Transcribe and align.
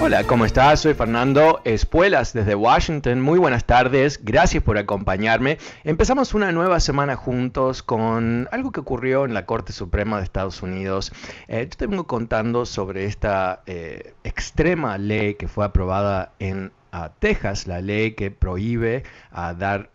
Hola, 0.00 0.22
¿cómo 0.22 0.44
estás? 0.44 0.82
Soy 0.82 0.94
Fernando 0.94 1.60
Espuelas 1.64 2.32
desde 2.32 2.54
Washington. 2.54 3.20
Muy 3.20 3.40
buenas 3.40 3.64
tardes, 3.64 4.20
gracias 4.22 4.62
por 4.62 4.78
acompañarme. 4.78 5.58
Empezamos 5.82 6.34
una 6.34 6.52
nueva 6.52 6.78
semana 6.78 7.16
juntos 7.16 7.82
con 7.82 8.48
algo 8.52 8.70
que 8.70 8.78
ocurrió 8.78 9.24
en 9.24 9.34
la 9.34 9.44
Corte 9.44 9.72
Suprema 9.72 10.18
de 10.18 10.22
Estados 10.22 10.62
Unidos. 10.62 11.12
Eh, 11.48 11.66
yo 11.68 11.76
te 11.76 11.88
vengo 11.88 12.06
contando 12.06 12.64
sobre 12.64 13.06
esta 13.06 13.62
eh, 13.66 14.14
extrema 14.22 14.98
ley 14.98 15.34
que 15.34 15.48
fue 15.48 15.64
aprobada 15.64 16.32
en 16.38 16.70
a 16.90 17.10
Texas 17.10 17.66
la 17.66 17.80
ley 17.80 18.12
que 18.12 18.30
prohíbe 18.30 19.02
dar 19.32 19.90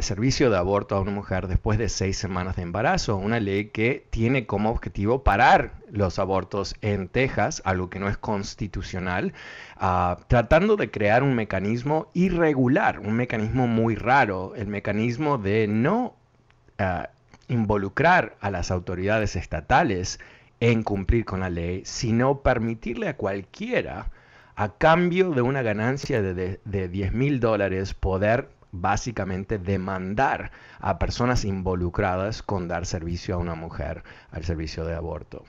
servicio 0.00 0.50
de 0.50 0.56
aborto 0.56 0.96
a 0.96 1.00
una 1.00 1.10
mujer 1.10 1.48
después 1.48 1.78
de 1.78 1.88
seis 1.88 2.16
semanas 2.16 2.56
de 2.56 2.62
embarazo, 2.62 3.16
una 3.16 3.40
ley 3.40 3.66
que 3.66 4.06
tiene 4.10 4.46
como 4.46 4.70
objetivo 4.70 5.22
parar 5.22 5.72
los 5.90 6.18
abortos 6.18 6.74
en 6.80 7.08
Texas, 7.08 7.62
algo 7.64 7.88
que 7.88 7.98
no 7.98 8.08
es 8.08 8.16
constitucional, 8.16 9.32
ah, 9.76 10.18
tratando 10.28 10.76
de 10.76 10.90
crear 10.90 11.22
un 11.22 11.34
mecanismo 11.34 12.08
irregular, 12.14 12.98
un 13.00 13.14
mecanismo 13.14 13.66
muy 13.66 13.94
raro, 13.94 14.54
el 14.56 14.66
mecanismo 14.66 15.38
de 15.38 15.66
no 15.68 16.16
ah, 16.78 17.10
involucrar 17.48 18.36
a 18.40 18.50
las 18.50 18.70
autoridades 18.70 19.36
estatales 19.36 20.18
en 20.60 20.82
cumplir 20.82 21.24
con 21.24 21.40
la 21.40 21.50
ley, 21.50 21.82
sino 21.84 22.40
permitirle 22.40 23.08
a 23.08 23.16
cualquiera 23.16 24.10
a 24.56 24.70
cambio 24.70 25.30
de 25.30 25.42
una 25.42 25.62
ganancia 25.62 26.22
de, 26.22 26.88
10 26.88 27.12
mil 27.12 27.40
dólares 27.40 27.94
poder 27.94 28.48
básicamente 28.76 29.58
demandar 29.58 30.50
a 30.80 30.98
personas 30.98 31.44
involucradas 31.44 32.42
con 32.42 32.66
dar 32.66 32.86
servicio 32.86 33.36
a 33.36 33.38
una 33.38 33.54
mujer 33.54 34.02
al 34.32 34.44
servicio 34.44 34.84
de 34.84 34.94
aborto. 34.94 35.44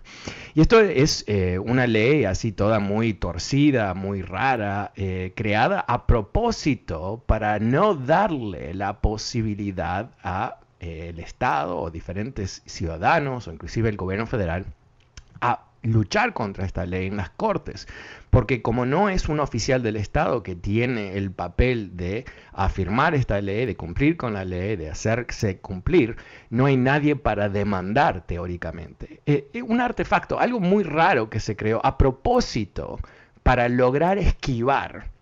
Y 0.53 0.61
esto 0.61 0.79
es 0.79 1.23
eh, 1.27 1.57
una 1.57 1.87
ley 1.87 2.25
así 2.25 2.51
toda 2.51 2.79
muy 2.79 3.15
torcida, 3.15 3.95
muy 3.95 4.21
rara, 4.21 4.91
eh, 4.95 5.33
creada 5.35 5.83
a 5.87 6.05
propósito 6.05 7.23
para 7.25 7.57
no 7.57 7.95
darle 7.95 8.75
la 8.75 8.99
posibilidad 9.01 10.11
a 10.21 10.59
eh, 10.79 11.07
el 11.09 11.19
Estado 11.19 11.79
o 11.79 11.89
diferentes 11.89 12.61
ciudadanos 12.67 13.47
o 13.47 13.51
inclusive 13.51 13.89
el 13.89 13.97
gobierno 13.97 14.27
federal 14.27 14.65
a 15.41 15.65
luchar 15.86 16.33
contra 16.33 16.66
esta 16.66 16.85
ley 16.85 17.07
en 17.07 17.18
las 17.18 17.29
cortes, 17.29 17.88
porque 18.29 18.62
como 18.62 18.85
no 18.85 19.09
es 19.09 19.29
un 19.29 19.40
oficial 19.40 19.81
del 19.81 19.96
Estado 19.96 20.44
que 20.44 20.56
tiene 20.56 21.18
el 21.18 21.31
papel 21.31 21.96
de 21.96 22.25
afirmar 22.51 23.16
esta 23.16 23.40
ley, 23.41 23.66
de 23.66 23.75
cumplir 23.75 24.18
con 24.18 24.34
la 24.34 24.45
ley, 24.45 24.75
de 24.75 24.90
hacerse 24.90 25.57
cumplir, 25.59 26.18
no 26.50 26.66
hay 26.66 26.78
nadie 26.78 27.16
para 27.16 27.50
demandar 27.50 28.25
teóricamente. 28.25 29.22
Eh, 29.25 29.47
eh, 29.53 29.62
un 29.62 29.81
artefacto, 29.81 30.40
algo 30.40 30.59
muy 30.59 30.84
raro 30.84 31.29
que 31.29 31.40
se 31.40 31.56
creó 31.56 31.79
a 31.85 31.97
propósito 31.97 33.00
para 33.44 33.69
lograr 33.69 34.18
esquivar 34.18 35.14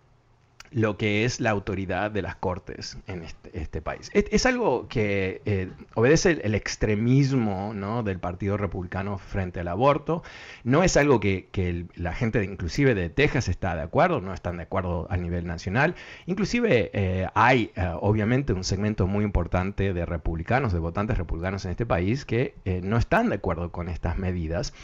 lo 0.74 0.96
que 0.96 1.24
es 1.24 1.40
la 1.40 1.50
autoridad 1.50 2.10
de 2.10 2.20
las 2.20 2.34
cortes 2.34 2.98
en 3.06 3.22
este, 3.22 3.50
este 3.56 3.80
país. 3.80 4.10
Es, 4.12 4.44
algo 4.44 4.88
que 4.88 5.40
eh, 5.44 5.70
obedece 5.94 6.32
el, 6.42 6.56
extremismo 6.56 7.72
¿no? 7.72 8.02
del 8.02 8.18
Partido 8.18 8.56
Republicano 8.56 9.18
frente 9.18 9.60
al 9.60 9.68
aborto. 9.68 10.24
No 10.64 10.82
es 10.82 10.96
algo 10.96 11.20
que, 11.20 11.48
que 11.52 11.86
la 11.94 12.12
gente 12.12 12.42
inclusive 12.42 12.96
de 12.96 13.08
Texas 13.08 13.48
está 13.48 13.76
de 13.76 13.82
acuerdo, 13.82 14.20
no 14.20 14.34
están 14.34 14.56
de 14.56 14.64
acuerdo 14.64 15.06
a 15.10 15.16
nivel 15.16 15.46
nacional. 15.46 15.94
Inclusive 16.26 16.90
eh, 16.92 17.28
hay 17.34 17.70
eh, 17.76 17.92
obviamente 18.00 18.52
un 18.52 18.64
segmento 18.64 19.06
muy 19.06 19.24
importante 19.24 19.94
de 19.94 20.04
republicanos, 20.04 20.72
de 20.72 20.80
votantes 20.80 21.16
republicanos 21.16 21.64
en 21.66 21.70
este 21.70 21.86
país 21.86 22.24
que 22.24 22.56
no 22.82 22.96
están 22.96 23.28
de 23.28 23.36
acuerdo 23.36 23.70
con 23.70 23.88
estas 23.88 24.18
medidas. 24.18 24.74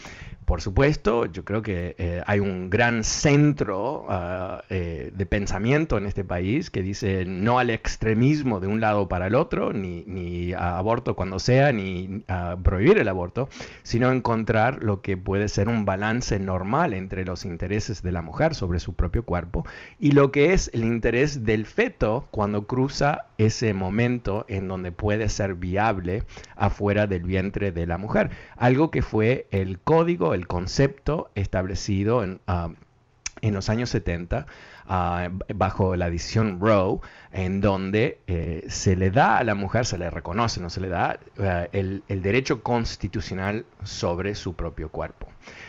Por 0.44 0.60
supuesto, 0.60 1.26
yo 1.26 1.44
creo 1.44 1.62
que 1.62 2.22
hay 2.26 2.40
un 2.40 2.70
gran 2.70 3.04
centro 3.04 4.06
ah, 4.08 4.62
de 4.68 5.26
pensamiento 5.28 5.79
en 5.80 6.06
este 6.06 6.24
país 6.24 6.70
que 6.70 6.82
dice 6.82 7.24
no 7.24 7.58
al 7.58 7.70
extremismo 7.70 8.60
de 8.60 8.66
un 8.66 8.80
lado 8.80 9.08
para 9.08 9.28
el 9.28 9.34
otro, 9.34 9.72
ni, 9.72 10.04
ni 10.06 10.52
a 10.52 10.76
aborto 10.76 11.16
cuando 11.16 11.38
sea, 11.38 11.72
ni 11.72 12.22
a 12.28 12.56
prohibir 12.62 12.98
el 12.98 13.08
aborto, 13.08 13.48
sino 13.82 14.12
encontrar 14.12 14.82
lo 14.82 15.00
que 15.00 15.16
puede 15.16 15.48
ser 15.48 15.68
un 15.68 15.86
balance 15.86 16.38
normal 16.38 16.92
entre 16.92 17.24
los 17.24 17.44
intereses 17.44 18.02
de 18.02 18.12
la 18.12 18.20
mujer 18.20 18.54
sobre 18.54 18.78
su 18.78 18.94
propio 18.94 19.24
cuerpo 19.24 19.64
y 19.98 20.12
lo 20.12 20.30
que 20.32 20.52
es 20.52 20.70
el 20.74 20.84
interés 20.84 21.44
del 21.44 21.64
feto 21.64 22.26
cuando 22.30 22.66
cruza 22.66 23.26
ese 23.38 23.72
momento 23.72 24.44
en 24.48 24.68
donde 24.68 24.92
puede 24.92 25.30
ser 25.30 25.54
viable 25.54 26.24
afuera 26.56 27.06
del 27.06 27.22
vientre 27.22 27.72
de 27.72 27.86
la 27.86 27.96
mujer. 27.96 28.30
Algo 28.56 28.90
que 28.90 29.00
fue 29.00 29.46
el 29.50 29.78
código, 29.78 30.34
el 30.34 30.46
concepto 30.46 31.30
establecido 31.34 32.22
en, 32.22 32.40
ah, 32.46 32.70
en 33.40 33.54
los 33.54 33.70
años 33.70 33.88
70 33.90 34.46
Bajo 35.54 35.94
la 35.94 36.10
decisión 36.10 36.58
Roe, 36.60 36.98
en 37.32 37.60
donde 37.60 38.18
eh, 38.26 38.64
se 38.68 38.96
le 38.96 39.12
da 39.12 39.38
a 39.38 39.44
la 39.44 39.54
mujer, 39.54 39.86
se 39.86 39.96
le 39.98 40.10
reconoce, 40.10 40.60
no 40.60 40.68
se 40.68 40.80
le 40.80 40.88
da 40.88 41.20
eh, 41.38 41.68
el, 41.72 42.02
el, 42.08 42.22
derecho 42.22 42.60
constitucional 42.64 43.66
sobre 43.84 44.34
su 44.34 44.54
propio 44.54 44.88
cuerpo. 44.88 45.28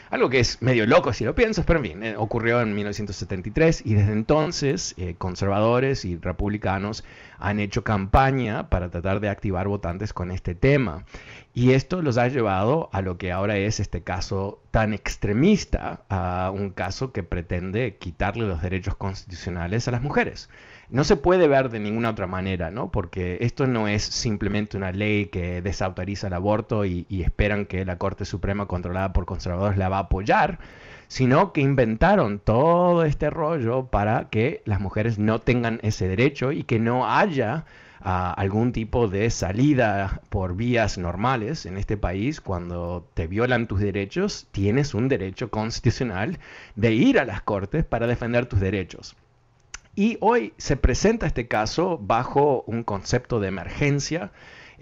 Algo 0.09 0.27
que 0.27 0.39
es 0.39 0.59
medio 0.63 0.87
loco 0.87 1.13
si 1.13 1.23
lo 1.23 1.35
piensas, 1.35 1.65
pero 1.65 1.77
en 1.79 1.85
fin, 1.85 2.03
eh, 2.03 2.15
ocurrió 2.17 2.61
en 2.61 2.73
1973 2.73 3.83
y 3.85 3.93
desde 3.93 4.11
entonces 4.11 4.95
conservadores 5.19 6.03
y 6.03 6.17
republicanos 6.17 7.03
han 7.41 7.59
hecho 7.59 7.83
campaña 7.83 8.69
para 8.69 8.89
tratar 8.89 9.19
de 9.19 9.29
activar 9.29 9.67
votantes 9.67 10.13
con 10.13 10.31
este 10.31 10.55
tema. 10.55 11.05
Y 11.53 11.71
esto 11.71 12.01
los 12.01 12.17
ha 12.17 12.29
llevado 12.29 12.89
a 12.93 13.01
lo 13.01 13.17
que 13.17 13.31
ahora 13.31 13.57
es 13.57 13.81
este 13.81 14.03
caso 14.03 14.61
tan 14.71 14.93
extremista, 14.93 16.03
a 16.07 16.49
un 16.53 16.69
caso 16.69 17.11
que 17.11 17.23
pretende 17.23 17.97
quitarle 17.97 18.47
los 18.47 18.61
derechos 18.61 18.95
constitucionales 18.95 19.87
a 19.87 19.91
las 19.91 20.01
mujeres. 20.01 20.49
No 20.89 21.03
se 21.03 21.17
puede 21.17 21.47
ver 21.49 21.69
de 21.69 21.79
ninguna 21.79 22.11
otra 22.11 22.27
manera, 22.27 22.71
¿no? 22.71 22.89
Porque 22.89 23.39
esto 23.41 23.67
no 23.67 23.89
es 23.89 24.03
simplemente 24.03 24.77
una 24.77 24.91
ley 24.91 25.25
que 25.25 25.61
desautoriza 25.61 26.27
el 26.27 26.33
aborto 26.33 26.85
y, 26.85 27.05
y 27.09 27.23
esperan 27.23 27.65
que 27.65 27.83
la 27.83 27.97
Corte 27.97 28.23
Suprema 28.23 28.67
controlada 28.67 29.11
por 29.11 29.25
conservadores 29.25 29.77
la 29.77 29.89
va 29.89 29.97
a 29.97 30.01
apoyar, 30.01 30.59
sino 31.11 31.51
que 31.51 31.59
inventaron 31.59 32.39
todo 32.39 33.03
este 33.03 33.29
rollo 33.29 33.87
para 33.87 34.29
que 34.29 34.61
las 34.63 34.79
mujeres 34.79 35.19
no 35.19 35.39
tengan 35.39 35.81
ese 35.83 36.07
derecho 36.07 36.53
y 36.53 36.63
que 36.63 36.79
no 36.79 37.05
haya 37.05 37.65
algún 37.99 38.71
tipo 38.71 39.09
de 39.09 39.29
salida 39.29 40.21
por 40.29 40.55
vías 40.55 40.97
normales 40.97 41.65
en 41.65 41.75
este 41.75 41.97
país, 41.97 42.39
cuando 42.39 43.05
te 43.13 43.27
violan 43.27 43.67
tus 43.67 43.81
derechos, 43.81 44.47
tienes 44.53 44.93
un 44.93 45.09
derecho 45.09 45.49
constitucional 45.49 46.39
de 46.77 46.93
ir 46.93 47.19
a 47.19 47.25
las 47.25 47.41
cortes 47.41 47.83
para 47.83 48.07
defender 48.07 48.45
tus 48.45 48.61
derechos. 48.61 49.17
Y 49.93 50.17
hoy 50.21 50.53
se 50.55 50.77
presenta 50.77 51.27
este 51.27 51.49
caso 51.49 51.99
bajo 52.01 52.63
un 52.67 52.83
concepto 52.83 53.41
de 53.41 53.49
emergencia. 53.49 54.31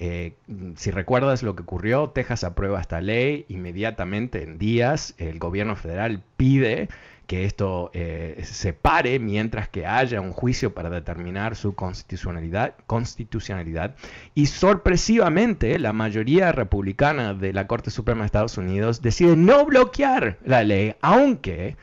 Eh, 0.02 0.36
si 0.78 0.92
recuerdas 0.92 1.44
lo 1.44 1.58
que 1.58 1.64
ocurrió, 1.64 2.12
Texas 2.12 2.46
aprueba 2.46 2.80
esta 2.80 3.02
ley, 3.02 3.44
inmediatamente 3.50 4.44
en 4.44 4.58
días 4.58 5.14
el 5.18 5.40
gobierno 5.40 5.76
federal 5.76 6.24
pide 6.38 6.88
que 7.28 7.44
esto 7.44 7.92
eh, 7.94 8.42
se 8.46 8.72
pare 8.72 9.20
mientras 9.20 9.68
que 9.68 9.86
haya 9.86 10.22
un 10.22 10.32
juicio 10.32 10.74
para 10.74 10.90
determinar 10.90 11.58
su 11.58 11.76
constitucionalidad. 11.76 13.96
Y 14.34 14.46
sorpresivamente 14.46 15.78
la 15.80 15.92
mayoría 15.92 16.54
republicana 16.54 17.34
de 17.34 17.52
la 17.52 17.68
Corte 17.68 17.92
Suprema 17.92 18.22
de 18.22 18.28
Estados 18.28 18.58
Unidos 18.58 19.02
decide 19.02 19.36
no 19.36 19.66
bloquear 19.66 20.38
la 20.46 20.64
ley, 20.64 20.96
aunque 21.02 21.76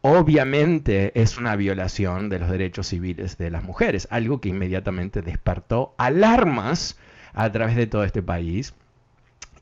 obviamente 0.00 1.12
es 1.18 1.38
una 1.38 1.54
violación 1.54 2.28
de 2.28 2.40
los 2.40 2.50
derechos 2.50 2.88
civiles 2.88 3.38
de 3.38 3.50
las 3.50 3.62
mujeres, 3.62 4.08
algo 4.10 4.40
que 4.40 4.48
inmediatamente 4.48 5.22
despertó 5.22 5.94
alarmas 5.98 6.98
a 7.32 7.50
través 7.52 7.76
de 7.76 7.86
todo 7.86 8.04
este 8.04 8.22
país 8.22 8.74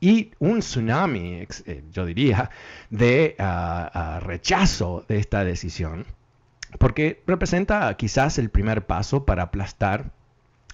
y 0.01 0.31
un 0.39 0.59
tsunami, 0.59 1.45
eh, 1.65 1.83
yo 1.91 2.05
diría, 2.05 2.49
de 2.89 3.35
ah, 3.39 3.89
ah, 3.93 4.19
rechazo 4.21 5.05
de 5.07 5.17
esta 5.17 5.43
decisión, 5.43 6.05
porque 6.77 7.21
representa 7.27 7.93
quizás 7.95 8.37
el 8.37 8.49
primer 8.49 8.85
paso 8.85 9.25
para 9.25 9.43
aplastar 9.43 10.11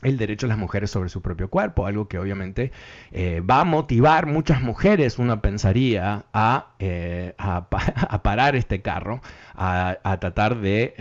el 0.03 0.18
derecho 0.18 0.45
de 0.45 0.50
las 0.50 0.59
mujeres 0.59 0.92
sobre 0.92 1.09
su 1.09 1.21
propio 1.21 1.50
cuerpo, 1.50 1.88
algo 1.88 2.07
que 2.07 2.19
obviamente 2.19 2.71
eh, 3.12 3.41
va 3.41 3.62
a 3.62 3.63
motivar 3.63 4.27
muchas 4.27 4.62
mujeres, 4.62 5.18
uno 5.18 5.41
pensaría, 5.41 6.25
a, 6.31 6.74
eh, 6.77 7.33
a, 7.39 7.69
parar 8.24 8.56
este 8.56 8.81
carro, 8.83 9.21
a, 9.56 9.98
tratar 10.19 10.59
de, 10.59 10.94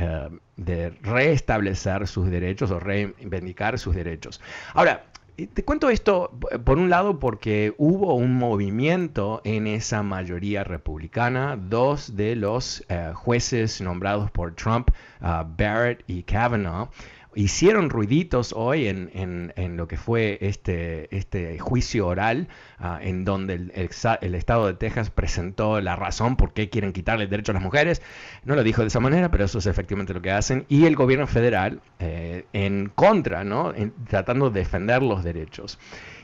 de, 0.57 0.91
restablecer 1.03 2.07
sus 2.07 2.31
derechos 2.31 2.71
o 2.71 2.81
reivindicar 2.81 3.79
sus 3.79 3.95
derechos. 3.95 4.41
Ahora, 4.73 5.05
te 5.37 5.65
cuento 5.65 5.91
esto, 5.91 6.31
por 6.65 6.79
un 6.79 6.91
lado, 6.91 7.19
porque 7.19 7.75
hubo 7.77 8.15
un 8.15 8.35
movimiento 8.35 9.41
en 9.45 9.67
esa 9.67 10.03
mayoría 10.03 10.63
republicana. 10.63 11.57
Dos 11.57 12.15
de 12.15 12.37
los 12.37 12.85
eh, 12.89 13.11
jueces 13.15 13.81
nombrados 13.81 14.31
por 14.31 14.55
Trump, 14.55 14.91
uh, 15.21 15.45
Barrett 15.57 16.05
y 16.07 16.23
Kavanaugh, 16.23 16.89
hicieron 17.37 17.91
ruiditos 17.91 18.53
hoy 18.57 18.89
en, 18.89 19.53
lo 19.77 19.89
que 19.89 19.97
fue 19.97 20.39
este, 20.41 21.15
este 21.17 21.59
juicio 21.59 22.07
oral, 22.07 22.49
ah, 22.79 22.99
en 23.03 23.25
donde 23.25 23.55
el, 23.55 24.35
Estado 24.35 24.67
de 24.67 24.75
Texas 24.75 25.11
presentó 25.11 25.81
la 25.81 25.97
razón 25.97 26.37
por 26.37 26.53
qué 26.53 26.71
quieren 26.71 26.93
quitarle 26.93 27.25
el 27.25 27.31
derecho 27.31 27.53
a 27.53 27.55
las 27.55 27.63
mujeres. 27.63 28.03
No 28.45 28.55
lo 28.55 28.63
dijo 28.63 28.83
de 28.83 28.89
esa 28.89 29.01
manera, 29.01 29.31
pero 29.31 29.45
eso 29.45 29.59
es 29.59 29.67
efectivamente 29.67 30.15
lo 30.15 30.23
que 30.23 30.31
hacen. 30.31 30.65
Y 30.69 30.87
el 30.87 30.97
gobierno 30.97 31.27
federal 31.27 31.81
eh, 31.99 32.47
en 32.53 32.91
contra, 32.95 33.45
¿no? 33.45 33.73
tratando 34.09 34.51
de 34.51 34.61
defender 34.61 35.03
los 35.03 35.25
derechos. 35.25 35.79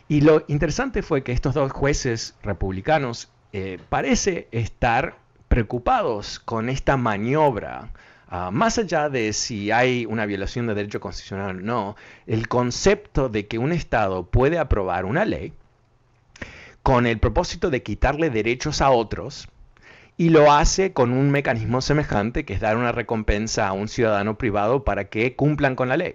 Y 0.08 0.22
lo 0.22 0.44
interesante 0.48 1.02
fue 1.02 1.22
que 1.22 1.32
estos 1.32 1.54
dos 1.54 1.70
jueces 1.72 2.34
republicanos 2.42 3.30
eh, 3.52 3.78
parece 3.88 4.48
estar 4.50 5.16
preocupados 5.48 6.38
con 6.38 6.68
esta 6.68 6.96
maniobra 6.96 7.90
Ah, 8.32 8.50
más 8.52 8.78
allá 8.78 9.08
de 9.08 9.32
si 9.32 9.72
hay 9.72 10.06
una 10.06 10.24
violación 10.24 10.68
de 10.68 10.74
derecho 10.74 11.00
constitucional 11.00 11.56
o 11.56 11.60
no, 11.60 11.96
el 12.28 12.46
concepto 12.46 13.28
de 13.28 13.48
que 13.48 13.58
un 13.58 13.72
Estado 13.72 14.24
puede 14.24 14.58
aprobar 14.58 15.04
una 15.04 15.24
ley 15.24 15.52
con 16.84 17.06
el 17.06 17.18
propósito 17.18 17.70
de 17.70 17.82
quitarle 17.82 18.30
derechos 18.30 18.80
a 18.82 18.90
otros 18.90 19.48
y 20.16 20.28
lo 20.28 20.52
hace 20.52 20.92
con 20.92 21.12
un 21.12 21.30
mecanismo 21.32 21.80
semejante 21.80 22.44
que 22.44 22.54
es 22.54 22.60
dar 22.60 22.76
una 22.76 22.92
recompensa 22.92 23.66
a 23.66 23.72
un 23.72 23.88
ciudadano 23.88 24.38
privado 24.38 24.84
para 24.84 25.08
que 25.08 25.34
cumplan 25.34 25.74
con 25.74 25.88
la 25.88 25.96
ley. 25.96 26.14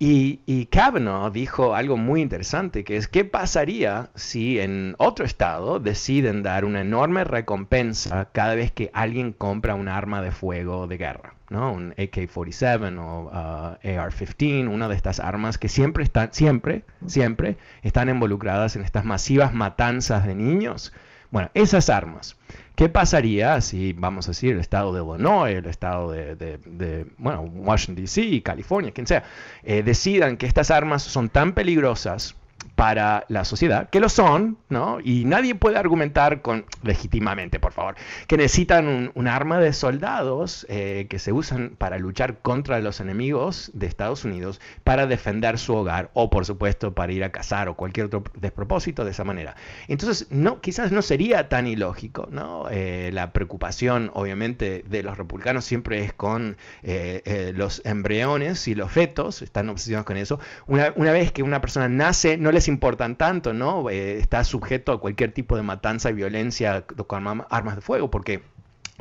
Y, 0.00 0.66
Kavanaugh 0.66 1.32
dijo 1.32 1.74
algo 1.74 1.96
muy 1.96 2.20
interesante, 2.20 2.84
que 2.84 2.96
es 2.96 3.08
qué 3.08 3.24
pasaría 3.24 4.10
si 4.14 4.60
en 4.60 4.94
otro 4.98 5.24
estado 5.24 5.80
deciden 5.80 6.44
dar 6.44 6.64
una 6.64 6.82
enorme 6.82 7.24
recompensa 7.24 8.28
cada 8.30 8.54
vez 8.54 8.70
que 8.70 8.90
alguien 8.94 9.32
compra 9.32 9.74
un 9.74 9.88
arma 9.88 10.22
de 10.22 10.30
fuego 10.30 10.86
de 10.86 10.98
guerra, 10.98 11.34
¿no? 11.50 11.72
Un 11.72 11.94
AK-47 11.98 12.96
o 12.96 13.24
uh, 13.24 13.98
AR-15, 13.98 14.68
una 14.68 14.86
de 14.88 14.94
estas 14.94 15.18
armas 15.18 15.58
que 15.58 15.68
siempre 15.68 16.04
están, 16.04 16.32
siempre, 16.32 16.84
siempre 17.06 17.56
están 17.82 18.08
involucradas 18.08 18.76
en 18.76 18.82
estas 18.82 19.04
masivas 19.04 19.52
matanzas 19.52 20.24
de 20.24 20.36
niños. 20.36 20.92
Bueno, 21.30 21.50
esas 21.54 21.90
armas 21.90 22.36
¿Qué 22.78 22.88
pasaría 22.88 23.60
si, 23.60 23.92
vamos 23.92 24.28
a 24.28 24.30
decir, 24.30 24.52
el 24.52 24.60
estado 24.60 24.92
de 24.92 25.02
Illinois, 25.02 25.56
el 25.56 25.66
estado 25.66 26.12
de, 26.12 27.06
bueno, 27.18 27.40
Washington, 27.40 27.96
D.C., 27.96 28.40
California, 28.44 28.92
quien 28.92 29.04
sea, 29.04 29.24
eh, 29.64 29.82
decidan 29.82 30.36
que 30.36 30.46
estas 30.46 30.70
armas 30.70 31.02
son 31.02 31.28
tan 31.28 31.54
peligrosas 31.54 32.36
para 32.74 33.24
la 33.28 33.44
sociedad, 33.44 33.90
que 33.90 34.00
lo 34.00 34.08
son, 34.08 34.58
¿no? 34.68 34.98
Y 35.02 35.24
nadie 35.24 35.54
puede 35.54 35.78
argumentar 35.78 36.42
con, 36.42 36.64
legítimamente, 36.82 37.60
por 37.60 37.72
favor, 37.72 37.96
que 38.26 38.36
necesitan 38.36 39.10
un, 39.14 39.28
arma 39.28 39.58
de 39.58 39.72
soldados 39.72 40.64
eh, 40.70 41.06
que 41.10 41.18
se 41.18 41.32
usan 41.32 41.74
para 41.76 41.98
luchar 41.98 42.38
contra 42.38 42.80
los 42.80 43.00
enemigos 43.00 43.70
de 43.74 43.86
Estados 43.86 44.24
Unidos 44.24 44.60
para 44.84 45.06
defender 45.06 45.58
su 45.58 45.74
hogar 45.74 46.10
o, 46.14 46.30
por 46.30 46.46
supuesto, 46.46 46.94
para 46.94 47.12
ir 47.12 47.24
a 47.24 47.30
cazar 47.30 47.68
o 47.68 47.74
cualquier 47.74 48.06
otro 48.06 48.24
despropósito 48.34 49.04
de 49.04 49.10
esa 49.10 49.24
manera. 49.24 49.54
Entonces, 49.86 50.28
no, 50.30 50.60
quizás 50.60 50.92
no 50.92 51.02
sería 51.02 51.48
tan 51.48 51.66
ilógico, 51.66 52.28
¿no? 52.30 52.68
Eh, 52.70 53.10
la 53.12 53.32
preocupación, 53.32 54.10
obviamente, 54.14 54.82
de 54.88 55.02
los 55.02 55.18
republicanos 55.18 55.64
siempre 55.64 56.04
es 56.04 56.12
con 56.14 56.56
eh, 56.82 57.52
los 57.54 57.82
embriones 57.84 58.66
y 58.66 58.74
los 58.74 58.90
fetos, 58.90 59.42
están 59.42 59.68
obsesionados 59.68 60.06
con 60.06 60.16
eso. 60.16 60.40
Una, 60.66 60.92
una 60.96 61.12
vez 61.12 61.32
que 61.32 61.42
una 61.42 61.60
persona 61.60 61.88
nace, 61.88 62.36
no 62.38 62.50
les 62.58 62.66
importan 62.66 63.14
tanto, 63.14 63.52
¿no? 63.52 63.88
Eh, 63.88 64.18
está 64.18 64.42
sujeto 64.42 64.90
a 64.90 65.00
cualquier 65.00 65.30
tipo 65.30 65.54
de 65.54 65.62
matanza 65.62 66.10
y 66.10 66.14
violencia 66.14 66.84
con 67.06 67.28
armas 67.48 67.76
de 67.76 67.80
fuego, 67.82 68.10
porque 68.10 68.42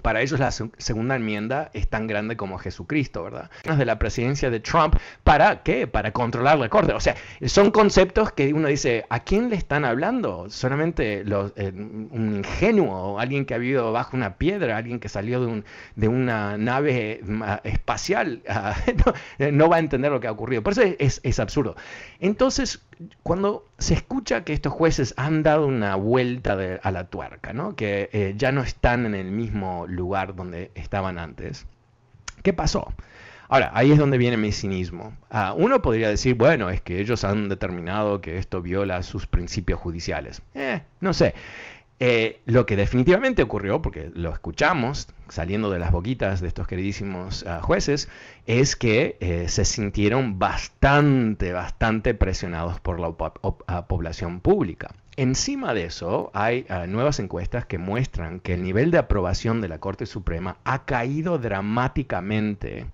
para 0.02 0.22
ellos 0.22 0.40
la 0.40 0.52
segunda 0.52 1.16
enmienda 1.16 1.72
es 1.74 1.88
tan 1.88 2.06
grande 2.06 2.38
como 2.38 2.60
Jesucristo, 2.60 3.24
¿verdad? 3.24 3.50
De 3.64 3.86
la 3.86 3.98
presidencia 3.98 4.50
de 4.50 4.60
Trump, 4.60 4.96
¿para 5.24 5.64
qué? 5.64 5.88
Para 5.88 6.12
controlar 6.12 6.60
la 6.60 6.70
corte. 6.70 6.94
O 6.94 7.00
sea, 7.00 7.16
son 7.48 7.72
conceptos 7.72 8.32
que 8.32 8.54
uno 8.54 8.68
dice, 8.68 9.06
¿a 9.10 9.22
quién 9.22 9.50
le 9.50 9.56
están 9.56 9.86
hablando? 9.86 10.50
Solamente 10.50 11.24
los, 11.24 11.52
eh, 11.56 11.72
un 11.74 12.36
ingenuo, 12.38 13.20
alguien 13.20 13.46
que 13.46 13.56
ha 13.56 13.58
vivido 13.58 13.92
bajo 13.92 14.16
una 14.16 14.38
piedra, 14.38 14.78
alguien 14.78 15.00
que 15.00 15.10
salió 15.10 15.42
de, 15.42 15.48
un, 15.48 15.66
de 15.96 16.08
una 16.08 16.58
nave 16.58 17.22
espacial, 17.64 18.44
no, 19.52 19.70
va 19.70 19.78
a 19.78 19.80
entender 19.80 20.12
lo 20.12 20.20
que 20.20 20.28
ha 20.28 20.32
ocurrido. 20.32 20.62
Por 20.62 20.74
eso 20.74 20.84
es, 20.84 21.20
es 21.24 21.40
absurdo. 21.40 21.76
Entonces, 22.20 22.87
cuando 23.24 23.66
se 23.78 23.94
escucha 23.94 24.44
que 24.44 24.54
estos 24.54 24.74
jueces 24.74 25.14
han 25.18 25.44
dado 25.44 25.68
una 25.68 25.96
vuelta 25.96 26.58
a 26.82 26.92
la 26.92 27.06
tuerca, 27.06 27.54
¿no? 27.54 27.76
que 27.76 28.10
eh, 28.12 28.34
ya 28.38 28.52
no 28.52 28.62
están 28.62 29.06
en 29.06 29.16
el 29.16 29.32
mismo 29.32 29.86
lugar 29.88 30.36
donde 30.36 30.72
estaban 30.76 31.20
antes, 31.20 31.68
¿qué 32.44 32.54
pasó? 32.54 32.94
Ahora, 33.50 33.72
ahí 33.74 33.92
es 33.94 33.98
donde 33.98 34.18
viene 34.18 34.36
mi 34.36 34.52
cinismo. 34.52 35.16
Ah, 35.30 35.54
uno 35.58 35.82
podría 35.82 36.10
decir, 36.10 36.36
bueno, 36.36 36.70
es 36.70 36.82
que 36.82 37.00
ellos 37.00 37.24
han 37.24 37.48
determinado 37.48 38.20
que 38.20 38.38
esto 38.38 38.62
viola 38.62 39.02
sus 39.04 39.26
principios 39.26 39.80
judiciales. 39.80 40.42
Eh, 40.54 40.82
no 41.00 41.14
sé. 41.14 41.34
Eh, 42.00 42.42
lo 42.46 42.68
que 42.68 42.76
definitivamente 42.76 43.42
ocurrió, 43.42 43.82
porque 43.82 44.12
lo 44.14 44.32
escuchamos 44.32 45.08
saliendo 45.30 45.72
de 45.72 45.80
las 45.80 45.92
boquitas 45.92 46.42
de 46.42 46.48
estos 46.48 46.68
queridísimos 46.68 47.44
ah, 47.48 47.60
jueces, 47.64 48.08
es 48.46 48.76
que 48.76 49.18
eh, 49.20 49.48
se 49.50 49.66
sintieron 49.66 50.38
bastante, 50.38 51.54
bastante 51.54 52.14
presionados 52.14 52.80
por 52.80 53.00
la 53.00 53.16
ah, 53.66 53.88
población 53.88 54.42
pública. 54.42 54.94
Encima 55.16 55.74
de 55.74 55.86
eso, 55.86 56.30
hay 56.36 56.68
ah, 56.70 56.86
nuevas 56.86 57.20
encuestas 57.20 57.66
que 57.66 57.80
muestran 57.80 58.42
que 58.42 58.54
el 58.54 58.62
nivel 58.62 58.92
de 58.92 59.00
aprobación 59.00 59.60
de 59.60 59.68
la 59.68 59.80
Corte 59.80 60.06
Suprema 60.06 60.58
ha 60.66 60.86
caído 60.86 61.40
dramáticamente 61.40 62.86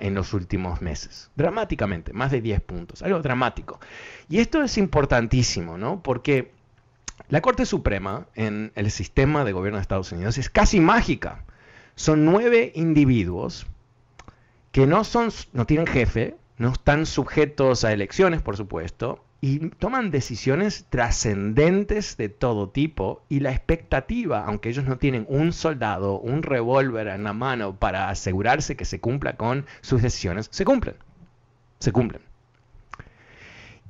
en 0.00 0.14
los 0.14 0.32
últimos 0.34 0.80
meses. 0.80 1.32
Dramáticamente, 1.34 2.12
más 2.12 2.30
de 2.30 2.40
10 2.40 2.60
puntos, 2.60 3.02
algo 3.02 3.18
dramático. 3.18 3.80
Y 4.28 4.38
esto 4.38 4.62
es 4.62 4.78
importantísimo, 4.78 5.76
¿no? 5.76 6.00
Porque 6.00 6.53
la 7.28 7.40
Corte 7.40 7.64
Suprema 7.66 8.26
en 8.34 8.72
el 8.74 8.90
sistema 8.90 9.44
de 9.44 9.52
gobierno 9.52 9.78
de 9.78 9.82
Estados 9.82 10.12
Unidos 10.12 10.36
es 10.38 10.50
casi 10.50 10.80
mágica. 10.80 11.44
Son 11.94 12.24
nueve 12.24 12.72
individuos 12.74 13.66
que 14.72 14.86
no, 14.86 15.04
son, 15.04 15.30
no 15.52 15.66
tienen 15.66 15.86
jefe, 15.86 16.36
no 16.58 16.72
están 16.72 17.06
sujetos 17.06 17.84
a 17.84 17.92
elecciones, 17.92 18.42
por 18.42 18.56
supuesto, 18.56 19.24
y 19.40 19.70
toman 19.70 20.10
decisiones 20.10 20.86
trascendentes 20.90 22.16
de 22.16 22.28
todo 22.28 22.70
tipo 22.70 23.22
y 23.28 23.40
la 23.40 23.52
expectativa, 23.52 24.44
aunque 24.44 24.70
ellos 24.70 24.84
no 24.84 24.98
tienen 24.98 25.26
un 25.28 25.52
soldado, 25.52 26.18
un 26.18 26.42
revólver 26.42 27.08
en 27.08 27.24
la 27.24 27.32
mano 27.32 27.76
para 27.76 28.08
asegurarse 28.08 28.76
que 28.76 28.84
se 28.84 29.00
cumpla 29.00 29.36
con 29.36 29.66
sus 29.80 30.02
decisiones, 30.02 30.48
se 30.50 30.64
cumplen. 30.64 30.96
Se 31.78 31.92
cumplen. 31.92 32.22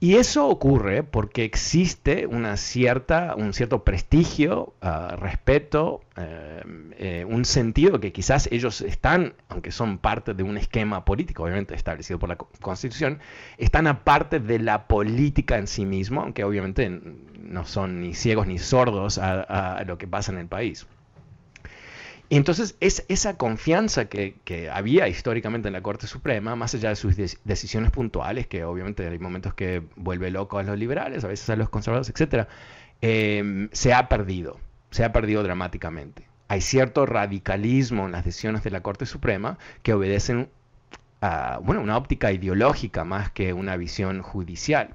Y 0.04 0.16
eso 0.16 0.49
ocurre 0.49 1.02
porque 1.02 1.44
existe 1.44 2.26
una 2.26 2.58
cierta, 2.58 3.34
un 3.38 3.54
cierto 3.54 3.84
prestigio, 3.84 4.75
ah, 4.82 5.16
respeto, 5.18 6.02
eh, 6.18 6.62
eh, 6.99 7.25
un 7.26 7.46
sentido 7.46 7.99
que 8.00 8.12
quizás 8.12 8.46
ellos 8.52 8.82
están, 8.82 9.32
aunque 9.49 9.73
son 9.73 9.96
parte 9.96 10.34
de 10.34 10.42
un 10.42 10.58
esquema 10.58 11.06
político, 11.06 11.44
obviamente 11.44 11.75
establecido 11.75 12.18
por 12.18 12.28
la 12.28 12.37
Constitución, 12.37 13.18
están 13.56 13.87
aparte 13.87 14.40
de 14.40 14.58
la 14.58 14.88
política 14.88 15.56
en 15.56 15.66
sí 15.66 15.87
mismo, 15.87 16.20
aunque 16.20 16.44
obviamente 16.44 17.00
no 17.40 17.64
son 17.64 18.02
ni 18.02 18.12
ciegos 18.12 18.46
ni 18.46 18.58
sordos 18.58 19.16
a 19.16 19.84
lo 19.87 19.96
que 19.96 20.06
pasa 20.06 20.32
en 20.32 20.37
el 20.37 20.49
país. 20.49 20.87
Entonces, 22.31 22.76
es 22.81 23.04
esa 23.09 23.37
confianza 23.37 24.07
que, 24.07 24.71
había 24.73 25.09
históricamente 25.09 25.69
en 25.69 25.75
la 25.75 25.83
Corte 25.83 26.07
Suprema, 26.07 26.57
más 26.57 26.75
allá 26.75 26.88
de 26.90 26.97
sus 26.97 27.16
decisiones 27.45 27.90
puntuales, 27.90 28.47
que 28.47 28.64
obviamente 28.64 29.07
hay 29.07 29.19
momentos 29.19 29.54
que 29.54 29.83
vuelve 29.97 30.31
loco 30.31 30.59
a 30.59 30.62
los 30.62 30.78
liberales, 30.78 31.25
a 31.25 31.28
veces 31.28 31.49
a 31.50 31.57
los 31.57 31.69
conservadores, 31.69 32.11
etc., 32.11 32.49
em, 33.00 33.69
se 33.73 33.93
ha 33.93 34.09
perdido, 34.09 34.59
se 34.90 35.04
ha 35.04 35.12
perdido 35.12 35.43
dramáticamente. 35.43 36.26
hay 36.47 36.61
cierto 36.61 37.07
radicalismo 37.07 38.07
en 38.07 38.12
las 38.12 38.25
decisiones 38.25 38.62
de 38.62 38.71
la 38.71 38.83
Corte 38.83 39.07
Suprema 39.07 39.59
que 39.83 39.95
obedecen 39.95 40.50
a 41.21 41.59
bueno, 41.62 41.81
una 41.81 41.97
óptica 41.97 42.33
ideológica 42.33 43.04
más 43.04 43.31
que 43.31 43.52
una 43.54 43.76
visión 43.76 44.23
judicial. 44.23 44.90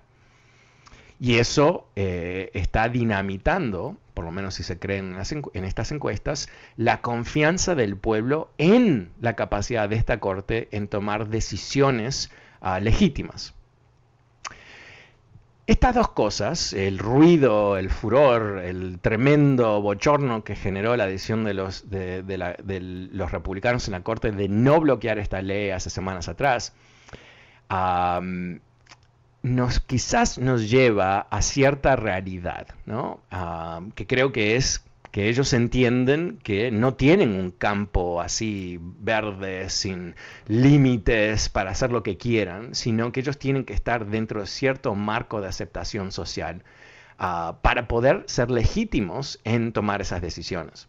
Y 1.20 1.38
eso 1.38 1.88
eh, 1.98 2.50
está 2.54 2.88
dinamitando, 2.88 3.98
por 4.14 4.24
lo 4.24 4.32
menos 4.32 4.56
si 4.56 4.64
se 4.64 4.80
cree 4.80 5.00
en, 5.00 5.18
estas 5.66 5.92
encuestas, 5.92 6.50
la 6.78 7.02
confianza 7.02 7.76
del 7.76 7.98
pueblo 7.98 8.50
en 8.58 9.12
la 9.20 9.36
capacidad 9.36 9.90
de 9.90 9.98
esta 9.98 10.20
Corte 10.22 10.70
en 10.72 10.88
tomar 10.88 11.28
decisiones 11.28 12.32
uh, 12.62 12.80
legítimas. 12.82 13.54
Estas 15.68 15.94
dos 15.94 16.10
cosas, 16.10 16.74
el 16.74 16.98
ruido, 16.98 17.78
el 17.78 17.92
furor, 17.92 18.60
el 18.64 18.98
tremendo 19.00 19.82
bochorno 19.82 20.44
que 20.44 20.56
generó 20.56 20.98
la 20.98 21.06
decisión 21.06 21.44
de 21.44 21.54
los, 21.54 21.84
republicanos 23.32 23.88
en 23.88 23.92
la 23.92 24.02
Corte 24.02 24.32
de 24.32 24.48
no 24.48 24.80
bloquear 24.80 25.20
esta 25.20 25.44
ley 25.44 25.70
hace 25.70 25.92
semanas 25.92 26.28
atrás, 26.28 26.74
nos, 29.41 29.79
quizás 29.79 30.38
nos 30.38 30.69
lleva 30.69 31.22
a 31.22 31.41
cierta 31.41 31.96
realidad, 31.96 32.67
¿no? 32.86 33.22
Uh, 33.31 33.91
que 33.91 34.05
creo 34.05 34.31
que 34.31 34.55
es 34.55 34.84
que 35.12 35.27
ellos 35.27 35.53
entienden 35.53 36.39
que 36.43 36.69
no 36.72 36.93
tienen 36.93 37.34
un 37.34 37.51
campo 37.51 38.22
así 38.22 38.79
verde, 38.81 39.69
sin 39.69 40.15
límites 40.48 41.50
para 41.50 41.72
hacer 41.72 41.91
lo 41.91 42.03
que 42.03 42.17
quieran, 42.17 42.75
sino 42.75 43.12
que 43.12 43.22
ellos 43.22 43.39
tienen 43.39 43.65
que 43.65 43.74
estar 43.74 44.05
dentro 44.05 44.41
de 44.41 44.48
cierto 44.48 44.93
marco 44.93 45.41
de 45.41 45.48
aceptación 45.48 46.12
social 46.12 46.63
uh, 47.19 47.55
para 47.62 47.88
poder 47.88 48.24
ser 48.27 48.51
legítimos 48.51 49.39
en 49.46 49.72
tomar 49.74 50.01
esas 50.01 50.22
decisiones. 50.22 50.88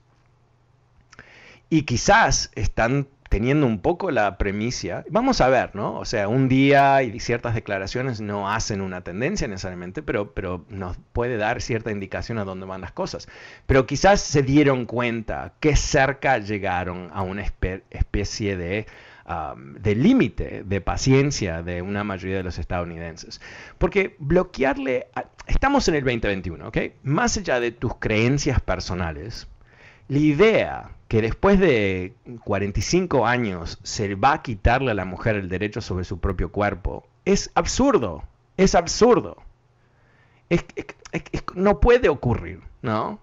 Y 1.70 1.82
quizás 1.82 2.50
están 2.56 3.06
teniendo 3.30 3.64
un 3.64 3.78
poco 3.78 4.10
la 4.10 4.36
premisa, 4.38 5.04
vamos 5.08 5.40
a 5.40 5.48
ver, 5.48 5.76
¿no? 5.76 5.94
O 5.94 6.04
sea, 6.04 6.26
un 6.26 6.48
día 6.48 7.00
y 7.04 7.20
ciertas 7.20 7.54
declaraciones 7.54 8.20
no 8.20 8.50
hacen 8.50 8.80
una 8.80 9.02
tendencia 9.02 9.46
necesariamente, 9.46 10.02
pero, 10.02 10.32
pero 10.34 10.64
nos 10.68 10.96
puede 11.12 11.36
dar 11.36 11.62
cierta 11.62 11.92
indicación 11.92 12.38
a 12.38 12.44
dónde 12.44 12.66
van 12.66 12.80
las 12.80 12.90
cosas. 12.90 13.28
Pero 13.66 13.86
quizás 13.86 14.20
se 14.20 14.42
dieron 14.42 14.84
cuenta 14.84 15.52
que 15.60 15.76
cerca 15.76 16.38
llegaron 16.38 17.08
a 17.12 17.22
una 17.22 17.42
especie 17.42 18.56
de, 18.56 18.86
um, 19.28 19.74
de 19.74 19.94
límite 19.94 20.64
de 20.64 20.80
paciencia 20.80 21.62
de 21.62 21.82
una 21.82 22.02
mayoría 22.02 22.38
de 22.38 22.42
los 22.42 22.58
estadounidenses. 22.58 23.40
Porque 23.78 24.16
bloquearle, 24.18 25.06
estamos 25.46 25.86
en 25.86 25.94
el 25.94 26.02
2021, 26.02 26.66
¿ok? 26.66 26.78
Más 27.04 27.36
allá 27.36 27.60
de 27.60 27.70
tus 27.70 27.94
creencias 27.94 28.60
personales, 28.60 29.46
la 30.10 30.18
idea 30.18 30.90
que 31.06 31.22
después 31.22 31.60
de 31.60 32.14
45 32.42 33.28
años 33.28 33.78
se 33.84 34.16
va 34.16 34.32
a 34.32 34.42
quitarle 34.42 34.90
a 34.90 34.94
la 34.94 35.04
mujer 35.04 35.36
el 35.36 35.48
derecho 35.48 35.80
sobre 35.80 36.04
su 36.04 36.18
propio 36.18 36.50
cuerpo 36.50 37.06
es 37.24 37.52
absurdo, 37.54 38.24
es 38.56 38.74
absurdo. 38.74 39.36
no 41.54 41.78
puede 41.78 42.08
ocurrir, 42.08 42.60
¿no? 42.82 43.20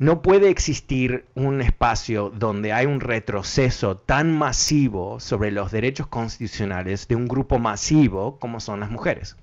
No 0.00 0.22
puede 0.22 0.48
existir 0.50 1.24
un 1.36 1.60
espacio 1.60 2.30
donde 2.30 2.72
hay 2.72 2.86
un 2.86 2.98
retroceso 2.98 3.96
tan 3.96 4.36
masivo 4.36 5.20
sobre 5.20 5.52
los 5.52 5.70
derechos 5.70 6.08
constitucionales 6.08 7.06
de 7.06 7.14
un 7.14 7.28
grupo 7.28 7.60
masivo 7.60 8.40
como 8.40 8.58
son 8.58 8.80
las 8.80 8.90
mujeres. 8.90 9.36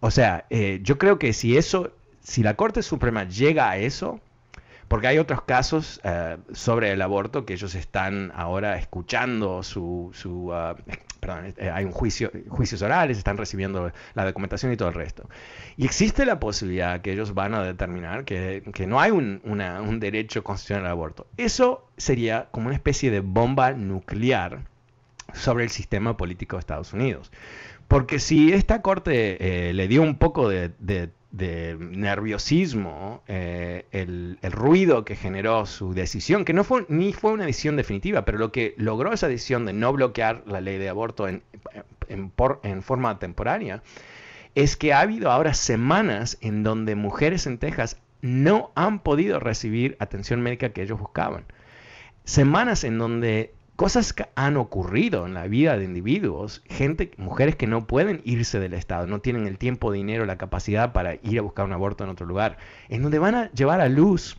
O 0.00 0.10
sea, 0.10 0.44
eh, 0.50 0.80
yo 0.82 0.98
creo 0.98 1.18
que 1.18 1.32
si 1.32 1.56
eso, 1.56 1.90
si 2.22 2.42
la 2.42 2.54
Corte 2.54 2.82
Suprema 2.82 3.24
llega 3.24 3.70
a 3.70 3.78
eso, 3.78 4.20
porque 4.92 5.06
hay 5.06 5.16
otros 5.16 5.40
casos 5.40 6.02
uh, 6.04 6.38
sobre 6.54 6.92
el 6.92 7.00
aborto 7.00 7.46
que 7.46 7.54
ellos 7.54 7.74
están 7.74 8.30
ahora 8.34 8.76
escuchando 8.76 9.62
su, 9.62 10.10
su 10.12 10.48
uh, 10.48 10.74
perdón, 11.18 11.54
eh, 11.56 11.70
hay 11.70 11.86
un 11.86 11.92
juicio, 11.92 12.30
juicios 12.50 12.82
orales, 12.82 13.16
están 13.16 13.38
recibiendo 13.38 13.90
la 14.12 14.24
documentación 14.26 14.70
y 14.70 14.76
todo 14.76 14.90
el 14.90 14.94
resto. 14.94 15.30
Y 15.78 15.86
existe 15.86 16.26
la 16.26 16.38
posibilidad 16.38 17.00
que 17.00 17.10
ellos 17.10 17.32
van 17.32 17.54
a 17.54 17.62
determinar 17.62 18.26
que, 18.26 18.62
que 18.74 18.86
no 18.86 19.00
hay 19.00 19.12
un, 19.12 19.40
un 19.44 19.98
derecho 19.98 20.44
constitucional 20.44 20.84
al 20.84 20.92
aborto. 20.92 21.26
Eso 21.38 21.88
sería 21.96 22.48
como 22.50 22.66
una 22.66 22.74
especie 22.74 23.10
de 23.10 23.20
bomba 23.20 23.72
nuclear 23.72 24.66
sobre 25.32 25.64
el 25.64 25.70
sistema 25.70 26.18
político 26.18 26.56
de 26.56 26.60
Estados 26.60 26.92
Unidos. 26.92 27.32
Porque 27.88 28.18
si 28.18 28.52
esta 28.52 28.82
corte 28.82 29.68
eh, 29.70 29.72
le 29.72 29.88
dio 29.88 30.02
un 30.02 30.18
poco 30.18 30.50
de 30.50 30.68
de 31.32 31.76
nerviosismo, 31.80 33.22
eh, 33.26 33.86
el, 33.90 34.38
ruido 34.42 35.04
que 35.04 35.16
generó 35.16 35.64
su 35.66 35.94
decisión, 35.94 36.44
que 36.44 36.52
no 36.52 36.62
fue 36.62 36.84
ni 36.88 37.12
fue 37.12 37.32
una 37.32 37.46
decisión 37.46 37.76
definitiva, 37.76 38.24
pero 38.24 38.38
lo 38.38 38.52
que 38.52 38.74
logró 38.76 39.12
esa 39.12 39.28
decisión 39.28 39.64
de 39.64 39.72
no 39.72 39.92
bloquear 39.92 40.44
la 40.46 40.60
ley 40.60 40.78
de 40.78 40.90
aborto 40.90 41.26
en, 41.26 41.42
en 42.08 42.82
forma 42.82 43.18
temporaria, 43.18 43.82
es 44.54 44.76
que 44.76 44.92
ha 44.92 45.00
habido 45.00 45.30
ahora 45.30 45.54
semanas 45.54 46.36
en 46.42 46.62
donde 46.62 46.94
mujeres 46.94 47.46
en 47.46 47.56
Texas 47.56 47.98
no 48.20 48.70
han 48.74 49.00
podido 49.00 49.40
recibir 49.40 49.96
atención 49.98 50.42
médica 50.42 50.68
que 50.70 50.82
ellos 50.82 51.00
buscaban. 51.00 51.44
Semanas 52.24 52.84
en 52.84 52.98
donde 52.98 53.54
cosas 53.82 54.12
que 54.12 54.26
han 54.36 54.56
ocurrido 54.58 55.26
en 55.26 55.34
la 55.34 55.48
vida 55.48 55.76
de 55.76 55.82
individuos, 55.82 56.62
gente, 56.66 57.10
mujeres 57.16 57.56
que 57.56 57.66
no 57.66 57.84
pueden 57.88 58.20
irse 58.24 58.60
del 58.60 58.74
Estado, 58.74 59.08
no 59.08 59.20
tienen 59.20 59.48
el 59.48 59.58
tiempo, 59.58 59.90
dinero, 59.90 60.24
la 60.24 60.38
capacidad 60.38 60.92
para 60.92 61.14
ir 61.14 61.40
a 61.40 61.42
buscar 61.42 61.64
un 61.64 61.72
aborto 61.72 62.04
en 62.04 62.10
otro 62.10 62.24
lugar, 62.24 62.58
en 62.88 63.02
donde 63.02 63.18
van 63.18 63.34
a 63.34 63.50
llevar 63.50 63.80
a 63.80 63.88
luz, 63.88 64.36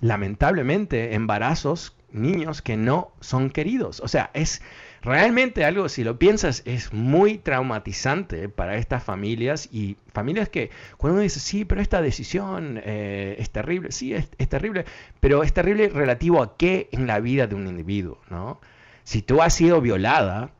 lamentablemente, 0.00 1.14
embarazos, 1.14 1.94
niños 2.10 2.60
que 2.60 2.76
no 2.76 3.12
son 3.20 3.50
queridos. 3.50 4.00
O 4.00 4.08
sea, 4.08 4.32
es 4.34 4.62
realmente 5.06 5.64
algo, 5.64 5.88
si 5.88 6.04
lo 6.04 6.18
piensas, 6.18 6.62
es 6.66 6.92
muy 6.92 7.38
traumatizante 7.38 8.48
para 8.48 8.76
estas 8.76 9.04
familias 9.04 9.68
y 9.72 9.96
familias 10.12 10.48
que 10.48 10.70
cuando 10.96 11.14
uno 11.14 11.22
dice, 11.22 11.38
sí, 11.40 11.64
pero 11.64 11.80
esta 11.80 12.02
decisión 12.02 12.80
eh, 12.84 13.36
es 13.38 13.50
terrible, 13.50 13.92
sí, 13.92 14.12
es, 14.12 14.28
terrible, 14.48 14.84
pero 15.20 15.44
es 15.44 15.52
terrible 15.52 15.88
relativo 15.88 16.42
a 16.42 16.56
qué 16.56 16.88
en 16.90 17.06
la 17.06 17.20
vida 17.20 17.46
de 17.46 17.54
un 17.54 17.68
individuo, 17.68 18.18
¿no? 18.28 18.60
Si 19.04 19.22
tú 19.22 19.40
has 19.40 19.54
sido 19.54 19.80
violada, 19.80 20.50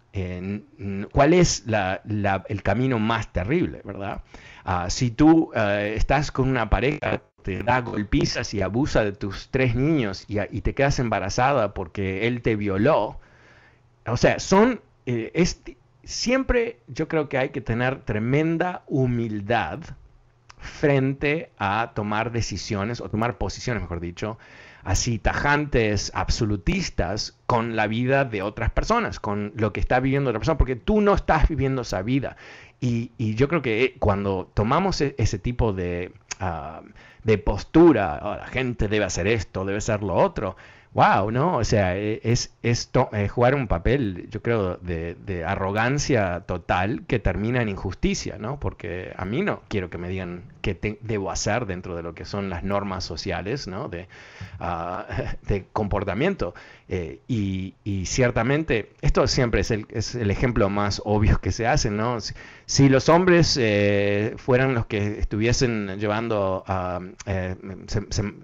¿cuál 1.13 1.35
es 1.35 1.67
la, 1.67 2.01
el 2.49 2.63
camino 2.63 3.01
más 3.01 3.33
terrible, 3.33 3.83
verdad? 3.85 4.23
Uh, 4.65 4.89
si 4.89 5.11
tú 5.11 5.51
uh, 5.55 5.59
estás 5.59 6.31
con 6.31 6.49
una 6.49 6.71
pareja 6.71 7.21
te 7.43 7.63
da 7.63 7.81
golpizas 7.81 8.53
y 8.55 8.63
abusa 8.63 9.05
de 9.05 9.13
tus 9.13 9.51
tres 9.51 9.77
niños 9.77 10.25
y, 10.27 10.61
te 10.63 10.75
quedas 10.75 10.99
embarazada 10.99 11.75
porque 11.75 12.27
él 12.27 12.43
te 12.43 12.57
violó, 12.57 13.21
o 14.07 14.17
sea, 14.17 14.39
son, 14.39 14.81
eh, 15.07 15.45
siempre 16.05 16.81
yo 16.87 17.09
creo 17.09 17.29
que 17.29 17.39
hay 17.39 17.49
que 17.51 17.61
tener 17.61 18.03
tremenda 18.03 18.83
humildad 18.87 19.81
frente 20.59 21.51
a 21.59 21.93
tomar 21.95 22.33
decisiones 22.33 23.01
o 23.01 23.09
tomar 23.09 23.39
posiciones, 23.39 23.83
mejor 23.83 24.01
dicho, 24.01 24.39
así 24.85 25.19
tajantes, 25.19 26.13
absolutistas 26.15 27.37
con 27.47 27.75
la 27.77 27.89
vida 27.89 28.25
de 28.25 28.43
otras 28.43 28.71
personas, 28.71 29.19
con 29.19 29.53
lo 29.57 29.73
que 29.73 29.81
está 29.81 29.99
viviendo 30.01 30.31
otra 30.31 30.39
persona, 30.39 30.59
porque 30.59 30.77
tú 30.77 31.01
no 31.01 31.15
estás 31.15 31.49
viviendo 31.49 31.83
esa 31.83 32.03
vida. 32.03 32.37
Y, 32.81 33.11
yo 33.35 33.49
creo 33.49 33.63
que 33.63 33.97
cuando 33.99 34.51
tomamos 34.55 35.01
e, 35.01 35.15
ese 35.19 35.39
tipo 35.39 35.73
de, 35.73 36.13
uh, 36.41 36.87
de 37.25 37.39
postura, 37.39 38.21
oh, 38.23 38.37
la 38.37 38.47
gente 38.47 38.87
debe 38.87 39.05
hacer 39.05 39.27
esto, 39.27 39.65
debe 39.65 39.79
hacer 39.79 40.03
lo 40.03 40.15
otro, 40.15 40.57
wow, 40.97 41.31
¿no? 41.31 41.59
O 41.59 41.65
sea, 41.65 41.95
e, 41.95 42.21
es, 42.25 42.55
es 42.63 42.91
eh, 43.13 43.29
jugar 43.29 43.55
un 43.55 43.69
papel, 43.69 44.29
yo 44.31 44.41
creo, 44.41 44.79
de, 44.79 45.45
arrogancia 45.47 46.41
total 46.41 47.05
que 47.07 47.19
termina 47.19 47.61
en 47.61 47.69
injusticia, 47.69 48.39
¿no? 48.39 48.59
Porque 48.59 49.13
a 49.17 49.27
mí 49.27 49.43
no 49.43 49.61
quiero 49.69 49.91
que 49.91 49.99
me 49.99 50.09
digan 50.09 50.45
qué 50.63 50.75
te, 50.75 50.99
debo 51.03 51.31
hacer 51.31 51.67
dentro 51.67 51.95
de 51.95 52.03
lo 52.03 52.15
que 52.15 52.25
son 52.25 52.49
las 52.49 52.65
normas 52.65 53.05
sociales, 53.05 53.69
¿no? 53.69 53.89
De, 53.89 54.09
de 55.49 55.67
comportamiento. 55.73 56.55
Eh, 56.89 57.19
y, 57.27 58.05
ciertamente, 58.07 58.93
esto 59.01 59.27
siempre 59.27 59.63
es 59.63 59.73
el, 59.73 59.87
es 59.91 60.15
el, 60.15 60.31
ejemplo 60.31 60.71
más 60.71 61.03
obvio 61.05 61.41
que 61.41 61.51
se 61.51 61.67
hace, 61.67 61.91
¿no? 61.91 62.19
Si, 62.67 62.89
los 62.89 63.09
hombres 63.09 63.59
eh, 63.61 64.35
fueran 64.37 64.75
los 64.75 64.87
que 64.87 65.19
estuviesen 65.19 65.99
llevando, 65.99 66.65
eh, 67.27 67.57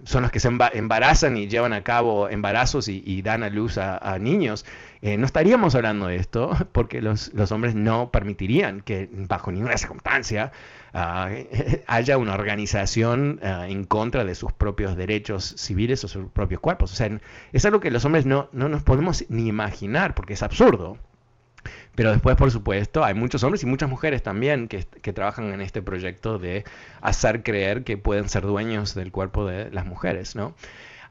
son 0.05 0.23
los 0.23 0.31
que 0.33 0.41
se 0.41 0.49
embarazan 0.49 1.37
y 1.37 1.47
llevan 1.47 1.73
a 1.73 1.85
cabo 1.85 2.29
embarazos 2.29 2.89
y, 2.89 3.03
y 3.07 3.23
dan 3.23 3.45
a 3.45 3.49
luz 3.49 3.79
a 3.79 4.19
niños, 4.19 4.65
eh, 5.05 5.19
no 5.19 5.27
estaríamos 5.27 5.75
hablando 5.75 6.07
de 6.07 6.15
esto 6.15 6.57
porque 6.73 7.03
los, 7.03 7.35
los, 7.35 7.51
hombres 7.51 7.75
no 7.75 8.13
permitirían 8.13 8.81
que 8.83 9.09
bajo 9.13 9.51
ninguna 9.51 9.77
circunstancia 9.77 10.53
uh, 10.95 11.27
haya 11.89 12.19
una 12.19 12.35
organización 12.35 13.41
uh, 13.43 13.65
en 13.65 13.83
contra 13.85 14.25
de 14.25 14.37
sus 14.37 14.53
propios 14.53 14.97
derechos 14.97 15.57
civiles 15.59 16.05
o 16.05 16.09
sus 16.09 16.31
propios 16.31 16.61
cuerpos. 16.61 16.93
O 16.93 16.95
sea, 16.95 17.11
es 17.53 17.65
algo 17.65 17.81
que 17.81 17.91
los 17.91 18.05
hombres 18.05 18.27
no, 18.27 18.49
no 18.53 18.69
nos 18.69 18.85
podemos 18.85 19.25
ni 19.29 19.49
imaginar 19.49 20.15
porque 20.15 20.35
es 20.35 20.43
absurdo. 20.45 20.97
Pero 21.97 22.13
después, 22.13 22.37
por 22.37 22.51
supuesto, 22.51 23.05
hay 23.05 23.15
muchos 23.15 23.43
hombres 23.43 23.63
y 23.65 23.67
muchas 23.67 23.89
mujeres 23.91 24.23
también 24.23 24.69
que, 24.69 24.85
que, 24.85 25.13
trabajan 25.13 25.53
en 25.53 25.61
este 25.61 25.83
proyecto 25.83 26.39
de 26.39 26.65
hacer 27.01 27.43
creer 27.43 27.85
que 27.85 27.99
pueden 27.99 28.29
ser 28.29 28.45
dueños 28.45 28.95
del 28.95 29.13
cuerpo 29.13 29.47
de 29.47 29.71
las 29.71 29.85
mujeres, 29.85 30.35
¿no? 30.35 30.55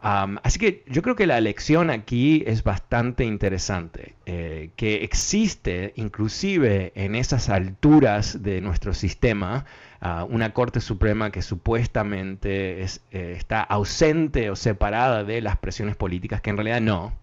Así 0.01 0.59
que 0.59 0.83
yo 0.87 1.01
creo 1.01 1.15
que 1.15 1.27
la 1.27 1.39
lección 1.39 1.89
aquí 1.89 2.43
es 2.47 2.63
bastante 2.63 3.23
interesante, 3.23 4.15
eh, 4.25 4.71
que 4.75 5.03
existe 5.03 5.93
inclusive 5.95 6.91
en 6.95 7.15
esas 7.15 7.49
alturas 7.49 8.41
de 8.41 8.61
nuestro 8.61 8.93
sistema 8.93 9.65
ah, 9.99 10.25
una 10.27 10.53
Corte 10.53 10.81
Suprema 10.81 11.31
que 11.31 11.43
supuestamente 11.43 12.81
es, 12.81 13.01
eh, 13.11 13.35
está 13.37 13.61
ausente 13.61 14.49
o 14.49 14.55
separada 14.55 15.23
de 15.23 15.41
las 15.41 15.57
presiones 15.57 15.95
políticas, 15.95 16.41
que 16.41 16.49
en 16.49 16.57
realidad 16.57 16.81
no, 16.81 17.13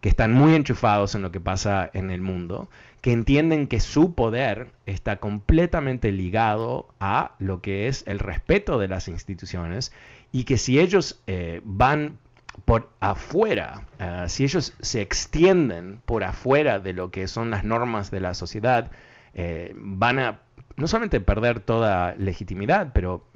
que 0.00 0.08
están 0.08 0.32
muy 0.32 0.54
enchufados 0.54 1.14
en 1.14 1.22
lo 1.22 1.30
que 1.30 1.40
pasa 1.40 1.90
en 1.92 2.10
el 2.10 2.22
mundo, 2.22 2.70
que 3.02 3.12
entienden 3.12 3.66
que 3.66 3.80
su 3.80 4.14
poder 4.14 4.68
está 4.86 5.16
completamente 5.16 6.12
ligado 6.12 6.88
a 6.98 7.34
lo 7.38 7.60
que 7.60 7.88
es 7.88 8.04
el 8.06 8.20
respeto 8.20 8.78
de 8.78 8.88
las 8.88 9.08
instituciones 9.08 9.92
y 10.32 10.44
que 10.44 10.56
si 10.56 10.80
ellos 10.80 11.20
eh, 11.26 11.60
van 11.64 12.18
por 12.64 12.90
afuera, 13.00 13.86
eh, 13.98 14.24
si 14.28 14.44
ellos 14.44 14.74
se 14.80 15.02
extienden 15.02 16.00
por 16.04 16.24
afuera 16.24 16.80
de 16.80 16.94
lo 16.94 17.10
que 17.10 17.28
son 17.28 17.50
las 17.50 17.64
normas 17.64 18.10
de 18.10 18.20
la 18.20 18.34
sociedad, 18.34 18.90
eh, 19.34 19.72
van 19.76 20.18
a 20.18 20.40
no 20.76 20.88
solamente 20.88 21.20
perder 21.20 21.60
toda 21.60 22.14
legitimidad, 22.16 22.92
pero 22.94 23.26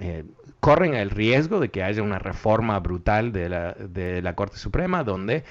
corren 0.60 0.94
el 0.94 1.10
riesgo 1.10 1.60
de 1.60 1.68
que 1.68 1.82
haya 1.82 2.02
una 2.02 2.18
reforma 2.18 2.80
brutal 2.80 3.30
de 3.30 3.50
la, 3.50 3.72
de 3.74 4.22
la 4.22 4.34
Corte 4.34 4.56
Suprema, 4.56 5.04
donde 5.04 5.44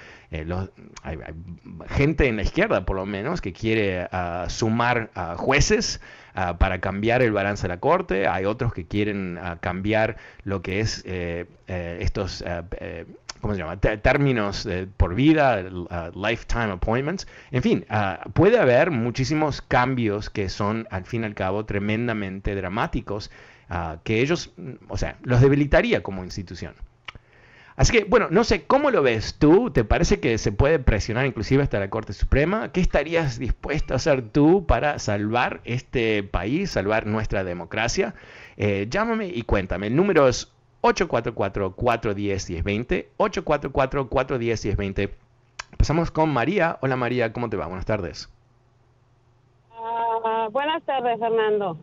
hay, 1.03 1.17
gente 1.89 2.27
en 2.27 2.37
la 2.37 2.41
izquierda, 2.41 2.85
por 2.85 2.95
lo 2.95 3.05
menos, 3.05 3.39
que 3.39 3.53
quiere 3.53 4.07
ah, 4.11 4.47
sumar 4.49 5.11
a 5.13 5.35
jueces 5.37 6.01
Ah, 6.37 6.57
para 6.57 6.81
cambiar 6.81 7.21
el 7.21 7.31
balance 7.31 7.61
de 7.61 7.69
la 7.69 7.79
corte, 7.79 8.27
hay 8.27 8.43
otros 8.43 8.73
que 8.73 8.85
quieren 8.85 9.39
ah, 9.41 9.57
cambiar 9.61 10.17
lo 10.43 10.61
que 10.61 10.81
es 10.81 11.01
eh, 11.05 11.45
eh, 11.67 11.99
estos, 12.01 12.43
eh, 12.45 13.05
¿cómo 13.39 13.53
se 13.53 13.61
llama? 13.61 13.79
términos 13.79 14.67
por 14.97 15.15
vida, 15.15 15.63
lifetime 16.13 16.73
appointments. 16.73 17.25
En 17.51 17.61
fin, 17.61 17.85
ah, 17.89 18.19
puede 18.33 18.59
haber 18.59 18.91
muchísimos 18.91 19.61
cambios 19.61 20.29
que 20.29 20.49
son 20.49 20.89
al 20.91 21.05
fin 21.05 21.21
y 21.21 21.25
al 21.25 21.35
cabo 21.35 21.63
tremendamente 21.63 22.53
dramáticos, 22.53 23.31
que 24.03 24.19
ellos, 24.19 24.51
o 24.89 24.97
sea, 24.97 25.15
los 25.23 25.39
debilitaría 25.39 26.03
como 26.03 26.25
institución. 26.25 26.73
Así 27.77 27.91
que, 27.91 28.05
bueno, 28.05 28.27
no 28.31 28.45
sé, 28.45 28.65
¿cómo 28.65 28.89
lo 28.89 29.03
ves 29.03 29.35
tú? 29.37 29.69
¿Te 29.69 29.83
parece 29.83 30.21
que 30.21 30.37
se 30.37 30.53
puede 30.53 30.79
presionar 30.79 31.25
inclusive 31.25 31.61
hasta 31.61 31.77
la 31.79 31.89
Corte 31.89 32.13
Suprema? 32.13 32.71
¿Qué 32.71 32.79
estarías 32.79 33.37
dispuesto 33.37 33.93
a 33.93 33.97
hacer 33.97 34.29
tú 34.29 34.65
para 34.65 34.97
salvar 34.97 35.59
este 35.65 36.23
país, 36.23 36.71
salvar 36.71 37.05
nuestra 37.05 37.43
democracia? 37.43 38.15
Eh, 38.55 38.87
llámame 38.89 39.27
y 39.27 39.41
cuéntame. 39.41 39.87
El 39.87 39.97
número 39.97 40.29
es 40.29 40.53
844-410-1020, 40.83 43.07
844-410-1020. 43.17 45.09
Empezamos 45.71 46.11
con 46.11 46.29
María. 46.29 46.77
Hola 46.81 46.95
María, 46.95 47.33
¿cómo 47.33 47.49
te 47.49 47.57
va? 47.57 47.67
Buenas 47.67 47.85
tardes. 47.85 48.29
Ah, 49.73 50.47
buenas 50.49 50.81
tardes, 50.83 51.19
Fernando. 51.19 51.77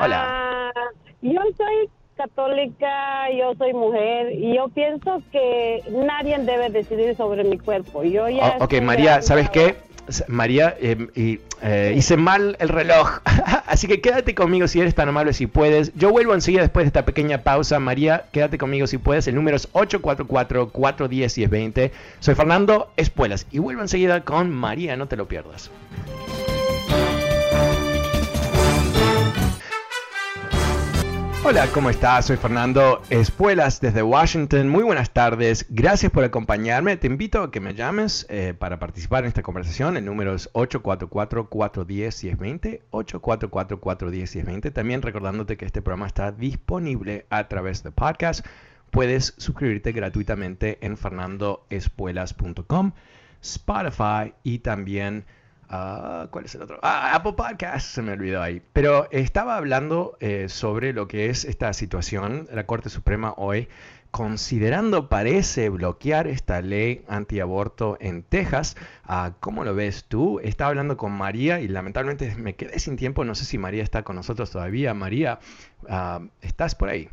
Hola. 0.00 0.72
Uh, 0.74 0.78
yo 1.20 1.42
soy 1.56 1.90
católica, 2.18 3.30
yo 3.30 3.54
soy 3.56 3.72
mujer 3.72 4.32
y 4.32 4.56
yo 4.56 4.68
pienso 4.68 5.22
que 5.30 5.82
nadie 5.90 6.36
debe 6.38 6.68
decidir 6.68 7.16
sobre 7.16 7.44
mi 7.44 7.58
cuerpo. 7.58 8.02
Yo 8.02 8.28
ya 8.28 8.56
oh, 8.58 8.64
ok, 8.64 8.82
María, 8.82 9.22
¿sabes 9.22 9.48
qué? 9.48 9.76
María, 10.26 10.74
em, 10.80 11.08
eh, 11.62 11.94
hice 11.96 12.16
mal 12.16 12.56
el 12.60 12.70
reloj, 12.70 13.20
así 13.66 13.86
que 13.86 14.00
quédate 14.00 14.34
conmigo 14.34 14.66
si 14.66 14.80
eres 14.80 14.94
tan 14.94 15.08
amable, 15.08 15.32
si 15.32 15.46
puedes. 15.46 15.94
Yo 15.94 16.10
vuelvo 16.10 16.34
enseguida 16.34 16.62
después 16.62 16.82
de 16.84 16.88
esta 16.88 17.04
pequeña 17.04 17.42
pausa. 17.42 17.78
María, 17.78 18.24
quédate 18.32 18.58
conmigo 18.58 18.88
si 18.88 18.98
puedes. 18.98 19.28
El 19.28 19.36
número 19.36 19.56
es 19.56 19.72
844-410-1020. 19.72 21.92
Soy 22.20 22.34
Fernando 22.34 22.90
Espuelas 22.96 23.46
y 23.52 23.60
vuelvo 23.60 23.82
enseguida 23.82 24.24
con 24.24 24.50
María, 24.50 24.96
no 24.96 25.06
te 25.06 25.16
lo 25.16 25.28
pierdas. 25.28 25.70
Hola, 31.48 31.66
¿cómo 31.72 31.88
estás? 31.88 32.26
Soy 32.26 32.36
Fernando 32.36 33.00
Espuelas 33.08 33.80
desde 33.80 34.02
Washington. 34.02 34.68
Muy 34.68 34.84
buenas 34.84 35.14
tardes. 35.14 35.64
Gracias 35.70 36.12
por 36.12 36.22
acompañarme. 36.22 36.98
Te 36.98 37.06
invito 37.06 37.42
a 37.42 37.50
que 37.50 37.58
me 37.58 37.74
llames 37.74 38.26
eh, 38.28 38.52
para 38.52 38.78
participar 38.78 39.24
en 39.24 39.28
esta 39.28 39.40
conversación. 39.40 39.96
El 39.96 40.04
número 40.04 40.34
es 40.34 40.52
844-410-1020. 40.52 42.82
844-410-1020. 42.90 44.74
También 44.74 45.00
recordándote 45.00 45.56
que 45.56 45.64
este 45.64 45.80
programa 45.80 46.06
está 46.06 46.32
disponible 46.32 47.24
a 47.30 47.48
través 47.48 47.82
de 47.82 47.92
podcast. 47.92 48.44
Puedes 48.90 49.32
suscribirte 49.38 49.92
gratuitamente 49.92 50.76
en 50.82 50.98
fernandoespuelas.com, 50.98 52.92
Spotify 53.40 54.34
y 54.42 54.58
también 54.58 55.24
Ah, 55.70 56.28
¿Cuál 56.30 56.46
es 56.46 56.54
el 56.54 56.62
otro? 56.62 56.78
Ah, 56.82 57.14
Apple 57.14 57.34
Podcast, 57.34 57.88
se 57.88 58.02
me 58.02 58.12
olvidó 58.12 58.42
ahí. 58.42 58.62
Pero 58.72 59.06
estaba 59.10 59.56
hablando 59.56 60.16
eh, 60.20 60.48
sobre 60.48 60.92
lo 60.92 61.08
que 61.08 61.28
es 61.28 61.44
esta 61.44 61.72
situación, 61.72 62.48
la 62.52 62.64
Corte 62.64 62.88
Suprema 62.88 63.34
hoy, 63.36 63.68
considerando, 64.10 65.10
parece, 65.10 65.68
bloquear 65.68 66.26
esta 66.26 66.62
ley 66.62 67.04
antiaborto 67.08 67.98
en 68.00 68.22
Texas. 68.22 68.76
Ah, 69.04 69.32
¿Cómo 69.40 69.64
lo 69.64 69.74
ves 69.74 70.06
tú? 70.06 70.40
Estaba 70.40 70.70
hablando 70.70 70.96
con 70.96 71.12
María 71.12 71.60
y 71.60 71.68
lamentablemente 71.68 72.34
me 72.36 72.54
quedé 72.54 72.78
sin 72.78 72.96
tiempo. 72.96 73.24
No 73.24 73.34
sé 73.34 73.44
si 73.44 73.58
María 73.58 73.82
está 73.82 74.02
con 74.04 74.16
nosotros 74.16 74.50
todavía. 74.50 74.94
María, 74.94 75.38
¿estás 76.40 76.74
por 76.74 76.88
ahí? 76.88 77.10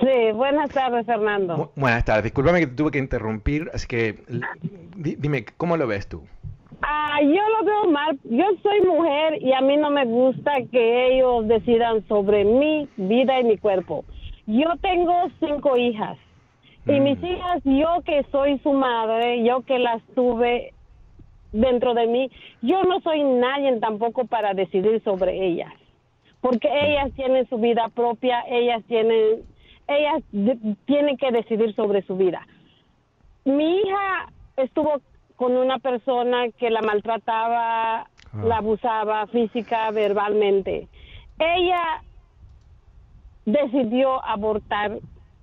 Sí, 0.00 0.32
buenas 0.34 0.70
tardes, 0.70 1.06
Fernando. 1.06 1.72
buenas 1.76 2.04
tardes. 2.04 2.24
Disculpame 2.24 2.60
que 2.60 2.66
te 2.66 2.74
tuve 2.74 2.90
que 2.90 2.98
interrumpir, 2.98 3.70
así 3.72 3.86
que 3.86 4.22
dime, 4.96 5.46
¿cómo 5.56 5.76
lo 5.78 5.86
ves 5.86 6.08
tú? 6.08 6.24
Ah, 6.82 7.20
yo 7.22 7.30
lo 7.58 7.64
veo 7.64 7.86
mal. 7.90 8.18
Yo 8.24 8.44
soy 8.62 8.80
mujer 8.82 9.42
y 9.42 9.52
a 9.52 9.60
mí 9.60 9.76
no 9.76 9.90
me 9.90 10.04
gusta 10.04 10.52
que 10.70 11.14
ellos 11.14 11.46
decidan 11.48 12.06
sobre 12.08 12.44
mi 12.44 12.88
vida 12.96 13.40
y 13.40 13.44
mi 13.44 13.58
cuerpo. 13.58 14.04
Yo 14.46 14.68
tengo 14.80 15.14
cinco 15.40 15.76
hijas 15.76 16.18
y 16.86 17.00
mis 17.00 17.18
mm. 17.18 17.24
hijas, 17.26 17.62
yo 17.64 18.02
que 18.04 18.24
soy 18.30 18.58
su 18.58 18.72
madre, 18.72 19.42
yo 19.42 19.62
que 19.62 19.78
las 19.78 20.02
tuve 20.14 20.74
dentro 21.52 21.94
de 21.94 22.06
mí, 22.06 22.30
yo 22.60 22.82
no 22.82 23.00
soy 23.00 23.22
nadie 23.22 23.78
tampoco 23.78 24.26
para 24.26 24.52
decidir 24.54 25.02
sobre 25.02 25.46
ellas, 25.46 25.72
porque 26.40 26.68
mm. 26.68 26.84
ellas 26.84 27.12
tienen 27.14 27.48
su 27.48 27.58
vida 27.58 27.88
propia, 27.94 28.44
ellas 28.48 28.82
tienen, 28.86 29.44
ellas 29.88 30.22
tienen 30.84 31.16
que 31.16 31.30
decidir 31.30 31.74
sobre 31.74 32.02
su 32.02 32.16
vida. 32.16 32.46
Mi 33.46 33.78
hija 33.78 34.28
estuvo 34.56 35.00
con 35.44 35.58
una 35.58 35.78
persona 35.78 36.48
que 36.58 36.70
la 36.70 36.80
maltrataba, 36.80 38.00
ah. 38.00 38.06
la 38.32 38.56
abusaba 38.56 39.26
física, 39.26 39.90
verbalmente. 39.90 40.88
Ella 41.38 42.02
decidió 43.44 44.24
abortar 44.24 45.00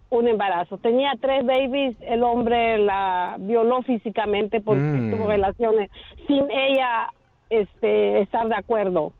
un 0.10 0.28
embarazo. 0.28 0.80
Tenía 0.80 1.12
tres 1.22 1.46
babies, 1.46 1.96
el 2.02 2.24
hombre 2.24 2.80
la 2.80 3.36
violó 3.38 3.84
físicamente 3.84 4.60
porque 4.60 4.82
mm. 4.82 5.12
tuvo 5.12 5.28
relaciones 5.28 5.92
sin 6.26 6.50
ella 6.50 7.14
este, 7.52 8.22
estar 8.22 8.48
de 8.48 8.56
acuerdo. 8.56 9.14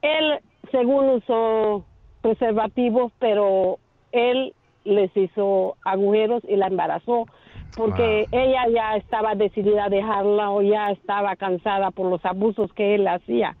Él, 0.00 0.38
según 0.70 1.10
usó 1.10 1.84
preservativos, 2.22 3.12
pero 3.18 3.78
él 4.10 4.54
les 4.84 5.14
hizo 5.14 5.76
agujeros 5.84 6.42
y 6.48 6.56
la 6.56 6.68
embarazó 6.68 7.26
porque 7.74 8.28
ella 8.30 8.66
ya 8.72 8.96
estaba 8.96 9.34
decidida 9.34 9.86
a 9.86 9.88
dejarla 9.88 10.50
o 10.50 10.62
ya 10.62 10.90
estaba 10.90 11.36
cansada 11.36 11.90
por 11.90 12.06
los 12.08 12.24
abusos 12.24 12.72
que 12.72 12.94
él 12.94 13.06
hacía. 13.06 13.56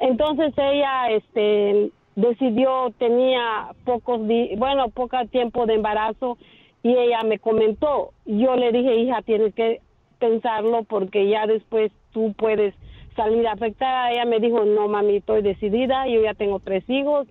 Entonces 0.00 0.52
ella 0.56 1.10
este 1.10 1.90
decidió 2.14 2.92
tenía 2.98 3.68
pocos 3.84 4.20
bueno, 4.56 4.88
poco 4.90 5.16
tiempo 5.30 5.66
de 5.66 5.74
embarazo 5.74 6.38
y 6.82 6.96
ella 6.96 7.22
me 7.24 7.38
comentó, 7.38 8.12
yo 8.24 8.56
le 8.56 8.72
dije, 8.72 8.96
"Hija, 8.96 9.22
tienes 9.22 9.54
que 9.54 9.80
pensarlo 10.18 10.84
porque 10.84 11.28
ya 11.28 11.46
después 11.46 11.92
tú 12.12 12.34
puedes 12.36 12.74
salir 13.16 13.46
afectada." 13.46 14.12
Ella 14.12 14.24
me 14.24 14.40
dijo, 14.40 14.64
"No, 14.64 14.88
mami, 14.88 15.16
estoy 15.16 15.42
decidida, 15.42 16.06
yo 16.06 16.22
ya 16.22 16.34
tengo 16.34 16.60
tres 16.60 16.88
hijos." 16.88 17.26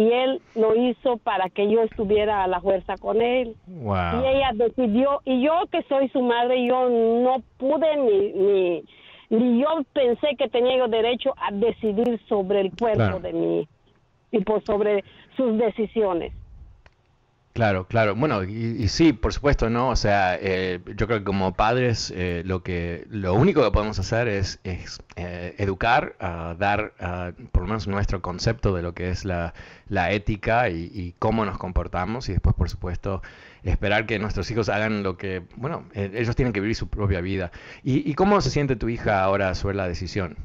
Y 0.00 0.10
él 0.14 0.40
lo 0.54 0.74
hizo 0.74 1.18
para 1.18 1.50
que 1.50 1.70
yo 1.70 1.82
estuviera 1.82 2.42
a 2.42 2.46
la 2.46 2.62
fuerza 2.62 2.96
con 2.96 3.20
él. 3.20 3.54
Y 3.68 4.26
ella 4.26 4.50
decidió, 4.54 5.20
y 5.26 5.42
yo 5.42 5.52
que 5.70 5.82
soy 5.90 6.08
su 6.08 6.22
madre, 6.22 6.66
yo 6.66 6.88
no 6.88 7.42
pude 7.58 7.96
ni, 7.98 8.32
ni, 8.32 8.82
ni 9.28 9.60
yo 9.60 9.68
pensé 9.92 10.36
que 10.38 10.48
tenía 10.48 10.78
yo 10.78 10.88
derecho 10.88 11.34
a 11.36 11.52
decidir 11.52 12.18
sobre 12.30 12.62
el 12.62 12.70
cuerpo 12.74 13.20
de 13.20 13.32
mí 13.34 13.68
y 14.32 14.40
por 14.40 14.64
sobre 14.64 15.04
sus 15.36 15.58
decisiones. 15.58 16.32
Claro, 17.52 17.88
claro. 17.88 18.14
Bueno, 18.14 18.44
y, 18.44 18.86
sí, 18.88 19.12
por 19.12 19.32
supuesto, 19.32 19.68
¿no? 19.70 19.88
O 19.88 19.96
sea, 19.96 20.36
eh, 20.40 20.80
yo 20.96 21.06
creo 21.08 21.18
que 21.18 21.24
como 21.24 21.52
padres 21.54 22.12
eh, 22.14 22.42
lo 22.46 22.62
que 22.62 23.06
lo 23.10 23.34
único 23.34 23.64
que 23.64 23.72
podemos 23.72 23.98
hacer 23.98 24.28
es, 24.28 24.60
es 24.62 25.00
eh, 25.16 25.56
educar, 25.58 26.16
dar 26.58 26.92
por 27.50 27.62
lo 27.62 27.68
menos 27.68 27.88
nuestro 27.88 28.22
concepto 28.22 28.72
de 28.74 28.82
lo 28.82 28.94
que 28.94 29.10
es 29.10 29.24
la, 29.24 29.52
ética 30.12 30.68
y, 30.70 31.14
cómo 31.18 31.44
nos 31.44 31.58
comportamos 31.58 32.28
y 32.28 32.32
después, 32.32 32.54
por 32.54 32.70
supuesto, 32.70 33.20
esperar 33.64 34.06
que 34.06 34.18
nuestros 34.20 34.48
hijos 34.52 34.68
hagan 34.68 35.02
lo 35.02 35.16
que, 35.18 35.42
bueno, 35.56 35.84
ellos 35.94 36.36
tienen 36.36 36.52
que 36.52 36.60
vivir 36.60 36.76
su 36.76 36.88
propia 36.88 37.20
vida. 37.20 37.50
¿Y, 37.82 38.08
¿Y 38.08 38.14
cómo 38.14 38.40
se 38.40 38.50
siente 38.50 38.76
tu 38.76 38.88
hija 38.88 39.22
ahora 39.24 39.56
sobre 39.56 39.76
la 39.76 39.88
decisión? 39.88 40.36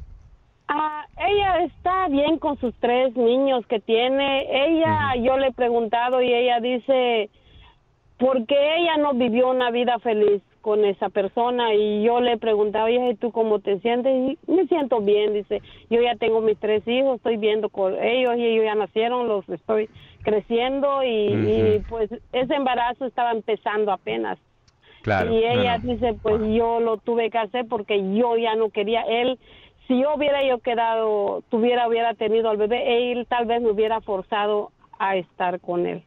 Ah, 0.68 1.06
ella 1.16 1.64
está 1.64 2.08
bien 2.08 2.38
con 2.38 2.58
sus 2.58 2.74
tres 2.80 3.14
niños 3.16 3.64
que 3.66 3.78
tiene. 3.78 4.46
Ella, 4.50 5.14
yo 5.16 5.36
le 5.38 5.48
he 5.48 5.52
preguntado 5.52 6.20
y 6.22 6.32
ella 6.32 6.58
dice, 6.60 7.30
¿por 8.18 8.46
qué 8.46 8.76
ella 8.78 8.96
no 8.96 9.14
vivió 9.14 9.50
una 9.50 9.70
vida 9.70 9.98
feliz 10.00 10.42
con 10.62 10.84
esa 10.84 11.08
persona? 11.08 11.72
Y 11.74 12.02
yo 12.02 12.20
le 12.20 12.32
he 12.32 12.38
preguntado, 12.38 12.88
¿y 12.88 13.14
tú 13.14 13.30
cómo 13.30 13.60
te 13.60 13.78
sientes? 13.78 14.12
Y 14.12 14.50
me 14.50 14.66
siento 14.66 15.00
bien, 15.00 15.34
dice, 15.34 15.62
yo 15.88 16.02
ya 16.02 16.16
tengo 16.16 16.40
mis 16.40 16.58
tres 16.58 16.86
hijos, 16.88 17.16
estoy 17.16 17.36
viendo 17.36 17.68
con 17.68 17.94
ellos 18.02 18.36
y 18.36 18.44
ellos 18.44 18.64
ya 18.64 18.74
nacieron, 18.74 19.28
los 19.28 19.48
estoy 19.48 19.88
creciendo 20.22 21.04
y, 21.04 21.80
pues 21.88 22.10
ese 22.32 22.54
embarazo 22.54 23.06
estaba 23.06 23.30
empezando 23.30 23.92
apenas. 23.92 24.38
Claro, 25.02 25.32
y 25.32 25.44
ella 25.44 25.78
dice, 25.78 26.14
pues 26.20 26.42
yo 26.52 26.80
lo 26.80 26.96
tuve 26.96 27.30
que 27.30 27.38
hacer 27.38 27.66
porque 27.68 28.02
yo 28.16 28.36
ya 28.36 28.56
no 28.56 28.70
quería, 28.70 29.02
él 29.02 29.38
si 29.86 30.00
yo 30.00 30.14
hubiera 30.14 30.46
yo 30.46 30.58
quedado, 30.58 31.42
tuviera, 31.50 31.88
hubiera 31.88 32.14
tenido 32.14 32.50
al 32.50 32.56
bebé, 32.56 33.12
él 33.12 33.26
tal 33.28 33.46
vez 33.46 33.62
me 33.62 33.70
hubiera 33.70 34.00
forzado 34.00 34.72
a 34.98 35.16
estar 35.16 35.60
con 35.60 35.86
él 35.86 36.02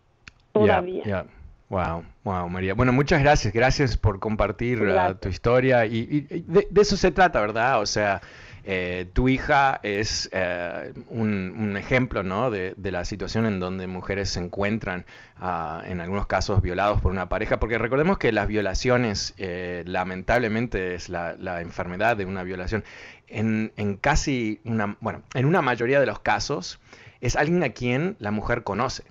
todavía. 0.51 1.25
Wow, 1.69 2.03
wow, 2.23 2.49
María. 2.49 2.73
Bueno, 2.73 2.91
muchas 2.91 3.21
gracias, 3.21 3.53
gracias 3.53 3.95
por 3.95 4.19
compartir 4.19 4.81
uh, 4.81 5.13
tu 5.15 5.29
historia 5.29 5.85
y, 5.85 6.21
de, 6.21 6.67
eso 6.75 6.97
se 6.97 7.11
trata, 7.11 7.39
¿verdad? 7.39 7.79
O 7.79 7.85
sea, 7.85 8.21
eh, 8.63 9.07
tu 9.13 9.29
hija 9.29 9.79
es 9.83 10.29
eh, 10.31 10.93
un, 11.09 11.77
ejemplo 11.77 12.23
¿no? 12.23 12.51
de, 12.51 12.75
la 12.77 13.05
situación 13.05 13.45
en 13.45 13.59
donde 13.59 13.87
mujeres 13.87 14.29
se 14.29 14.39
encuentran, 14.39 15.05
ah, 15.37 15.81
en 15.85 16.01
algunos 16.01 16.27
casos, 16.27 16.61
violados 16.61 17.01
por 17.01 17.11
una 17.11 17.29
pareja, 17.29 17.59
porque 17.59 17.77
recordemos 17.77 18.17
que 18.17 18.31
las 18.31 18.47
violaciones, 18.47 19.33
eh, 19.37 19.83
lamentablemente, 19.85 20.95
es 20.95 21.09
la, 21.09 21.35
la, 21.39 21.61
enfermedad 21.61 22.17
de 22.17 22.25
una 22.25 22.43
violación, 22.43 22.83
en, 23.29 23.97
casi 24.01 24.59
una, 24.63 24.97
bueno, 25.01 25.23
en 25.33 25.45
una 25.45 25.61
mayoría 25.61 25.99
de 25.99 26.05
los 26.05 26.19
casos, 26.19 26.79
es 27.21 27.35
alguien 27.35 27.63
a 27.63 27.69
quien 27.69 28.15
la 28.19 28.31
mujer 28.31 28.63
conoce. 28.63 29.03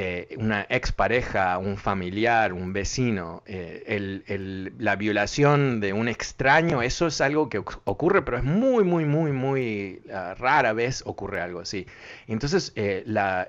Eh, 0.00 0.36
una 0.38 0.64
expareja, 0.68 1.58
un 1.58 1.76
familiar, 1.76 2.52
un 2.52 2.72
vecino, 2.72 3.42
eh, 3.46 4.72
la 4.78 4.94
violación 4.94 5.80
de 5.80 5.92
un 5.92 6.06
extraño, 6.06 6.82
eso 6.82 7.08
es 7.08 7.20
algo 7.20 7.48
que 7.48 7.58
ocurre, 7.58 8.22
pero 8.22 8.36
es 8.36 8.44
muy, 8.44 8.84
muy, 8.84 9.04
muy, 9.04 9.32
muy 9.32 10.02
ah, 10.14 10.36
rara 10.38 10.72
vez 10.72 11.02
ocurre 11.04 11.40
algo 11.40 11.58
así. 11.58 11.84
Entonces, 12.28 12.72
eh, 12.76 13.02
la, 13.06 13.48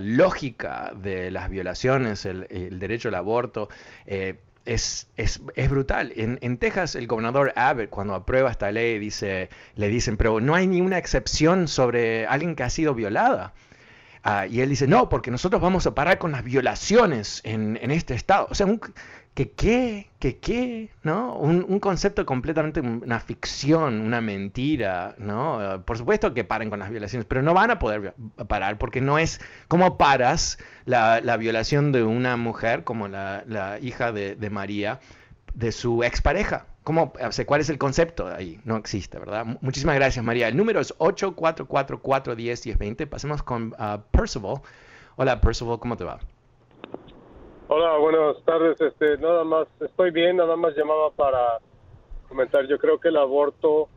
lógica 0.00 0.92
de 0.96 1.30
las 1.30 1.50
violaciones, 1.50 2.24
el, 2.24 2.78
derecho 2.78 3.08
al 3.08 3.16
aborto, 3.16 3.68
es, 4.64 5.08
es, 5.16 5.40
es, 5.54 5.70
brutal. 5.70 6.12
En, 6.16 6.38
en, 6.42 6.58
Texas, 6.58 6.94
el 6.94 7.06
gobernador 7.06 7.52
Abbott, 7.56 7.88
cuando 7.90 8.14
aprueba 8.14 8.50
esta 8.50 8.70
ley, 8.70 8.98
dice, 8.98 9.48
le 9.74 9.88
dicen, 9.88 10.16
pero 10.16 10.40
no 10.40 10.54
hay 10.54 10.66
ninguna 10.66 10.98
excepción 10.98 11.68
sobre 11.68 12.26
alguien 12.26 12.54
que 12.54 12.62
ha 12.62 12.70
sido 12.70 12.94
violada. 12.94 13.54
Ah, 14.22 14.46
y 14.46 14.60
él 14.60 14.68
dice, 14.68 14.86
no, 14.86 15.08
porque 15.08 15.30
nosotros 15.30 15.62
vamos 15.62 15.86
a 15.86 15.94
parar 15.94 16.18
con 16.18 16.32
las 16.32 16.44
violaciones 16.44 17.40
en, 17.44 17.78
este 17.90 18.14
estado. 18.14 18.48
O 18.50 18.54
sea, 18.54 18.66
que 19.38 19.52
qué, 19.52 20.10
que 20.18 20.38
qué, 20.38 20.90
¿no? 21.04 21.36
Un, 21.36 21.78
concepto 21.78 22.26
completamente, 22.26 22.80
una 22.80 23.20
ficción, 23.20 24.00
una 24.00 24.20
mentira, 24.20 25.14
¿no? 25.16 25.84
por 25.86 25.96
supuesto 25.96 26.34
que 26.34 26.42
paren 26.42 26.70
con 26.70 26.80
las 26.80 26.90
violaciones, 26.90 27.24
pero 27.24 27.40
no 27.40 27.54
van 27.54 27.70
a 27.70 27.78
poder 27.78 28.14
parar 28.48 28.78
porque 28.78 29.00
no 29.00 29.16
es, 29.16 29.40
¿cómo 29.68 29.96
paras 29.96 30.58
la, 30.86 31.20
violación 31.36 31.92
de 31.92 32.02
una 32.02 32.36
mujer 32.36 32.82
como 32.82 33.06
la, 33.06 33.78
hija 33.80 34.10
de, 34.10 34.34
de 34.34 34.50
María, 34.50 34.98
de 35.54 35.70
su 35.70 36.02
expareja? 36.02 36.66
¿Cómo, 36.82 37.12
¿Cuál 37.46 37.60
es 37.60 37.70
el 37.70 37.78
concepto 37.78 38.26
ahí? 38.26 38.60
No 38.64 38.76
existe, 38.76 39.20
¿verdad? 39.20 39.46
Muchísimas 39.60 39.94
gracias, 39.94 40.24
María. 40.24 40.48
El 40.48 40.56
número 40.56 40.80
es 40.80 40.98
844-410-1020. 40.98 43.08
Pasemos 43.08 43.44
con 43.44 43.72
uh, 43.78 44.00
Percival. 44.10 44.62
Hola, 45.14 45.40
Percival, 45.40 45.78
¿cómo 45.78 45.96
te 45.96 46.02
va? 46.02 46.18
Hola, 47.70 47.98
buenas 47.98 48.42
tardes. 48.44 48.80
Este, 48.80 49.18
nada 49.18 49.44
más, 49.44 49.68
estoy 49.80 50.10
bien, 50.10 50.38
nada 50.38 50.56
más 50.56 50.74
llamaba 50.74 51.10
para 51.10 51.58
comentar. 52.26 52.66
Yo 52.66 52.78
creo 52.78 52.98
que 52.98 53.08
el 53.08 53.18
aborto 53.18 53.90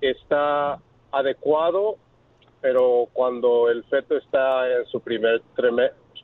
está 0.00 0.80
adecuado, 1.10 1.96
pero 2.62 3.08
cuando 3.12 3.68
el 3.68 3.84
feto 3.84 4.16
está 4.16 4.74
en 4.74 4.86
su 4.86 5.00
primer, 5.02 5.42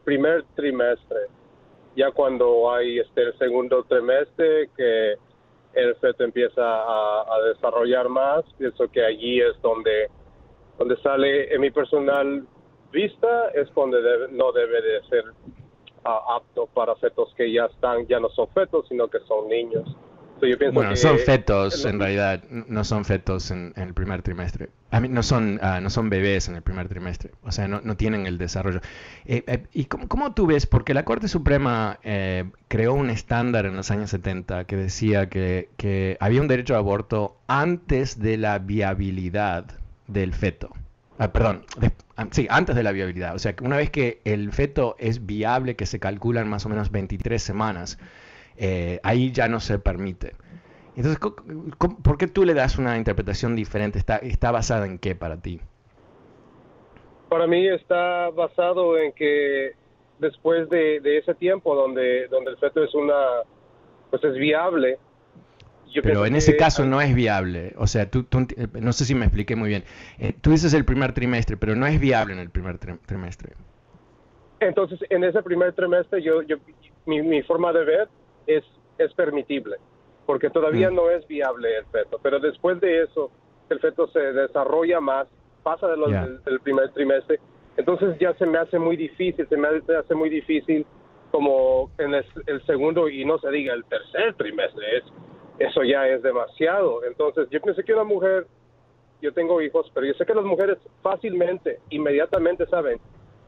primer 0.05 0.45
trimestre, 0.57 1.19
ya 1.95 2.13
cuando 2.13 2.73
hay 2.73 2.99
este 2.99 3.25
el 3.25 3.37
segundo 3.37 3.85
trimestre 3.85 4.71
que 4.75 5.17
el 5.75 5.97
feto 5.97 6.25
empieza 6.25 6.63
a, 6.63 7.43
desarrollar 7.53 8.09
más. 8.09 8.43
Pienso 8.57 8.89
que 8.89 9.05
allí 9.05 9.39
es 9.39 9.61
donde, 9.61 10.09
donde 10.79 10.97
sale, 11.03 11.55
en 11.55 11.61
mi 11.61 11.71
personal 11.71 12.47
vista, 12.91 13.51
es 13.51 13.71
donde 13.75 14.01
no 14.31 14.51
debe 14.53 14.81
de 14.81 15.03
ser 15.11 15.25
ah, 16.09 16.37
apto 16.37 16.67
para 16.67 16.95
fetos 16.97 17.33
que 17.37 17.53
ya 17.53 17.67
están, 17.67 18.07
ya 18.07 18.21
no 18.21 18.29
son 18.31 18.49
fetos, 18.49 18.87
sino 18.89 19.09
que 19.09 19.19
son 19.21 19.49
niños 19.49 19.97
bueno, 20.73 20.97
son 20.97 21.19
fetos 21.19 21.85
en 21.85 21.99
realidad, 21.99 22.43
no 22.51 22.85
son 22.85 23.05
fetos 23.05 23.51
en, 23.51 23.73
el 23.77 23.95
primer 23.95 24.23
trimestre. 24.23 24.71
A 24.91 25.01
mí, 25.01 25.09
no, 25.09 25.23
son, 25.23 25.59
ah, 25.63 25.81
no 25.81 25.91
son 25.91 26.11
bebés 26.11 26.49
en 26.49 26.55
el 26.57 26.63
primer 26.63 26.89
trimestre, 26.89 27.33
o 27.43 27.53
sea, 27.53 27.69
no, 27.69 27.81
no 27.83 27.97
tienen 27.97 28.27
el 28.27 28.39
desarrollo. 28.39 28.81
Eh, 29.27 29.45
eh, 29.47 29.65
¿Y 29.73 29.87
cómo, 29.87 30.35
tú 30.35 30.47
ves? 30.47 30.67
Porque 30.67 30.95
la 30.95 31.05
Corte 31.05 31.29
Suprema 31.29 31.99
eh, 32.03 32.51
creó 32.69 32.95
un 32.95 33.11
estándar 33.11 33.67
en 33.67 33.77
los 33.77 33.91
años 33.91 34.11
70 34.11 34.65
que 34.65 34.77
decía 34.77 35.29
que, 35.29 35.71
que 35.77 36.17
había 36.21 36.41
un 36.41 36.49
derecho 36.49 36.75
a 36.75 36.79
aborto 36.79 37.37
antes 37.47 38.21
de 38.21 38.37
la 38.37 38.59
viabilidad 38.59 39.67
del 40.07 40.35
feto. 40.35 40.71
Ah, 41.19 41.33
perdón, 41.33 41.65
ah, 41.83 41.91
sí, 42.31 42.47
antes 42.51 42.75
de 42.77 42.83
la 42.83 42.93
viabilidad. 42.93 43.35
O 43.35 43.39
sea, 43.39 43.55
una 43.63 43.77
vez 43.77 43.91
que 43.91 44.21
el 44.25 44.53
feto 44.53 44.97
es 44.99 45.27
viable, 45.27 45.77
que 45.77 45.87
se 45.87 46.01
calculan 46.01 46.49
más 46.49 46.67
o 46.67 46.69
menos 46.69 46.91
23 46.91 47.41
semanas, 47.41 47.99
eh, 48.57 49.01
ahí 49.03 49.33
ya 49.33 49.49
no 49.49 49.61
se 49.61 49.79
permite. 49.79 50.35
Entonces, 50.97 51.21
¿por 51.79 52.19
qué 52.19 52.27
tú 52.27 52.45
le 52.45 52.55
das 52.55 52.77
una 52.77 52.97
interpretación 52.97 53.55
diferente? 53.55 54.01
¿Está, 54.01 54.51
basada 54.51 54.85
en 54.85 54.99
qué 54.99 55.15
para 55.15 55.41
ti? 55.41 55.61
Para 57.29 57.47
mí 57.47 57.69
está 57.69 58.31
basado 58.31 58.99
en 58.99 59.13
que 59.13 59.75
después 60.19 60.69
de, 60.71 61.19
ese 61.19 61.35
tiempo 61.37 61.77
donde, 61.77 62.27
donde 62.27 62.51
el 62.51 62.57
feto 62.57 62.83
es 62.83 62.93
una, 62.95 63.15
pues 64.11 64.25
es 64.25 64.35
viable. 64.35 64.99
Pero 66.03 66.27
en 66.27 66.37
ese 66.37 66.57
caso 66.57 66.85
no 66.85 67.01
es 67.01 67.15
viable. 67.15 67.75
O 67.77 67.87
sea, 67.87 68.11
tú, 68.11 68.27
no 68.81 68.93
sé 68.93 69.05
si 69.05 69.15
me 69.15 69.25
expliqué 69.25 69.57
muy 69.57 69.69
bien. 69.69 69.85
Eh, 70.19 70.33
tú 70.41 70.51
dices 70.51 70.75
el 70.75 70.85
primer 70.85 71.13
trimestre, 71.13 71.57
pero 71.57 71.75
no 71.75 71.87
es 71.87 71.99
viable 72.01 72.35
en 72.35 72.41
el 72.41 72.51
primer 72.51 72.79
trimestre. 72.79 73.55
Entonces, 74.61 74.99
en 75.11 75.25
ese 75.25 75.43
primer 75.43 75.73
trimestre, 75.73 76.23
yo, 76.23 76.43
yo 76.43 76.57
mi, 77.07 77.23
mi 77.23 77.43
forma 77.43 77.73
de 77.73 77.85
ver 77.85 78.09
es, 78.47 78.65
es 78.99 79.13
permitible, 79.15 79.77
porque 80.27 80.51
todavía 80.51 80.91
mm. 80.91 80.95
no 80.95 81.11
es 81.11 81.27
viable 81.29 81.79
el 81.79 81.87
feto. 81.87 82.19
Pero 82.23 82.41
después 82.41 82.81
de 82.81 83.03
eso, 83.05 83.31
el 83.71 83.81
feto 83.81 84.09
se 84.09 84.21
desarrolla 84.21 85.01
más, 85.01 85.29
pasa 85.63 85.87
de 85.89 85.97
los, 85.97 86.11
del, 86.45 86.61
primer 86.61 86.91
trimestre, 86.93 87.39
entonces 87.77 88.19
ya 88.19 88.35
se 88.35 88.47
me 88.47 88.59
hace 88.59 88.79
muy 88.79 88.97
difícil, 88.97 89.47
se 89.49 89.57
me 89.57 89.69
hace 89.69 90.15
muy 90.15 90.31
difícil 90.31 90.87
como 91.31 91.91
en 91.99 92.15
el, 92.15 92.25
segundo 92.67 93.09
y 93.09 93.25
no 93.25 93.39
se 93.39 93.51
diga 93.51 93.75
el 93.75 93.85
tercer 93.85 94.35
trimestre, 94.35 94.99
es, 94.99 95.05
eso 95.59 95.83
ya 95.85 96.07
es 96.07 96.23
demasiado. 96.23 97.05
Entonces 97.05 97.49
yo 97.51 97.61
pienso 97.61 97.83
que 97.83 97.93
una 97.93 98.05
mujer, 98.05 98.47
yo 99.21 99.33
tengo 99.33 99.61
hijos, 99.61 99.91
pero 99.95 100.07
yo 100.07 100.15
sé 100.15 100.25
que 100.25 100.35
las 100.35 100.45
mujeres 100.45 100.79
fácilmente, 101.03 101.81
inmediatamente 101.91 102.67
saben, 102.67 102.99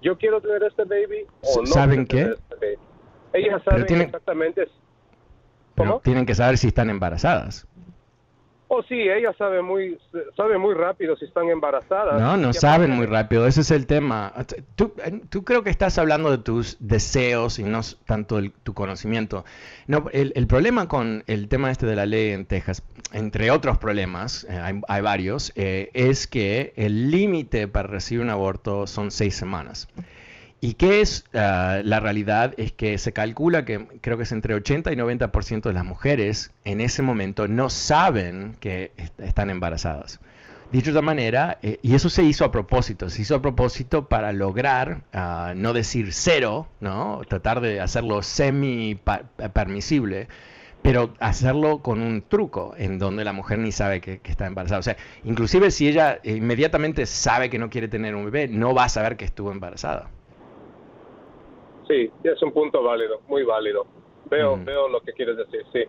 yo 0.03 0.17
quiero 0.17 0.41
tener 0.41 0.63
este 0.63 0.85
baby 0.85 1.27
o 1.43 1.61
no. 1.61 1.67
¿Saben 1.67 2.07
qué? 2.07 2.23
Este 2.23 2.79
Ellas 3.33 3.63
saben 3.65 4.01
exactamente 4.01 4.67
tienen 6.03 6.27
que 6.27 6.35
saber 6.35 6.59
si 6.59 6.69
están 6.69 6.91
embarazadas. 6.91 7.67
Oh, 8.73 8.85
sí, 8.85 8.95
ella 8.95 9.35
sabe 9.37 9.63
muy, 9.63 9.99
sabe 10.37 10.57
muy 10.57 10.75
rápido 10.75 11.17
si 11.17 11.25
están 11.25 11.49
embarazadas. 11.49 12.21
No, 12.21 12.37
no 12.37 12.53
saben 12.53 12.93
muy 12.93 13.05
rápido, 13.05 13.45
ese 13.49 13.63
es 13.63 13.73
el 13.73 13.89
tema. 13.89 14.33
Tú, 14.77 14.95
tú, 15.29 15.43
creo 15.43 15.65
que 15.65 15.71
estás 15.71 15.99
hablando 15.99 16.31
de 16.31 16.39
tus 16.39 16.77
deseos 16.79 17.59
y 17.59 17.65
no 17.65 17.81
tanto 18.07 18.41
de 18.41 18.53
tu 18.63 18.73
conocimiento. 18.73 19.45
No, 19.89 20.05
el, 20.13 20.47
problema 20.47 20.87
con 20.87 21.25
el 21.27 21.49
tema 21.49 21.73
este 21.73 21.85
de 21.85 21.97
la 21.97 22.07
ley 22.07 22.31
en 22.31 22.47
Texas, 22.47 22.85
entre 23.13 23.51
otros 23.51 23.77
problemas, 23.79 24.47
eh, 24.49 24.81
hay, 24.87 25.03
varios, 25.03 25.53
eh, 25.57 25.91
es 25.93 26.29
que 26.29 26.73
el 26.77 27.11
límite 27.11 27.67
para 27.67 27.89
recibir 27.89 28.23
un 28.23 28.31
aborto 28.31 28.87
son 28.87 29.11
seis 29.11 29.35
semanas. 29.35 29.89
¿Y 30.63 30.75
qué 30.75 31.01
es 31.01 31.25
ah, 31.33 31.81
la 31.83 32.01
realidad? 32.01 32.55
Es 32.59 32.73
que 32.73 32.99
se 32.99 33.13
calcula 33.13 33.65
que 33.65 33.87
creo 34.03 34.19
que 34.19 34.25
es 34.25 34.33
entre 34.33 34.55
80 34.55 34.93
y 34.93 34.97
90% 34.97 35.63
de 35.63 35.73
las 35.73 35.85
mujeres 35.85 36.53
en 36.65 36.83
ese 36.83 37.03
momento 37.03 37.49
no 37.49 37.71
saben 37.71 38.57
que 38.61 38.93
están 39.19 39.49
embarazadas. 39.49 40.21
Dicho 40.71 40.93
de 40.93 40.99
otra 40.99 41.03
manera, 41.03 41.59
eh, 41.63 41.79
y 41.83 41.95
eso 41.95 42.11
se 42.11 42.23
hizo 42.23 42.45
a 42.45 42.53
propósito, 42.53 43.11
se 43.11 43.23
hizo 43.23 43.35
a 43.35 43.43
propósito 43.43 44.07
para 44.09 44.33
lograr 44.33 45.03
ah, 45.13 45.55
no 45.57 45.73
decir 45.73 46.13
cero, 46.13 46.69
¿no? 46.81 47.23
tratar 47.27 47.61
de 47.61 47.81
hacerlo 47.81 48.23
semi 48.23 49.01
permisible, 49.53 50.29
pero 50.83 51.15
hacerlo 51.21 51.81
con 51.83 52.01
un 52.03 52.23
truco 52.23 52.75
en 52.77 52.99
donde 52.99 53.25
la 53.25 53.33
mujer 53.33 53.59
ni 53.59 53.73
sabe 53.73 54.01
que, 54.01 54.21
está 54.25 54.47
embarazada. 54.47 54.79
O 54.79 54.83
sea, 54.83 54.97
inclusive 55.25 55.71
si 55.71 55.89
ella 55.89 56.21
inmediatamente 56.23 57.07
sabe 57.07 57.51
que 57.51 57.59
no 57.59 57.71
quiere 57.71 57.89
tener 57.89 58.15
un 58.15 58.27
bebé, 58.27 58.47
no 58.47 58.75
va 58.75 58.85
a 58.85 58.89
saber 58.89 59.17
que 59.17 59.25
estuvo 59.25 59.53
embarazada. 59.53 60.11
Sí, 61.91 62.09
es 62.23 62.41
un 62.41 62.53
punto 62.53 62.85
válido, 62.85 63.21
muy 63.27 63.43
válido. 63.43 63.85
Veo, 64.31 64.57
veo 64.65 64.89
lo 64.89 65.01
que 65.01 65.13
quieres 65.13 65.37
decir, 65.37 65.65
sí. 65.73 65.83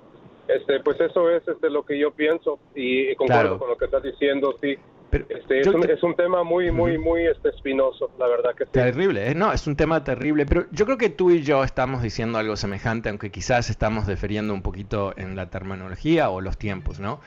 Este, 0.47 0.79
pues 0.79 0.99
eso 0.99 1.29
es 1.29 1.47
este, 1.47 1.69
lo 1.69 1.85
que 1.85 1.97
yo 1.99 2.09
pienso 2.09 2.57
y, 2.73 3.13
concuerdo 3.15 3.59
con 3.59 3.69
lo 3.69 3.77
que 3.77 3.85
estás 3.85 4.01
diciendo, 4.01 4.57
sí. 4.59 4.75
este, 5.11 5.59
es, 5.59 5.67
un, 5.67 5.87
es, 5.87 6.01
un, 6.01 6.15
tema 6.15 6.43
muy, 6.43 6.71
muy, 6.71 6.97
muy 6.97 7.27
este, 7.27 7.49
espinoso, 7.49 8.09
la 8.17 8.27
verdad 8.27 8.55
que 8.55 8.65
sí. 8.65 8.71
Terrible, 8.71 9.29
¿eh? 9.29 9.35
no, 9.35 9.53
es 9.53 9.67
un 9.67 9.75
tema 9.75 10.03
terrible, 10.03 10.47
pero 10.47 10.65
yo 10.71 10.85
creo 10.85 10.97
que 10.97 11.09
tú 11.09 11.29
y 11.29 11.43
yo 11.43 11.63
estamos 11.63 12.01
diciendo 12.01 12.39
algo 12.39 12.55
semejante, 12.55 13.09
aunque 13.09 13.29
quizás 13.29 13.69
estamos 13.69 14.07
deferiendo 14.07 14.55
un 14.55 14.63
poquito 14.63 15.13
en 15.17 15.35
la 15.35 15.51
terminología 15.51 16.31
o 16.31 16.41
los 16.41 16.57
tiempos, 16.57 16.99
¿no? 16.99 17.21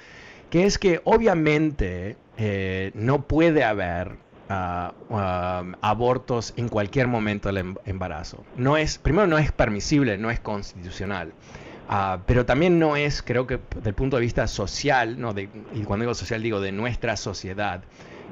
Que 0.51 0.65
es 0.65 0.79
que 0.79 1.01
obviamente 1.05 2.17
eh, 2.37 2.91
no 2.95 3.23
puede 3.23 3.63
haber 3.63 4.24
abortos 4.49 6.55
en 6.57 6.69
cualquier 6.69 7.09
momento 7.09 7.49
del 7.49 7.59
em, 7.59 7.75
embarazo. 7.87 8.45
No 8.57 8.77
es, 8.77 8.99
primero 8.99 9.27
no 9.27 9.39
es 9.39 9.53
permisible, 9.53 10.19
no 10.19 10.31
es 10.31 10.41
constitucional. 10.41 11.33
Ah, 11.89 12.21
pero 12.27 12.47
también 12.47 12.79
no 12.79 12.97
es, 12.97 13.23
creo 13.23 13.47
que 13.47 13.61
desde 13.77 13.91
el 13.91 13.95
punto 13.95 14.17
de 14.17 14.23
vista 14.23 14.47
social, 14.47 15.21
¿no? 15.21 15.35
y 15.39 15.83
cuando 15.85 16.05
digo 16.05 16.15
social 16.15 16.43
digo 16.43 16.61
de 16.61 16.73
nuestra 16.73 17.17
sociedad, 17.17 17.83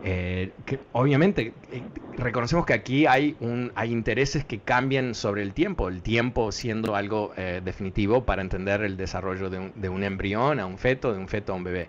eh, 0.05 0.51
que 0.67 0.81
obviamente 0.91 1.55
eh, 1.71 1.81
reconocemos 2.17 2.67
que 2.67 2.73
aquí 2.73 3.07
hay, 3.07 3.37
un, 3.39 3.71
hay 3.77 3.93
intereses 3.93 4.45
que 4.45 4.59
cambian 4.59 5.15
sobre 5.15 5.43
el 5.43 5.53
tiempo, 5.53 5.89
el 5.89 6.03
tiempo 6.03 6.51
siendo 6.51 6.97
algo 6.97 7.33
eh, 7.37 7.61
definitivo 7.65 8.25
para 8.25 8.43
entender 8.43 8.83
el 8.83 8.97
desarrollo 8.97 9.49
de 9.49 9.61
un, 9.61 9.73
de 9.77 9.89
un, 9.89 10.03
embrión 10.03 10.59
a 10.59 10.67
un 10.67 10.77
feto, 10.77 11.13
de 11.13 11.21
un 11.21 11.29
feto 11.29 11.53
a 11.53 11.57
un 11.57 11.63
bebé. 11.63 11.89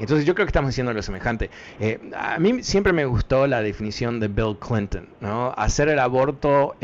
Entonces 0.00 0.26
yo 0.26 0.34
creo 0.34 0.46
que 0.46 0.50
estamos 0.50 0.70
diciendo 0.70 0.92
lo 0.92 1.02
semejante. 1.02 1.50
a 2.16 2.38
mí 2.38 2.62
siempre 2.62 2.92
me 2.92 3.04
gustó 3.04 3.46
la 3.46 3.62
definición 3.62 4.18
de 4.18 4.28
Bill 4.28 4.56
Clinton, 4.58 5.08
¿no? 5.20 5.54
hacer 5.56 5.88
el 5.88 5.98
aborto 5.98 6.74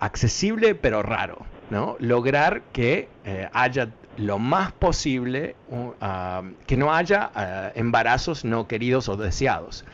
accesible 0.00 0.74
pero 0.74 1.02
raro. 1.02 1.46
¿no? 1.70 1.96
lograr 2.00 2.62
que 2.72 3.08
haya 3.52 3.90
lo 4.18 4.38
más 4.38 4.72
posible 4.72 5.54
que 6.66 6.76
no 6.76 6.94
haya 6.94 7.30
uh, 7.34 7.78
embarazos 7.78 8.44
no 8.44 8.66
queridos 8.66 9.08
o 9.08 9.16
deseados. 9.16 9.84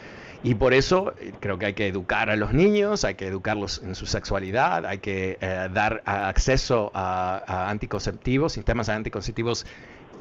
Y 0.43 0.57
por 0.57 0.75
eso 0.75 1.14
eh, 1.21 1.33
creo 1.40 1.59
que 1.59 1.67
hay 1.67 1.73
que 1.73 1.88
educar 1.88 2.29
a 2.29 2.37
los 2.37 2.53
niños, 2.53 3.05
hay 3.05 3.14
que 3.14 3.27
educarlos 3.27 3.81
en 3.83 3.95
su 3.95 4.05
sexualidad, 4.05 4.85
hay 4.85 4.99
que 4.99 5.38
eh, 5.40 5.69
dar 5.73 6.03
acceso 6.05 6.90
a, 6.95 7.71
anticonceptivos, 7.71 8.53
sistemas 8.53 8.90
anticonceptivos 8.90 9.64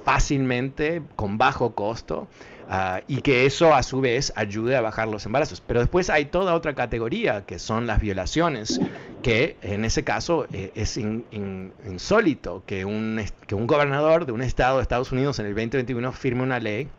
fácilmente, 0.03 1.01
con 1.15 1.37
bajo 1.37 1.73
costo, 1.73 2.27
uh, 2.69 3.01
y 3.07 3.21
que 3.21 3.45
eso 3.45 3.73
a 3.73 3.83
su 3.83 4.01
vez 4.01 4.33
ayude 4.35 4.75
a 4.75 4.81
bajar 4.81 5.07
los 5.07 5.25
embarazos. 5.25 5.61
Pero 5.61 5.79
después 5.79 6.09
hay 6.09 6.25
toda 6.25 6.53
otra 6.53 6.73
categoría, 6.73 7.45
que 7.45 7.59
son 7.59 7.87
las 7.87 8.01
violaciones, 8.01 8.81
que 9.21 9.57
en 9.61 9.85
ese 9.85 10.03
caso 10.03 10.47
eh, 10.51 10.71
es 10.75 10.97
insólito 10.97 12.63
que 12.65 12.85
un, 12.85 13.23
que 13.47 13.55
un 13.55 13.67
gobernador 13.67 14.25
de 14.25 14.33
un 14.33 14.41
estado 14.41 14.77
de 14.77 14.83
Estados 14.83 15.11
Unidos 15.11 15.39
en 15.39 15.45
el 15.45 15.55
2021 15.55 16.11
firme 16.11 16.43
una 16.43 16.59
ley 16.59 16.89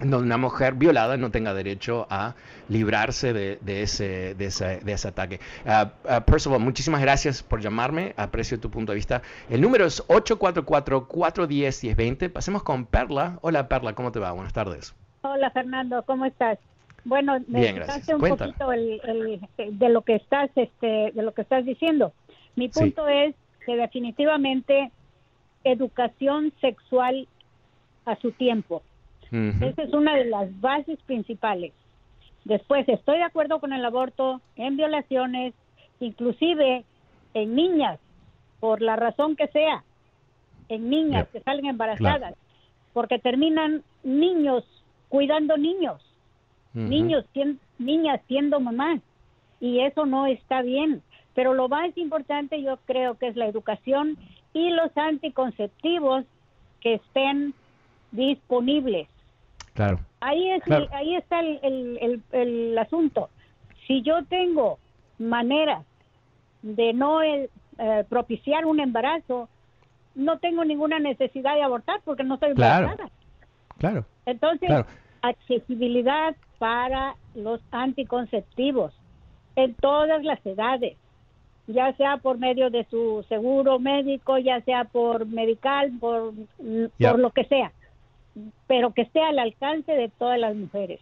donde 0.00 0.18
una 0.18 0.36
mujer 0.36 0.74
violada 0.74 1.16
no 1.16 1.30
tenga 1.30 1.54
derecho 1.54 2.06
a 2.10 2.34
librarse 2.68 3.32
de, 3.32 3.58
ese, 3.82 4.34
de, 4.34 4.46
ese, 4.46 4.80
de 4.80 4.92
ese, 4.92 5.08
ataque. 5.08 5.40
Uh, 5.64 5.86
uh, 6.08 6.20
Percival, 6.22 6.58
muchísimas 6.60 7.00
gracias 7.00 7.42
por 7.42 7.60
llamarme, 7.60 8.14
aprecio 8.16 8.60
tu 8.60 8.70
punto 8.70 8.92
de 8.92 8.96
vista. 8.96 9.22
El 9.48 9.60
número 9.60 9.86
es 9.86 10.06
844-410-1020. 10.08 12.32
Pasemos 12.32 12.62
con 12.62 12.86
Perla. 12.86 13.38
Hola 13.42 13.68
Perla, 13.68 13.94
¿cómo 13.94 14.12
te 14.12 14.18
va? 14.18 14.32
Buenas 14.32 14.52
tardes. 14.52 14.94
Hola 15.22 15.50
Fernando, 15.50 16.02
¿cómo 16.04 16.26
estás? 16.26 16.58
Bueno, 17.04 17.38
me 17.46 17.60
Bien, 17.60 17.82
un 18.14 18.20
poquito 18.20 18.68
de 18.68 19.88
lo 19.88 20.02
que 20.02 20.16
estás 20.16 20.50
este, 20.56 21.12
de 21.14 21.22
lo 21.22 21.32
que 21.32 21.42
estás 21.42 21.64
diciendo. 21.64 22.12
Mi 22.56 22.68
punto 22.68 23.06
es 23.06 23.36
que 23.64 23.76
definitivamente 23.76 24.90
educación 25.62 26.52
sexual 26.60 27.28
a 28.06 28.16
su 28.16 28.32
tiempo 28.32 28.82
esa 29.30 29.82
es 29.82 29.92
una 29.92 30.14
de 30.16 30.26
las 30.26 30.60
bases 30.60 30.98
principales. 31.06 31.72
Después, 32.44 32.88
estoy 32.88 33.18
de 33.18 33.24
acuerdo 33.24 33.58
con 33.58 33.72
el 33.72 33.84
aborto 33.84 34.40
en 34.56 34.76
violaciones, 34.76 35.52
inclusive 35.98 36.84
en 37.34 37.54
niñas, 37.54 37.98
por 38.60 38.82
la 38.82 38.96
razón 38.96 39.36
que 39.36 39.48
sea, 39.48 39.82
en 40.68 40.88
niñas 40.88 41.28
que 41.28 41.40
salen 41.40 41.66
embarazadas, 41.66 42.34
porque 42.92 43.18
terminan 43.18 43.82
niños 44.04 44.64
cuidando 45.08 45.56
niños, 45.56 46.02
niños, 46.72 47.24
niñas 47.78 48.20
siendo 48.28 48.60
mamás, 48.60 49.00
y 49.60 49.80
eso 49.80 50.06
no 50.06 50.26
está 50.26 50.62
bien. 50.62 51.02
Pero 51.34 51.52
lo 51.52 51.68
más 51.68 51.96
importante 51.96 52.62
yo 52.62 52.78
creo 52.86 53.18
que 53.18 53.28
es 53.28 53.36
la 53.36 53.46
educación 53.46 54.16
y 54.52 54.70
los 54.70 54.96
anticonceptivos 54.96 56.24
que 56.80 56.94
estén 56.94 57.54
disponibles. 58.12 59.08
Claro. 59.76 59.98
Ahí, 60.20 60.50
es, 60.52 60.62
ahí 60.90 61.16
está 61.16 61.38
el, 61.40 62.22
el, 62.32 62.78
asunto. 62.78 63.28
Si 63.86 64.00
yo 64.00 64.24
tengo 64.24 64.78
maneras 65.18 65.84
de 66.62 66.94
no 66.94 67.22
eh, 67.22 67.50
propiciar 68.08 68.64
un 68.64 68.80
embarazo, 68.80 69.50
no 70.14 70.38
tengo 70.38 70.64
ninguna 70.64 70.98
necesidad 70.98 71.54
de 71.54 71.62
abortar 71.62 72.00
porque 72.06 72.24
no 72.24 72.34
estoy 72.34 72.52
embarazada. 72.52 73.10
Claro. 73.76 74.06
Entonces, 74.24 74.70
accesibilidad 75.20 76.34
para 76.58 77.14
los 77.34 77.60
anticonceptivos 77.70 78.98
en 79.56 79.74
todas 79.74 80.24
las 80.24 80.44
edades, 80.46 80.96
ya 81.66 81.92
sea 81.98 82.16
por 82.16 82.38
medio 82.38 82.70
de 82.70 82.84
su 82.84 83.26
seguro 83.28 83.78
médico, 83.78 84.38
ya 84.38 84.62
sea 84.62 84.84
por 84.84 85.26
medical, 85.26 85.92
por, 86.00 86.32
por 86.98 87.18
lo 87.18 87.30
que 87.30 87.44
sea 87.44 87.72
pero 88.66 88.92
que 88.92 89.02
esté 89.02 89.22
al 89.22 89.38
alcance 89.38 89.92
de 89.92 90.08
todas 90.08 90.38
las 90.38 90.54
mujeres. 90.54 91.00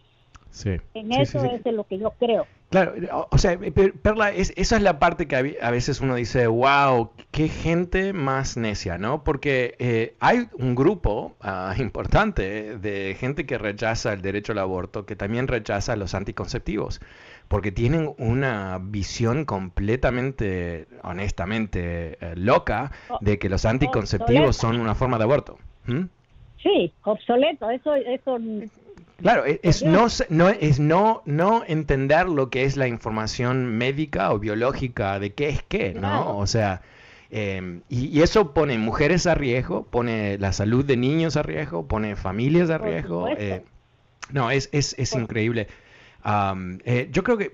Sí. 0.49 0.77
En 0.93 1.11
eso 1.11 1.43
es 1.43 1.63
de 1.63 1.71
lo 1.73 1.83
que 1.83 1.97
yo 1.97 2.11
creo. 2.11 2.47
Claro, 2.69 2.93
o 3.29 3.37
sea, 3.37 3.57
Perla, 4.01 4.31
esa 4.31 4.75
es 4.75 4.81
la 4.81 4.99
parte 4.99 5.27
que 5.27 5.57
a 5.61 5.71
veces 5.71 6.01
uno 6.01 6.15
dice, 6.15 6.47
wow, 6.47 7.11
qué 7.31 7.47
gente 7.47 8.11
más 8.11 8.57
necia, 8.57 8.97
¿no? 8.97 9.23
Porque 9.23 9.75
eh, 9.79 10.15
hay 10.19 10.47
un 10.57 10.75
grupo 10.75 11.35
ah, 11.41 11.75
importante 11.77 12.77
de 12.77 13.15
gente 13.19 13.45
que 13.45 13.57
rechaza 13.57 14.13
el 14.13 14.21
derecho 14.21 14.53
al 14.53 14.59
aborto, 14.59 15.05
que 15.05 15.15
también 15.15 15.47
rechaza 15.47 15.95
los 15.95 16.15
anticonceptivos, 16.15 17.01
porque 17.47 17.71
tienen 17.71 18.13
una 18.17 18.79
visión 18.81 19.45
completamente, 19.45 20.87
honestamente, 21.03 22.17
eh, 22.19 22.33
loca 22.35 22.91
de 23.21 23.37
que 23.37 23.47
los 23.47 23.65
anticonceptivos 23.65 24.55
son 24.55 24.79
una 24.79 24.95
forma 24.95 25.17
de 25.17 25.23
aborto. 25.23 25.57
¿Mm? 25.85 26.05
Sí, 26.61 26.91
obsoleto, 27.03 27.69
eso, 27.69 27.93
eso 27.95 28.39
Claro, 29.17 29.45
e, 29.45 29.59
es, 29.63 29.83
no, 29.83 30.07
no, 30.29 30.49
es 30.49 30.79
no, 30.79 31.21
no 31.25 31.63
entender 31.67 32.27
lo 32.27 32.49
que 32.49 32.63
es 32.63 32.75
la 32.75 32.87
información 32.87 33.77
médica 33.77 34.33
o 34.33 34.39
biológica 34.39 35.19
de 35.19 35.33
qué 35.33 35.49
es 35.49 35.63
qué, 35.63 35.93
¿no? 35.93 36.37
O 36.37 36.47
sea, 36.47 36.81
em, 37.29 37.81
y, 37.89 38.21
eso 38.21 38.53
pone 38.53 38.77
mujeres 38.77 39.25
a 39.25 39.35
riesgo, 39.35 39.83
pone 39.83 40.37
la 40.37 40.51
salud 40.51 40.83
de 40.83 40.97
niños 40.97 41.37
a 41.37 41.43
riesgo, 41.43 41.87
pone 41.87 42.15
familias 42.15 42.69
a 42.69 42.77
riesgo. 42.77 43.29
Eh, 43.29 43.63
no, 44.31 44.51
es, 44.51 44.69
es, 44.73 44.95
es 44.97 45.13
increíble. 45.13 45.67
Eh, 46.83 47.09
yo 47.11 47.23
creo 47.23 47.37
que 47.37 47.51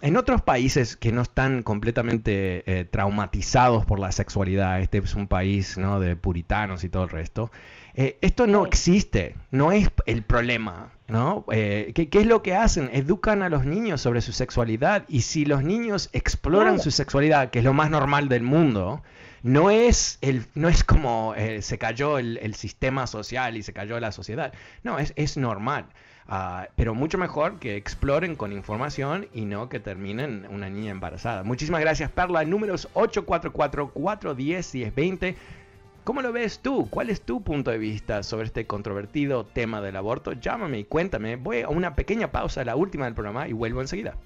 en 0.00 0.16
otros 0.16 0.42
países 0.42 0.96
que 0.96 1.12
no 1.12 1.22
están 1.22 1.62
completamente 1.62 2.62
eh, 2.66 2.84
traumatizados 2.84 3.84
por 3.84 3.98
la 3.98 4.12
sexualidad, 4.12 4.80
este 4.80 4.98
es 4.98 5.14
un 5.14 5.28
país 5.28 5.76
¿no? 5.76 6.00
de 6.00 6.16
puritanos 6.16 6.84
y 6.84 6.88
todo 6.88 7.04
el 7.04 7.10
resto, 7.10 7.50
eh, 7.94 8.18
esto 8.22 8.46
no 8.46 8.64
existe, 8.64 9.36
no 9.50 9.70
es 9.70 9.90
el 10.06 10.22
problema, 10.22 10.92
¿no? 11.08 11.44
Eh, 11.52 11.92
¿qué, 11.94 12.08
es 12.10 12.26
lo 12.26 12.42
que 12.42 12.54
hacen? 12.54 12.88
Educan 12.92 13.42
a 13.42 13.50
los 13.50 13.66
niños 13.66 14.00
sobre 14.00 14.22
su 14.22 14.32
sexualidad 14.32 15.04
y 15.08 15.22
si 15.22 15.44
los 15.44 15.62
niños 15.62 16.08
exploran 16.12 16.80
su 16.80 16.90
sexualidad, 16.90 17.50
que 17.50 17.58
es 17.58 17.64
lo 17.64 17.74
más 17.74 17.90
normal 17.90 18.28
del 18.28 18.42
mundo, 18.42 19.02
no 19.42 19.70
es, 19.70 20.18
el, 20.22 20.46
no 20.54 20.68
es 20.68 20.84
como 20.84 21.34
eh, 21.36 21.60
se 21.60 21.76
cayó 21.76 22.18
el, 22.18 22.54
sistema 22.54 23.06
social 23.06 23.56
y 23.56 23.62
se 23.62 23.72
cayó 23.72 24.00
la 24.00 24.12
sociedad, 24.12 24.52
no, 24.82 24.98
es, 24.98 25.12
es 25.16 25.36
normal. 25.36 25.86
Ah, 26.28 26.68
pero 26.76 26.94
mucho 26.94 27.18
mejor 27.18 27.58
que 27.58 27.74
exploren 27.76 28.36
con 28.36 28.52
información 28.52 29.26
y 29.34 29.44
no 29.44 29.68
que 29.68 29.80
terminen 29.80 30.46
una 30.50 30.70
niña 30.70 30.92
embarazada. 30.92 31.42
Muchísimas 31.42 31.80
gracias, 31.80 32.10
Perla. 32.10 32.44
Números 32.44 32.88
844-410-1020. 32.94 35.34
¿Cómo 36.04 36.20
lo 36.20 36.32
ves 36.32 36.58
tú? 36.58 36.88
¿Cuál 36.90 37.10
es 37.10 37.22
tu 37.22 37.42
punto 37.42 37.70
de 37.70 37.78
vista 37.78 38.24
sobre 38.24 38.46
este 38.46 38.66
controvertido 38.66 39.46
tema 39.46 39.80
del 39.80 39.94
aborto? 39.94 40.32
Llámame 40.32 40.80
y 40.80 40.84
cuéntame. 40.84 41.36
Voy 41.36 41.60
a 41.60 41.68
una 41.68 41.94
pequeña 41.94 42.32
pausa, 42.32 42.64
la 42.64 42.74
última 42.74 43.04
del 43.04 43.14
programa, 43.14 43.46
y 43.46 43.52
vuelvo 43.52 43.80
enseguida. 43.80 44.16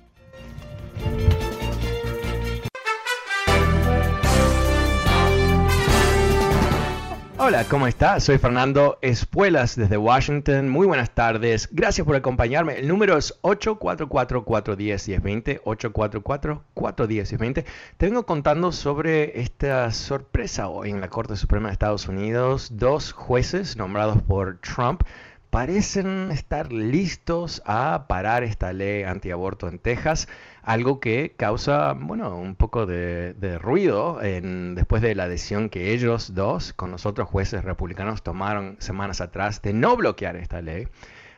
Hola, 7.38 7.64
¿cómo 7.68 7.86
está? 7.86 8.18
Soy 8.18 8.38
Fernando 8.38 8.96
Espuelas 9.02 9.76
desde 9.76 9.98
Washington. 9.98 10.70
Muy 10.70 10.86
buenas 10.86 11.10
tardes. 11.10 11.68
Gracias 11.70 12.06
por 12.06 12.16
acompañarme. 12.16 12.78
El 12.78 12.88
número 12.88 13.18
es 13.18 13.38
844-410-1020. 13.42 15.60
844-410-1020. 15.62 17.66
Te 17.98 18.06
vengo 18.06 18.24
contando 18.24 18.72
sobre 18.72 19.38
esta 19.38 19.92
sorpresa 19.92 20.68
hoy 20.68 20.88
en 20.88 21.02
la 21.02 21.10
Corte 21.10 21.36
Suprema 21.36 21.68
de 21.68 21.74
Estados 21.74 22.08
Unidos. 22.08 22.70
Dos 22.72 23.12
jueces 23.12 23.76
nombrados 23.76 24.22
por 24.22 24.56
Trump 24.60 25.02
parecen 25.50 26.30
estar 26.32 26.72
listos 26.72 27.60
a 27.66 28.06
parar 28.08 28.44
esta 28.44 28.72
ley 28.72 29.02
antiaborto 29.02 29.68
en 29.68 29.78
Texas 29.78 30.26
algo 30.66 30.98
que 30.98 31.32
causa, 31.36 31.92
bueno, 31.92 32.36
un 32.36 32.56
poco 32.56 32.86
de, 32.86 33.58
ruido 33.60 34.20
en, 34.20 34.74
después 34.74 35.00
de 35.00 35.14
la 35.14 35.28
decisión 35.28 35.70
que 35.70 35.92
ellos 35.92 36.34
dos, 36.34 36.72
con 36.72 36.90
los 36.90 37.06
otros 37.06 37.28
jueces 37.28 37.64
republicanos, 37.64 38.24
tomaron 38.24 38.76
semanas 38.80 39.20
atrás 39.20 39.62
de 39.62 39.72
no 39.72 39.96
bloquear 39.96 40.34
esta 40.34 40.60
ley. 40.60 40.88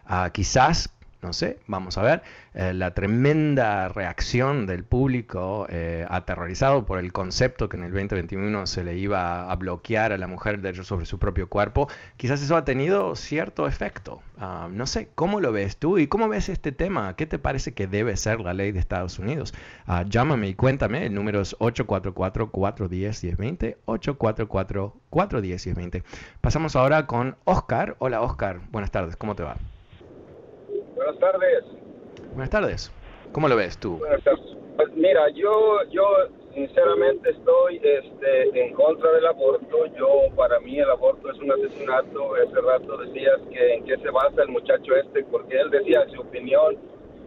Ah, 0.06 0.30
quizás 0.32 0.94
no 1.20 1.32
sé, 1.32 1.58
vamos 1.66 1.98
a 1.98 2.02
ver, 2.02 2.22
eh, 2.54 2.72
la 2.72 2.94
tremenda 2.94 3.88
reacción 3.88 4.66
del 4.66 4.84
público 4.84 5.66
eh, 5.68 6.06
aterrorizado 6.08 6.86
por 6.86 7.00
el 7.00 7.12
concepto 7.12 7.68
que 7.68 7.76
en 7.76 7.82
el 7.82 7.92
2021 7.92 8.68
se 8.68 8.84
le 8.84 8.96
iba 8.96 9.50
a 9.50 9.56
bloquear 9.56 10.12
a 10.12 10.18
la 10.18 10.28
mujer 10.28 10.60
derecho 10.60 10.84
sobre 10.84 11.06
su 11.06 11.18
propio 11.18 11.48
cuerpo, 11.48 11.88
quizás 12.16 12.40
eso 12.40 12.56
ha 12.56 12.64
tenido 12.64 13.16
cierto 13.16 13.66
efecto. 13.66 14.22
Ah, 14.38 14.68
no 14.70 14.86
sé, 14.86 15.08
¿cómo 15.16 15.40
lo 15.40 15.50
ves 15.50 15.76
tú 15.76 15.98
y 15.98 16.06
cómo 16.06 16.28
ves 16.28 16.48
este 16.48 16.70
tema? 16.70 17.16
¿Qué 17.16 17.26
te 17.26 17.40
parece 17.40 17.74
que 17.74 17.88
debe 17.88 18.16
ser 18.16 18.38
la 18.40 18.54
ley 18.54 18.70
de 18.70 18.78
Estados 18.78 19.18
Unidos? 19.18 19.52
Ah, 19.86 20.04
llámame 20.08 20.46
y 20.48 20.54
cuéntame, 20.54 21.06
el 21.06 21.14
número 21.14 21.40
es 21.40 21.58
844-410-1020, 21.58 23.76
844-410-1020. 23.86 26.04
Pasamos 26.40 26.76
ahora 26.76 27.06
con 27.06 27.36
Oscar. 27.44 27.96
Hola 27.98 28.20
Oscar, 28.20 28.60
buenas 28.70 28.92
tardes, 28.92 29.16
¿cómo 29.16 29.34
te 29.34 29.42
va? 29.42 29.56
Buenas 31.08 31.32
tardes. 31.32 31.64
Buenas 32.32 32.50
tardes. 32.50 32.92
¿Cómo 33.32 33.48
lo 33.48 33.56
ves 33.56 33.78
tú? 33.78 33.96
Buenas 33.96 34.22
tardes. 34.24 34.44
Pues 34.76 34.94
mira, 34.94 35.30
yo, 35.30 35.82
yo 35.90 36.04
sinceramente 36.52 37.30
estoy 37.30 37.80
este, 37.82 38.62
en 38.62 38.74
contra 38.74 39.12
del 39.12 39.24
aborto. 39.24 39.86
Yo, 39.98 40.24
para 40.36 40.60
mí, 40.60 40.78
el 40.78 40.90
aborto 40.90 41.30
es 41.30 41.38
un 41.38 41.50
asesinato. 41.50 42.36
Ese 42.36 42.60
rato 42.60 42.98
decías 42.98 43.40
que 43.50 43.72
en 43.72 43.84
qué 43.84 43.96
se 43.96 44.10
basa 44.10 44.42
el 44.42 44.48
muchacho 44.48 44.96
este, 44.96 45.24
porque 45.24 45.58
él 45.58 45.70
decía 45.70 46.06
su 46.14 46.20
opinión 46.20 46.76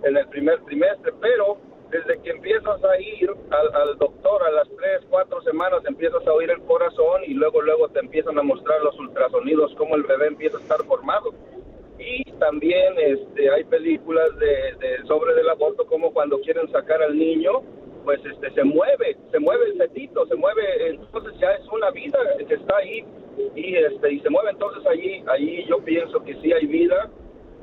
en 0.04 0.16
el 0.16 0.28
primer 0.28 0.62
trimestre, 0.66 1.12
pero 1.20 1.58
desde 1.90 2.22
que 2.22 2.30
empiezas 2.30 2.84
a 2.84 3.00
ir 3.00 3.32
al, 3.50 3.76
al, 3.82 3.98
doctor 3.98 4.44
a 4.44 4.52
las 4.52 4.70
tres, 4.78 5.02
cuatro 5.10 5.42
semanas 5.42 5.82
empiezas 5.88 6.26
a 6.28 6.34
oír 6.34 6.52
el 6.52 6.62
corazón 6.62 7.24
y 7.26 7.34
luego 7.34 7.64
luego 7.64 7.90
te 7.90 8.00
empiezan 8.00 8.38
a 8.38 8.44
mostrar 8.44 8.80
los 8.82 8.98
ultrasonidos 9.00 9.74
cómo 9.76 9.96
el 9.96 10.04
bebé 10.04 10.28
empieza 10.28 10.58
a 10.58 10.62
estar 10.62 10.84
formado 10.86 11.34
y 12.02 12.24
también 12.40 12.94
este, 12.98 13.52
hay 13.52 13.64
películas 13.66 14.28
de, 14.40 15.06
sobre 15.08 15.36
del 15.36 15.50
aborto 15.50 15.86
como 15.86 16.12
cuando 16.12 16.40
quieren 16.42 16.70
sacar 16.72 17.02
al 17.02 17.18
niño 17.18 17.62
pues 18.04 18.20
este 18.26 18.50
se 18.52 18.64
mueve 18.64 19.16
se 19.32 19.40
mueve 19.40 19.68
el 19.68 19.78
fetito 19.78 20.26
se 20.26 20.36
mueve 20.36 20.64
entonces 20.88 21.34
ya 21.40 21.52
es 21.52 21.68
una 21.72 21.92
vida 21.92 22.18
que 22.48 22.56
está 22.56 22.78
ahí 22.78 23.06
y 23.56 23.76
este 23.76 24.14
y 24.14 24.20
se 24.22 24.30
mueve 24.30 24.50
entonces 24.50 24.84
allí 24.88 25.24
allí 25.28 25.66
yo 25.68 25.78
pienso 25.84 26.24
que 26.24 26.34
sí 26.42 26.52
hay 26.52 26.66
vida 26.66 27.10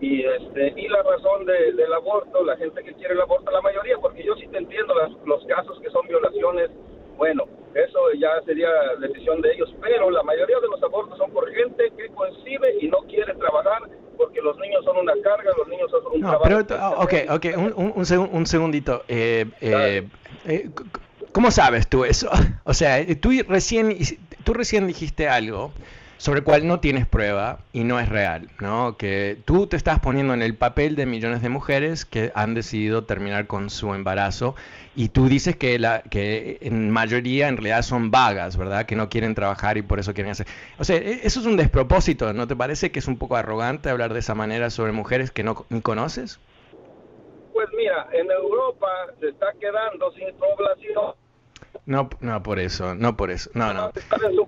y 0.01 0.25
este 0.25 0.73
y 0.77 0.87
la 0.87 1.03
razón 1.03 1.45
del 1.45 1.93
aborto 1.93 2.45
la 2.45 2.57
gente 2.57 2.85
que 2.85 2.95
quiere 2.95 3.15
el 3.15 3.21
aborto 3.21 3.51
la 3.51 3.61
mayoría 3.61 3.99
porque 3.99 4.23
yo 4.23 4.37
sí 4.37 4.47
te 4.47 4.59
entiendo 4.59 4.95
los 5.27 5.45
casos 5.47 5.81
que 5.81 5.91
son 5.91 6.07
violaciones 6.07 6.71
bueno 7.17 7.45
eso 7.75 8.13
ya 8.13 8.41
sería 8.43 8.71
decisión 9.01 9.41
de 9.41 9.53
ellos 9.55 9.75
pero 9.81 10.09
la 10.11 10.23
mayoría 10.23 10.61
de 10.61 10.69
los 10.69 10.81
abortos 10.81 11.19
son 11.19 11.33
por 11.33 11.51
gente 11.53 11.91
que 11.97 12.09
concibe 12.11 12.77
y 12.81 12.87
no 12.87 12.99
quiere 13.09 13.35
trabajar 13.35 13.83
porque 14.19 14.43
los 14.43 14.59
niños 14.59 14.85
son 14.85 14.99
una 14.99 15.15
carga, 15.23 15.51
los 15.57 15.69
niños 15.69 15.91
son 15.91 16.03
un 16.13 16.21
no, 16.21 16.39
Pero, 16.43 16.59
ok, 16.99 17.15
ok, 17.31 17.47
un, 17.57 17.73
un, 17.77 18.29
un 18.33 18.47
segundito. 18.47 19.05
Eh, 19.09 19.47
eh, 19.61 20.07
eh, 20.45 20.69
¿Cómo 21.33 21.51
sabes 21.51 21.89
tú 21.89 22.05
eso? 22.05 22.29
O 22.65 22.75
sea, 22.75 23.03
tú 23.17 23.31
recién, 23.49 23.97
tú 24.45 24.53
recién 24.53 24.87
dijiste 24.87 25.29
algo 25.29 25.73
sobre 26.19 26.41
el 26.41 26.45
cual 26.45 26.67
no 26.67 26.81
tienes 26.81 27.07
prueba 27.07 27.61
y 27.73 27.85
no 27.85 27.99
es 28.01 28.09
real, 28.09 28.49
¿no? 28.61 28.97
Que 28.97 29.39
tú 29.45 29.69
te 29.69 29.77
estás 29.77 30.01
poniendo 30.01 30.35
en 30.35 30.43
el 30.43 30.55
papel 30.57 30.97
de 30.97 31.07
millones 31.07 31.43
de 31.43 31.49
mujeres 31.49 32.05
que 32.05 32.33
han 32.35 32.55
decidido 32.55 33.05
terminar 33.05 33.47
con 33.47 33.71
su 33.71 33.95
embarazo 33.95 34.57
y 34.97 35.11
tú 35.11 35.29
dices 35.29 35.57
que, 35.57 35.79
la, 35.79 36.03
que 36.03 36.59
en 36.61 36.91
mayoría 36.91 37.47
en 37.47 37.57
realidad 37.57 37.83
son 37.83 38.11
vagas, 38.11 38.57
¿verdad? 38.57 38.85
Que 38.85 38.97
no 38.97 39.09
quieren 39.09 39.37
trabajar 39.37 39.79
y 39.79 39.83
por 39.83 40.01
eso 40.01 40.13
quieren 40.13 40.33
hacer... 40.33 40.49
O 40.79 40.85
sea, 40.85 40.97
e, 40.97 41.21
eso 41.23 41.39
es 41.39 41.47
un 41.47 41.57
despropósito, 41.57 42.33
¿no 42.33 42.49
te 42.49 42.57
parece 42.57 42.91
que 42.91 42.99
es 42.99 43.07
un 43.07 43.17
poco 43.17 43.37
arrogante 43.37 43.89
hablar 43.89 44.13
de 44.13 44.19
esa 44.19 44.35
manera 44.35 44.71
sobre 44.71 44.91
mujeres 44.91 45.31
que 45.31 45.45
no 45.45 45.67
ni 45.69 45.81
conoces? 45.81 46.41
Pues 47.53 47.69
mira, 47.77 48.09
en 48.13 48.29
Europa 48.29 48.89
se 49.21 49.29
está 49.29 49.53
quedando 49.61 50.11
sin 50.13 50.35
población 50.35 51.15
no, 51.89 52.11
no 52.21 52.43
por 52.43 52.59
eso, 52.59 52.95
no 52.95 53.17
por 53.17 53.31
eso. 53.31 53.51
No, 53.55 53.73
no. 53.73 53.91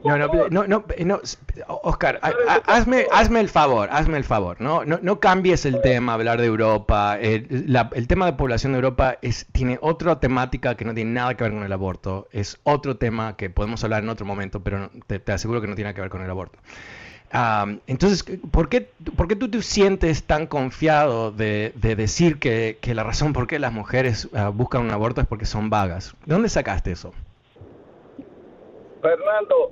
No, 0.04 0.18
no, 0.18 0.66
no, 0.66 0.66
no, 0.68 1.20
Oscar, 1.68 2.20
hazme, 2.66 3.06
hazme 3.10 3.40
el 3.40 3.48
favor, 3.48 3.88
hazme 3.90 4.18
el 4.18 4.24
favor, 4.24 4.60
¿no? 4.60 4.84
No, 4.84 4.98
no 5.00 5.20
cambies 5.20 5.64
el 5.64 5.80
tema, 5.80 6.14
hablar 6.14 6.40
de 6.40 6.46
Europa. 6.46 7.18
El, 7.18 7.74
el 7.94 8.06
tema 8.06 8.26
de 8.26 8.34
población 8.34 8.72
de 8.72 8.76
Europa 8.76 9.16
es, 9.22 9.46
tiene 9.52 9.78
otra 9.80 10.20
temática 10.20 10.76
que 10.76 10.84
no 10.84 10.94
tiene 10.94 11.12
nada 11.12 11.34
que 11.34 11.44
ver 11.44 11.54
con 11.54 11.62
el 11.62 11.72
aborto. 11.72 12.28
Es 12.30 12.58
otro 12.62 12.98
tema 12.98 13.36
que 13.36 13.48
podemos 13.48 13.82
hablar 13.84 14.02
en 14.02 14.10
otro 14.10 14.26
momento, 14.26 14.60
pero 14.60 14.90
te, 15.06 15.18
te 15.18 15.32
aseguro 15.32 15.62
que 15.62 15.66
no 15.66 15.74
tiene 15.74 15.94
que 15.94 16.00
ver 16.02 16.10
con 16.10 16.22
el 16.22 16.30
aborto 16.30 16.58
entonces, 17.86 18.24
¿por 18.50 18.68
qué, 18.68 18.90
¿por 19.16 19.28
qué 19.28 19.36
tú 19.36 19.48
te 19.48 19.62
sientes 19.62 20.24
tan 20.24 20.46
confiado 20.46 21.30
de, 21.30 21.72
decir 21.80 22.38
que, 22.38 22.78
la 22.82 23.04
razón 23.04 23.32
por 23.32 23.46
qué 23.46 23.58
las 23.58 23.72
mujeres 23.72 24.28
ah, 24.34 24.48
buscan 24.48 24.82
un 24.82 24.90
aborto 24.90 25.20
es 25.20 25.26
porque 25.26 25.46
son 25.46 25.70
vagas? 25.70 26.14
¿De 26.26 26.34
dónde 26.34 26.48
sacaste 26.48 26.90
eso? 26.90 27.12
Fernando, 29.00 29.70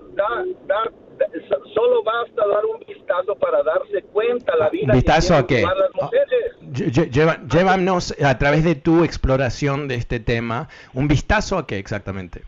solo 1.75 2.03
basta 2.03 2.47
dar 2.47 2.64
un 2.64 2.79
vistazo 2.87 3.35
para 3.37 3.62
darse 3.62 4.03
cuenta 4.12 4.57
la 4.57 4.71
vida 4.71 4.95
¿Vistazo 4.95 5.35
a 5.35 5.47
qué? 5.47 5.62
Las 5.62 5.95
mujeres. 5.95 7.51
llévanos 7.51 8.14
a 8.23 8.38
través 8.38 8.64
de 8.64 8.75
tu 8.75 9.05
exploración 9.05 9.88
de 9.88 9.97
este 9.97 10.21
tema, 10.21 10.69
un 10.95 11.09
vistazo 11.09 11.59
a 11.59 11.67
qué 11.67 11.79
exactamente? 11.79 12.43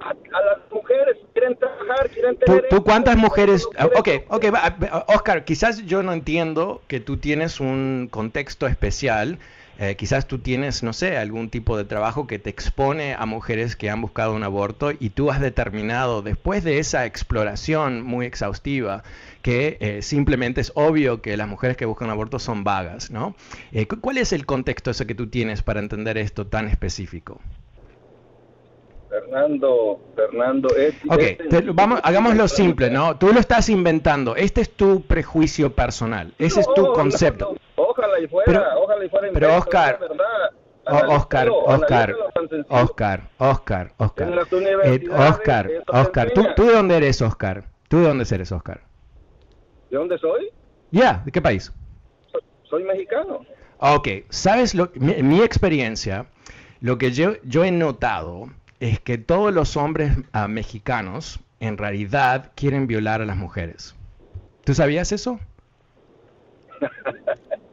a, 0.00 0.14
las 0.14 0.58
mujeres 0.70 1.16
quieren 1.32 1.56
trabajar, 1.56 2.10
quieren 2.10 2.36
tener... 2.36 2.68
¿Tú, 2.68 2.82
cuántas 2.82 3.16
mujeres... 3.16 3.66
Ok, 3.96 4.08
ok, 4.28 4.44
Oscar, 5.08 5.44
quizás 5.44 5.84
yo 5.86 6.02
no 6.02 6.12
entiendo 6.12 6.82
que 6.88 7.00
tú 7.00 7.18
tienes 7.18 7.60
un 7.60 8.08
contexto 8.10 8.66
especial. 8.66 9.38
Eh, 9.82 9.96
quizás 9.96 10.26
tú 10.28 10.38
tienes, 10.38 10.82
no 10.82 10.92
sé, 10.92 11.16
algún 11.16 11.48
tipo 11.48 11.78
de 11.78 11.86
trabajo 11.86 12.26
que 12.26 12.38
te 12.38 12.50
expone 12.50 13.14
a 13.14 13.24
mujeres 13.24 13.76
que 13.76 13.88
han 13.88 14.02
buscado 14.02 14.34
un 14.34 14.42
aborto 14.42 14.92
y 14.92 15.08
tú 15.08 15.30
has 15.30 15.40
determinado, 15.40 16.20
después 16.20 16.64
de 16.64 16.78
esa 16.80 17.06
exploración 17.06 18.02
muy 18.02 18.26
exhaustiva, 18.26 19.02
que 19.40 19.78
eh, 19.80 20.02
simplemente 20.02 20.60
es 20.60 20.70
obvio 20.74 21.22
que 21.22 21.34
las 21.38 21.48
mujeres 21.48 21.78
que 21.78 21.86
buscan 21.86 22.10
aborto 22.10 22.38
son 22.38 22.62
vagas, 22.62 23.10
¿no? 23.10 23.34
Eh, 23.72 23.86
¿Cuál 23.86 24.18
es 24.18 24.34
el 24.34 24.44
contexto 24.44 24.90
ese 24.90 25.06
que 25.06 25.14
tú 25.14 25.28
tienes 25.28 25.62
para 25.62 25.80
entender 25.80 26.18
esto 26.18 26.46
tan 26.46 26.68
específico? 26.68 27.40
Fernando, 29.10 30.00
Fernando, 30.14 30.68
es, 30.76 30.94
ok, 31.08 31.74
vamos, 31.74 32.00
hagámoslo 32.04 32.46
simple, 32.46 32.90
¿no? 32.90 33.18
Tú 33.18 33.32
lo 33.32 33.40
estás 33.40 33.68
inventando. 33.68 34.36
Este 34.36 34.60
es 34.60 34.70
tu 34.70 35.02
prejuicio 35.02 35.74
personal. 35.74 36.32
Ese 36.38 36.60
es 36.60 36.66
tu 36.74 36.92
concepto. 36.92 37.56
ojalá 37.74 38.20
y 38.20 38.28
fuera, 38.28 38.46
pero, 38.46 38.82
ojalá 38.84 39.04
y 39.04 39.08
fuera. 39.08 39.28
Pero 39.32 39.56
Oscar, 39.56 39.98
Oscar, 40.86 41.48
Oscar, 41.50 42.16
Oscar, 42.68 43.30
Oscar, 43.38 43.92
Oscar, 43.98 44.28
eh, 44.84 45.08
Oscar, 45.10 45.70
Oscar, 45.88 46.30
¿tú, 46.32 46.46
¿tú 46.54 46.66
de 46.66 46.72
dónde 46.74 46.96
eres, 46.96 47.20
Oscar? 47.20 47.64
¿Tú 47.88 47.98
de 47.98 48.06
dónde 48.06 48.24
eres, 48.32 48.52
Oscar? 48.52 48.80
¿De 49.90 49.96
dónde 49.96 50.18
soy? 50.18 50.50
Ya, 50.92 51.20
¿de 51.24 51.32
qué 51.32 51.42
país? 51.42 51.72
Soy, 52.62 52.84
mexicano. 52.84 53.44
Ok, 53.78 54.08
¿sabes 54.28 54.76
lo, 54.76 54.88
mi, 54.94 55.14
mi 55.24 55.42
experiencia? 55.42 56.26
Lo 56.80 56.96
que 56.96 57.10
yo, 57.10 57.32
yo 57.42 57.64
he 57.64 57.70
notado 57.70 58.48
es 58.80 58.98
que 58.98 59.18
todos 59.18 59.52
los 59.52 59.76
hombres 59.76 60.16
ah, 60.32 60.48
mexicanos 60.48 61.40
en 61.60 61.76
realidad 61.76 62.52
quieren 62.54 62.86
violar 62.86 63.20
a 63.20 63.26
las 63.26 63.36
mujeres. 63.36 63.94
¿Tú 64.64 64.74
sabías 64.74 65.12
eso? 65.12 65.38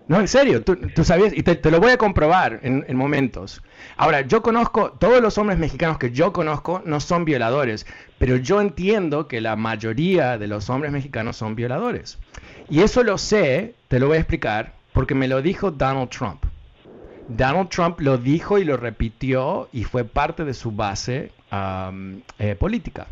No, 0.07 0.21
en 0.21 0.27
serio, 0.29 0.63
tú, 0.63 1.03
sabías, 1.03 1.33
y 1.35 1.43
te, 1.43 1.69
lo 1.69 1.81
voy 1.81 1.91
a 1.91 1.97
comprobar 1.97 2.61
en, 2.63 2.85
en, 2.87 2.95
momentos. 2.95 3.61
Ahora, 3.97 4.21
yo 4.21 4.41
conozco, 4.41 4.91
todos 4.91 5.21
los 5.21 5.37
hombres 5.37 5.59
mexicanos 5.59 5.97
que 5.97 6.11
yo 6.11 6.31
conozco 6.31 6.81
no 6.85 7.01
son 7.01 7.25
violadores, 7.25 7.85
pero 8.17 8.37
yo 8.37 8.61
entiendo 8.61 9.27
que 9.27 9.41
la 9.41 9.57
mayoría 9.57 10.37
de 10.37 10.47
los 10.47 10.69
hombres 10.69 10.93
mexicanos 10.93 11.35
son 11.35 11.55
violadores. 11.55 12.19
Y 12.69 12.83
eso 12.83 13.03
lo 13.03 13.17
sé, 13.17 13.75
te 13.89 13.99
lo 13.99 14.07
voy 14.07 14.15
a 14.15 14.21
explicar, 14.21 14.75
porque 14.93 15.13
me 15.13 15.27
lo 15.27 15.41
dijo 15.41 15.71
Donald 15.71 16.09
Trump. 16.09 16.45
Donald 17.27 17.69
Trump 17.69 17.99
lo 17.99 18.17
dijo 18.17 18.57
y 18.57 18.63
lo 18.63 18.77
repitió 18.77 19.67
y 19.73 19.83
fue 19.83 20.05
parte 20.05 20.45
de 20.45 20.53
su 20.53 20.71
base 20.71 21.31
eh, 22.39 22.55
política. 22.55 23.07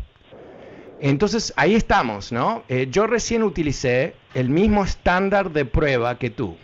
Entonces 1.00 1.52
ahí 1.56 1.74
estamos, 1.74 2.32
¿no? 2.32 2.62
Eh, 2.68 2.88
yo 2.90 3.06
recién 3.06 3.42
utilicé 3.42 4.14
el 4.34 4.48
mismo 4.48 4.84
estándar 4.84 5.50
de 5.50 5.66
prueba 5.66 6.18
que 6.18 6.30
tú. 6.30 6.56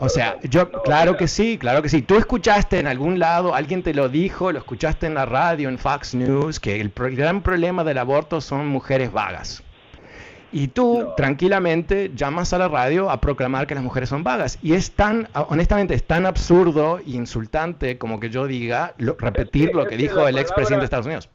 o 0.00 0.08
sea, 0.08 0.38
yo, 0.42 0.70
claro 0.70 1.16
que 1.16 1.26
sí, 1.26 1.58
claro 1.58 1.82
que 1.82 1.88
sí. 1.88 2.02
Tú 2.02 2.16
escuchaste 2.16 2.78
en 2.78 2.86
algún 2.86 3.18
lado, 3.18 3.54
alguien 3.54 3.82
te 3.82 3.94
lo 3.94 4.08
dijo, 4.08 4.52
lo 4.52 4.58
escuchaste 4.58 5.06
en 5.06 5.14
la 5.14 5.26
radio, 5.26 5.68
en 5.68 5.78
Fox 5.78 6.14
News, 6.14 6.60
que 6.60 6.80
el 6.80 6.92
gran 6.94 7.42
problema 7.42 7.82
del 7.82 7.98
aborto 7.98 8.40
son 8.40 8.68
mujeres 8.68 9.10
vagas. 9.10 9.64
Y 10.50 10.68
tú 10.68 11.08
tranquilamente 11.16 12.10
llamas 12.14 12.52
a 12.52 12.58
la 12.58 12.68
radio 12.68 13.10
a 13.10 13.20
proclamar 13.20 13.66
que 13.66 13.74
las 13.74 13.84
mujeres 13.84 14.08
son 14.08 14.24
vagas. 14.24 14.58
Y 14.62 14.74
es 14.74 14.92
tan, 14.92 15.28
honestamente, 15.34 15.94
es 15.94 16.04
tan 16.04 16.24
absurdo 16.24 16.98
e 16.98 17.10
insultante 17.10 17.98
como 17.98 18.18
que 18.18 18.30
yo 18.30 18.46
diga, 18.46 18.94
repetir 18.98 19.74
lo 19.74 19.86
que, 19.86 19.96
dijo 19.96 20.26
el 20.26 20.38
expresidente 20.38 20.80
de 20.80 20.84
Estados 20.84 21.06
Unidos. 21.06 21.28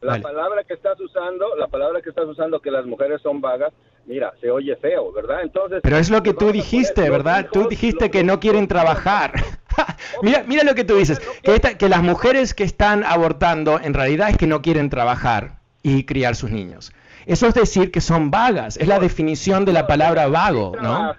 la 0.00 0.20
palabra 0.20 0.64
que 0.64 0.74
estás 0.74 1.00
usando, 1.00 1.56
la 1.56 1.68
palabra 1.68 2.02
que 2.02 2.10
estás 2.10 2.26
usando 2.26 2.60
que 2.60 2.70
las 2.70 2.84
mujeres 2.84 3.22
son 3.22 3.40
vagas, 3.40 3.72
mira, 4.06 4.34
se 4.40 4.50
oye 4.50 4.76
feo, 4.76 5.10
¿verdad? 5.12 5.42
Entonces, 5.42 5.80
Pero 5.82 5.96
es 5.96 6.10
lo 6.10 6.22
que 6.22 6.34
tú 6.34 6.52
dijiste, 6.52 7.08
¿verdad? 7.08 7.48
tú 7.50 7.68
dijiste 7.68 8.10
que 8.10 8.22
no 8.22 8.38
quieren 8.38 8.68
trabajar. 8.68 9.32
mira, 10.22 10.44
mira 10.46 10.62
lo 10.62 10.74
que 10.74 10.84
tú 10.84 10.96
dices, 10.96 11.20
que, 11.42 11.58
que 11.78 11.88
las 11.88 12.02
mujeres 12.02 12.52
que 12.52 12.64
están 12.64 13.02
abortando 13.02 13.80
en 13.80 13.94
realidad 13.94 14.28
es 14.28 14.36
que 14.36 14.46
no 14.46 14.60
quieren 14.60 14.90
trabajar 14.90 15.58
y 15.82 16.04
criar 16.04 16.36
sus 16.36 16.50
niños. 16.50 16.92
Eso 17.26 17.46
es 17.46 17.54
decir 17.54 17.90
que 17.90 18.00
son 18.00 18.30
vagas, 18.30 18.76
es 18.76 18.88
la 18.88 18.98
definición 18.98 19.64
de 19.64 19.72
la 19.72 19.86
palabra 19.86 20.28
vago, 20.28 20.72
¿no? 20.80 21.14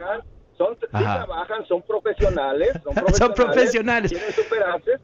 Son, 0.58 0.78
trabajan, 0.90 1.66
son 1.68 1.82
profesionales, 1.82 2.70
son 3.18 3.34
profesionales, 3.36 4.12
quieren 4.12 4.34
superarse. 4.34 5.00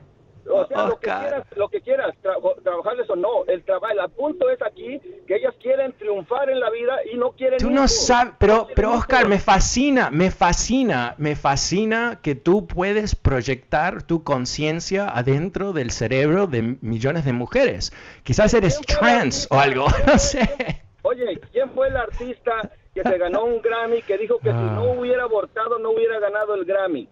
O 0.49 0.65
sea, 0.67 0.87
lo 0.87 0.99
que 0.99 1.07
quieras, 1.07 1.45
lo 1.55 1.69
que 1.69 1.81
quieras 1.81 2.15
trabajarles 2.63 3.09
o 3.09 3.15
no, 3.15 3.45
el 3.47 3.63
trabajo, 3.63 3.93
el 3.93 4.11
punto 4.11 4.49
es 4.49 4.61
aquí 4.61 4.99
que 5.27 5.35
ellas 5.35 5.53
quieren 5.61 5.93
triunfar 5.93 6.49
en 6.49 6.59
la 6.59 6.69
vida 6.69 6.95
y 7.11 7.17
no 7.17 7.31
quieren. 7.31 7.59
Tú 7.59 7.69
no 7.69 7.87
sabes, 7.87 8.33
pero, 8.39 8.67
pero 8.75 8.93
Oscar, 8.93 9.27
me 9.27 9.39
fascina, 9.39 10.09
me 10.11 10.31
fascina, 10.31 11.15
me 11.17 11.35
fascina 11.35 12.19
que 12.21 12.35
tú 12.35 12.65
puedes 12.65 13.15
proyectar 13.15 14.03
tu 14.03 14.23
conciencia 14.23 15.07
adentro 15.07 15.73
del 15.73 15.91
cerebro 15.91 16.47
de 16.47 16.77
millones 16.81 17.25
de 17.25 17.33
mujeres. 17.33 17.93
Quizás 18.23 18.53
eres 18.53 18.79
trans 18.81 19.47
o 19.51 19.59
algo, 19.59 19.85
no 20.07 20.17
sé. 20.17 20.80
Oye, 21.21 21.39
¿quién 21.51 21.69
fue 21.71 21.87
el 21.87 21.97
artista 21.97 22.71
que 22.93 23.03
se 23.03 23.17
ganó 23.17 23.45
un 23.45 23.61
Grammy 23.61 24.01
que 24.01 24.17
dijo 24.17 24.37
que 24.39 24.49
si 24.49 24.55
no 24.55 24.83
ah. 24.83 24.95
hubiera 24.97 25.23
abortado 25.23 25.79
no 25.79 25.91
hubiera 25.91 26.19
ganado 26.19 26.55
el 26.55 26.65
Grammy? 26.65 27.07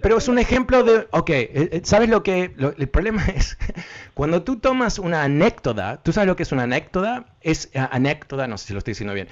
pero 0.00 0.16
es 0.16 0.28
un 0.28 0.38
ejemplo 0.38 0.82
de, 0.82 1.06
ok, 1.10 1.30
eh, 1.30 1.48
eh, 1.52 1.80
¿sabes 1.84 2.08
lo 2.08 2.22
que? 2.22 2.54
el 2.78 2.88
problema 2.88 3.24
es, 3.36 3.58
cuando 4.14 4.42
tú 4.42 4.56
tomas 4.56 4.98
una 4.98 5.22
anécdota, 5.22 6.00
¿tú 6.02 6.12
sabes 6.12 6.26
lo 6.26 6.36
que 6.36 6.42
es 6.42 6.52
una 6.52 6.62
anécdota? 6.62 7.26
Es 7.42 7.70
uh, 7.74 7.86
anécdota, 7.90 8.46
no 8.46 8.56
sé 8.56 8.68
si 8.68 8.72
lo 8.72 8.78
estoy 8.78 8.92
diciendo 8.92 9.14
bien. 9.14 9.28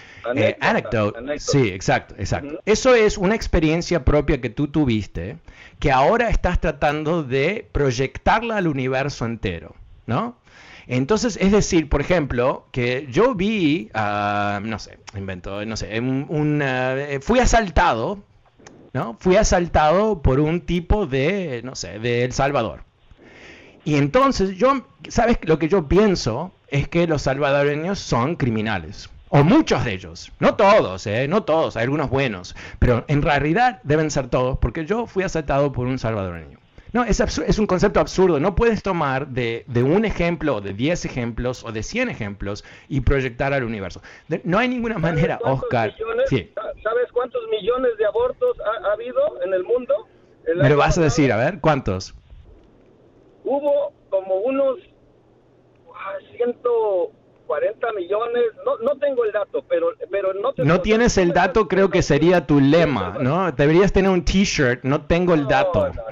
Anécdota, 0.60 1.20
sí, 1.38 1.68
exacto, 1.68 2.14
exacto. 2.18 2.60
Eso 2.66 2.94
es 2.94 3.16
una 3.16 3.34
experiencia 3.34 4.04
propia 4.04 4.40
que 4.40 4.50
tú 4.50 4.68
tuviste, 4.68 5.38
que 5.78 5.90
ahora 5.90 6.28
estás 6.28 6.60
tratando 6.60 7.22
de 7.22 7.66
proyectarla 7.72 8.58
al 8.58 8.68
universo 8.68 9.24
entero, 9.24 9.74
¿no? 10.06 10.36
Entonces, 10.87 11.39
es 11.41 11.53
decir, 11.53 11.89
por 11.89 12.01
ejemplo, 12.01 12.66
que 12.72 13.07
yo 13.11 13.35
vi, 13.35 13.91
uh, 13.95 14.61
no 14.61 14.78
sé, 14.78 14.99
invento, 15.16 15.64
no 15.64 15.76
sé, 15.76 15.99
un, 16.01 16.62
uh, 16.62 17.20
fui 17.20 17.39
asaltado, 17.39 18.18
¿no? 18.93 19.16
Fui 19.20 19.37
asaltado 19.37 20.22
por 20.22 20.41
un 20.41 20.61
tipo 20.61 21.07
de, 21.07 21.61
no 21.64 21.74
sé, 21.74 21.99
de 21.99 22.24
El 22.24 22.33
Salvador. 22.33 22.85
Y 23.85 23.97
entonces 23.97 24.57
yo, 24.57 24.87
¿sabes? 25.09 25.39
Lo 25.43 25.59
que 25.59 25.68
yo 25.68 25.89
pienso 25.89 26.53
es 26.68 26.89
que 26.89 27.07
los 27.07 27.22
salvadoreños 27.22 27.99
son 27.99 28.37
criminales. 28.37 29.11
O 29.28 29.43
muchos 29.45 29.85
de 29.85 29.95
ellos. 29.95 30.30
No 30.41 30.57
todos, 30.57 31.07
¿eh? 31.07 31.26
No 31.26 31.43
todos, 31.43 31.76
hay 31.76 31.85
algunos 31.85 32.11
buenos. 32.11 32.55
Pero 32.78 33.05
en 33.09 33.22
realidad 33.22 33.80
deben 33.83 34.11
ser 34.11 34.28
todos, 34.28 34.59
porque 34.59 34.85
yo 34.85 35.07
fui 35.07 35.24
asaltado 35.24 35.72
por 35.72 35.87
un 35.87 35.99
salvadoreño. 35.99 36.59
No, 36.93 37.05
es, 37.05 37.20
es 37.20 37.59
un 37.59 37.66
concepto 37.66 38.01
absurdo. 38.01 38.38
No 38.38 38.55
puedes 38.55 38.82
tomar 38.82 39.28
de, 39.28 39.64
un 39.74 40.05
ejemplo, 40.05 40.57
o 40.57 40.61
de 40.61 40.74
10 40.74 41.05
ejemplos, 41.07 41.64
o 41.64 41.72
de 41.72 41.82
100 41.82 42.11
ejemplos 42.11 42.64
y 42.88 43.01
proyectar 43.01 43.53
al 43.53 43.64
universo. 43.64 44.03
no 44.45 44.59
hay 44.59 44.68
ninguna 44.68 44.99
manera, 44.99 45.38
Oscar. 45.43 45.95
¿Sabes 46.28 47.12
cuántos 47.12 47.43
millones 47.51 47.93
de 47.99 48.05
abortos 48.05 48.57
ha, 48.61 48.93
habido 48.93 49.43
en 49.43 49.55
el 49.55 49.64
mundo? 49.64 50.07
Me 50.55 50.68
lo 50.68 50.76
vas 50.76 50.99
a 50.99 51.03
decir, 51.03 51.32
a 51.32 51.36
ver, 51.36 51.61
¿cuántos? 51.61 52.14
Hubo 53.45 53.93
como 54.11 54.36
unos 54.36 54.78
ah, 55.95 56.18
ciento 56.36 57.12
40 57.47 57.93
millones, 57.93 58.45
no, 58.64 58.78
no 58.78 58.99
tengo 58.99 59.24
el 59.24 59.32
dato, 59.32 59.62
pero, 59.68 59.88
pero 60.11 60.32
no 60.32 60.53
No 60.57 60.80
tienes 60.80 61.18
el 61.18 61.32
dato, 61.32 61.68
creo 61.68 61.90
que 61.90 62.01
sería 62.01 62.47
tu 62.47 62.61
lema, 62.61 63.18
¿no? 63.20 63.53
Deberías 63.53 63.93
tener 63.93 64.11
un 64.11 64.24
t-shirt, 64.24 64.84
no 64.84 65.05
tengo 65.05 65.34
el 65.34 65.47
dato. 65.47 65.88
No, 65.88 65.95
no, 65.95 66.03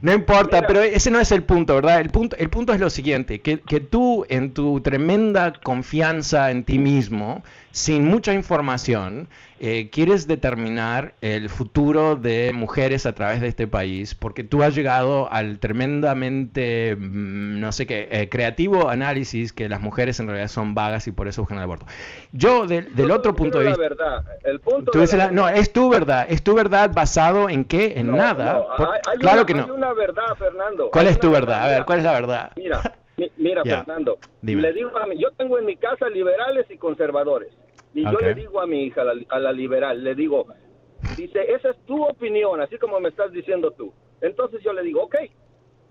No 0.00 0.12
importa, 0.12 0.66
pero 0.66 0.82
ese 0.82 1.10
no 1.10 1.20
es 1.20 1.32
el 1.32 1.42
punto, 1.42 1.74
¿verdad? 1.76 2.00
El 2.00 2.10
punto, 2.10 2.36
el 2.36 2.50
punto 2.50 2.72
es 2.72 2.80
lo 2.80 2.90
siguiente, 2.90 3.40
que, 3.40 3.60
que 3.60 3.80
tú 3.80 4.26
en 4.28 4.52
tu 4.52 4.80
tremenda 4.80 5.52
confianza 5.52 6.50
en 6.50 6.64
ti 6.64 6.78
mismo, 6.78 7.42
sin 7.74 8.04
mucha 8.04 8.32
información, 8.32 9.26
eh, 9.58 9.90
quieres 9.90 10.28
determinar 10.28 11.14
el 11.20 11.50
futuro 11.50 12.14
de 12.14 12.52
mujeres 12.54 13.04
a 13.04 13.14
través 13.16 13.40
de 13.40 13.48
este 13.48 13.66
país, 13.66 14.14
porque 14.14 14.44
tú 14.44 14.62
has 14.62 14.76
llegado 14.76 15.28
al 15.32 15.58
tremendamente, 15.58 16.94
mm, 16.94 17.58
no 17.58 17.72
sé 17.72 17.84
qué, 17.86 18.06
eh, 18.12 18.28
creativo 18.28 18.88
análisis 18.88 19.52
que 19.52 19.68
las 19.68 19.80
mujeres 19.80 20.20
en 20.20 20.28
realidad 20.28 20.46
son 20.46 20.76
vagas 20.76 21.08
y 21.08 21.10
por 21.10 21.26
eso 21.26 21.42
buscan 21.42 21.58
el 21.58 21.64
aborto. 21.64 21.84
Yo, 22.30 22.68
del 22.68 23.10
otro 23.10 23.34
punto 23.34 23.58
de 23.58 23.66
vista... 23.66 23.80
Verdad. 23.80 24.24
El 24.44 24.60
punto 24.60 24.92
no, 25.32 25.48
es 25.48 25.72
tu 25.72 25.90
verdad. 25.90 26.26
¿Es 26.28 26.44
tu 26.44 26.54
verdad 26.54 26.92
basado 26.94 27.48
en 27.48 27.64
qué? 27.64 27.94
En 27.96 28.12
nada. 28.12 28.64
claro 29.18 29.44
que 29.46 29.54
no. 29.54 29.64
Hay 29.64 29.70
una 29.70 29.92
verdad, 29.94 30.36
Fernando. 30.38 30.90
¿Cuál 30.92 31.08
es 31.08 31.18
tu 31.18 31.28
verdad? 31.28 31.64
A 31.64 31.68
ver, 31.70 31.84
¿cuál 31.84 31.98
es 31.98 32.04
la 32.04 32.12
verdad? 32.12 32.52
Mira, 32.54 32.82
mira 33.36 33.64
Fernando. 33.64 34.18
Le 34.42 34.72
digo 34.72 34.96
a 34.96 35.06
mí, 35.06 35.16
yo 35.18 35.32
tengo 35.32 35.58
en 35.58 35.66
mi 35.66 35.74
casa 35.74 36.08
liberales 36.08 36.66
y 36.70 36.78
conservadores. 36.78 37.48
Y 37.94 38.02
yo 38.02 38.18
le 38.18 38.34
digo 38.34 38.60
a 38.60 38.66
mi 38.66 38.84
hija, 38.84 39.02
a 39.28 39.38
la, 39.38 39.52
liberal, 39.52 40.02
le 40.02 40.16
digo, 40.16 40.46
dice, 41.16 41.52
esa 41.52 41.70
es 41.70 41.76
tu 41.86 42.02
opinión, 42.04 42.60
así 42.60 42.76
como 42.78 42.98
me 42.98 43.08
estás 43.08 43.30
diciendo 43.30 43.70
tú. 43.70 43.92
Entonces 44.20 44.62
yo 44.64 44.72
le 44.72 44.82
digo, 44.82 45.04
ok, 45.04 45.14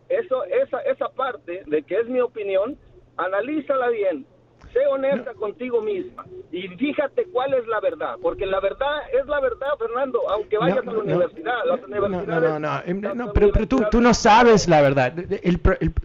eso, 0.09 0.43
esa, 0.43 0.81
esa 0.81 1.07
parte 1.09 1.63
de 1.65 1.83
que 1.83 1.95
es 1.95 2.07
mi 2.07 2.19
opinión, 2.19 2.77
analízala 3.15 3.89
bien, 3.89 4.25
sé 4.73 4.85
honesta 4.87 5.33
contigo 5.35 5.81
misma 5.81 6.25
y 6.51 6.67
fíjate 6.67 7.25
cuál 7.31 7.53
es 7.53 7.65
la 7.67 7.79
verdad, 7.79 8.15
porque 8.21 8.45
la 8.45 8.59
verdad 8.59 9.01
es 9.11 9.25
la 9.27 9.39
verdad, 9.39 9.67
Fernando, 9.79 10.19
aunque 10.29 10.57
vayas 10.57 10.85
a 10.85 10.91
la 10.91 10.99
universidad, 10.99 11.53
las 11.65 11.83
universidades... 11.83 12.59
No, 13.01 13.15
no, 13.15 13.33
pero, 13.33 13.51
pero 13.51 13.67
tú, 13.67 13.83
tú, 13.89 14.01
no 14.01 14.13
sabes 14.13 14.67
la 14.67 14.81
verdad. 14.81 15.13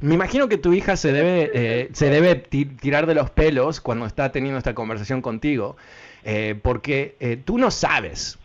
me 0.00 0.14
imagino 0.14 0.48
que 0.48 0.56
tu 0.56 0.72
hija 0.72 0.96
se 0.96 1.12
debe, 1.12 1.50
eh, 1.52 1.88
se 1.92 2.08
debe 2.08 2.36
tirar 2.36 3.06
de 3.06 3.14
los 3.14 3.30
pelos 3.30 3.80
cuando 3.80 4.06
está 4.06 4.32
teniendo 4.32 4.58
esta 4.58 4.74
conversación 4.74 5.20
contigo, 5.20 5.76
eh, 6.24 6.58
porque 6.62 7.16
eh, 7.20 7.36
tú 7.36 7.58
no 7.58 7.70
sabes. 7.70 8.37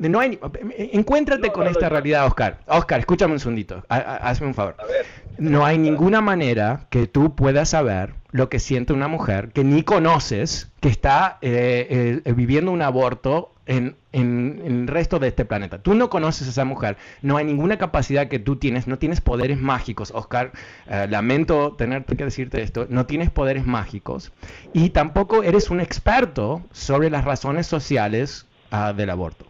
No 0.00 0.20
hay, 0.20 0.38
encuéntrate 0.92 1.50
con 1.52 1.66
esta 1.66 1.88
realidad, 1.88 2.26
Oscar. 2.26 2.60
Oscar, 2.66 3.00
escúchame 3.00 3.34
un 3.34 3.40
segundito. 3.40 3.84
Hazme 3.88 4.46
un 4.46 4.54
favor. 4.54 4.76
No 5.38 5.64
hay 5.64 5.78
ninguna 5.78 6.20
manera 6.20 6.86
que 6.90 7.06
tú 7.06 7.34
puedas 7.34 7.70
saber 7.70 8.14
lo 8.32 8.48
que 8.48 8.58
siente 8.58 8.92
una 8.92 9.08
mujer 9.08 9.50
que 9.52 9.64
ni 9.64 9.82
conoces, 9.82 10.70
que 10.80 10.88
está 10.88 11.38
eh, 11.40 12.20
eh, 12.24 12.32
viviendo 12.32 12.70
un 12.70 12.82
aborto 12.82 13.54
en, 13.66 13.96
el 14.12 14.88
resto 14.88 15.18
de 15.18 15.28
este 15.28 15.44
planeta. 15.44 15.78
Tú 15.78 15.94
no 15.94 16.10
conoces 16.10 16.48
a 16.48 16.50
esa 16.50 16.64
mujer, 16.64 16.96
no 17.22 17.36
hay 17.36 17.44
ninguna 17.44 17.78
capacidad 17.78 18.28
que 18.28 18.40
tú 18.40 18.56
tienes, 18.56 18.86
no 18.88 18.98
tienes 18.98 19.20
poderes 19.20 19.58
mágicos, 19.58 20.10
Oscar, 20.14 20.52
eh, 20.88 21.06
lamento 21.08 21.74
tenerte 21.76 22.16
que 22.16 22.24
decirte 22.24 22.62
esto, 22.62 22.86
no 22.88 23.06
tienes 23.06 23.30
poderes 23.30 23.66
mágicos 23.66 24.32
y 24.72 24.90
tampoco 24.90 25.44
eres 25.44 25.70
un 25.70 25.80
experto 25.80 26.62
sobre 26.72 27.10
las 27.10 27.24
razones 27.24 27.66
sociales 27.66 28.46
ah, 28.72 28.92
del 28.92 29.10
aborto. 29.10 29.49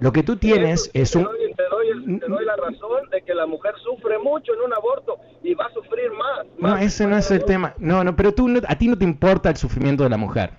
Lo 0.00 0.12
que 0.12 0.22
tú 0.22 0.36
tienes 0.36 0.90
es 0.92 1.14
un... 1.14 1.24
Te 1.24 1.28
doy, 1.70 2.04
doy, 2.04 2.18
te 2.18 2.26
doy 2.26 2.44
la 2.44 2.56
razón 2.56 3.08
de 3.10 3.22
que 3.22 3.34
la 3.34 3.46
mujer 3.46 3.74
sufre 3.82 4.18
mucho 4.18 4.52
en 4.54 4.60
un 4.60 4.72
aborto 4.74 5.18
y 5.42 5.54
va 5.54 5.66
a 5.66 5.72
sufrir 5.72 6.10
más. 6.12 6.46
no, 6.58 6.76
ese 6.76 7.06
no 7.06 7.16
es 7.16 7.30
el 7.30 7.44
tema. 7.44 7.74
No, 7.78 8.04
no, 8.04 8.14
pero 8.14 8.32
tú 8.32 8.48
a 8.66 8.74
ti 8.76 8.88
no 8.88 8.98
te 8.98 9.04
importa 9.04 9.50
el 9.50 9.56
sufrimiento 9.56 10.02
de 10.04 10.10
la 10.10 10.16
mujer. 10.16 10.50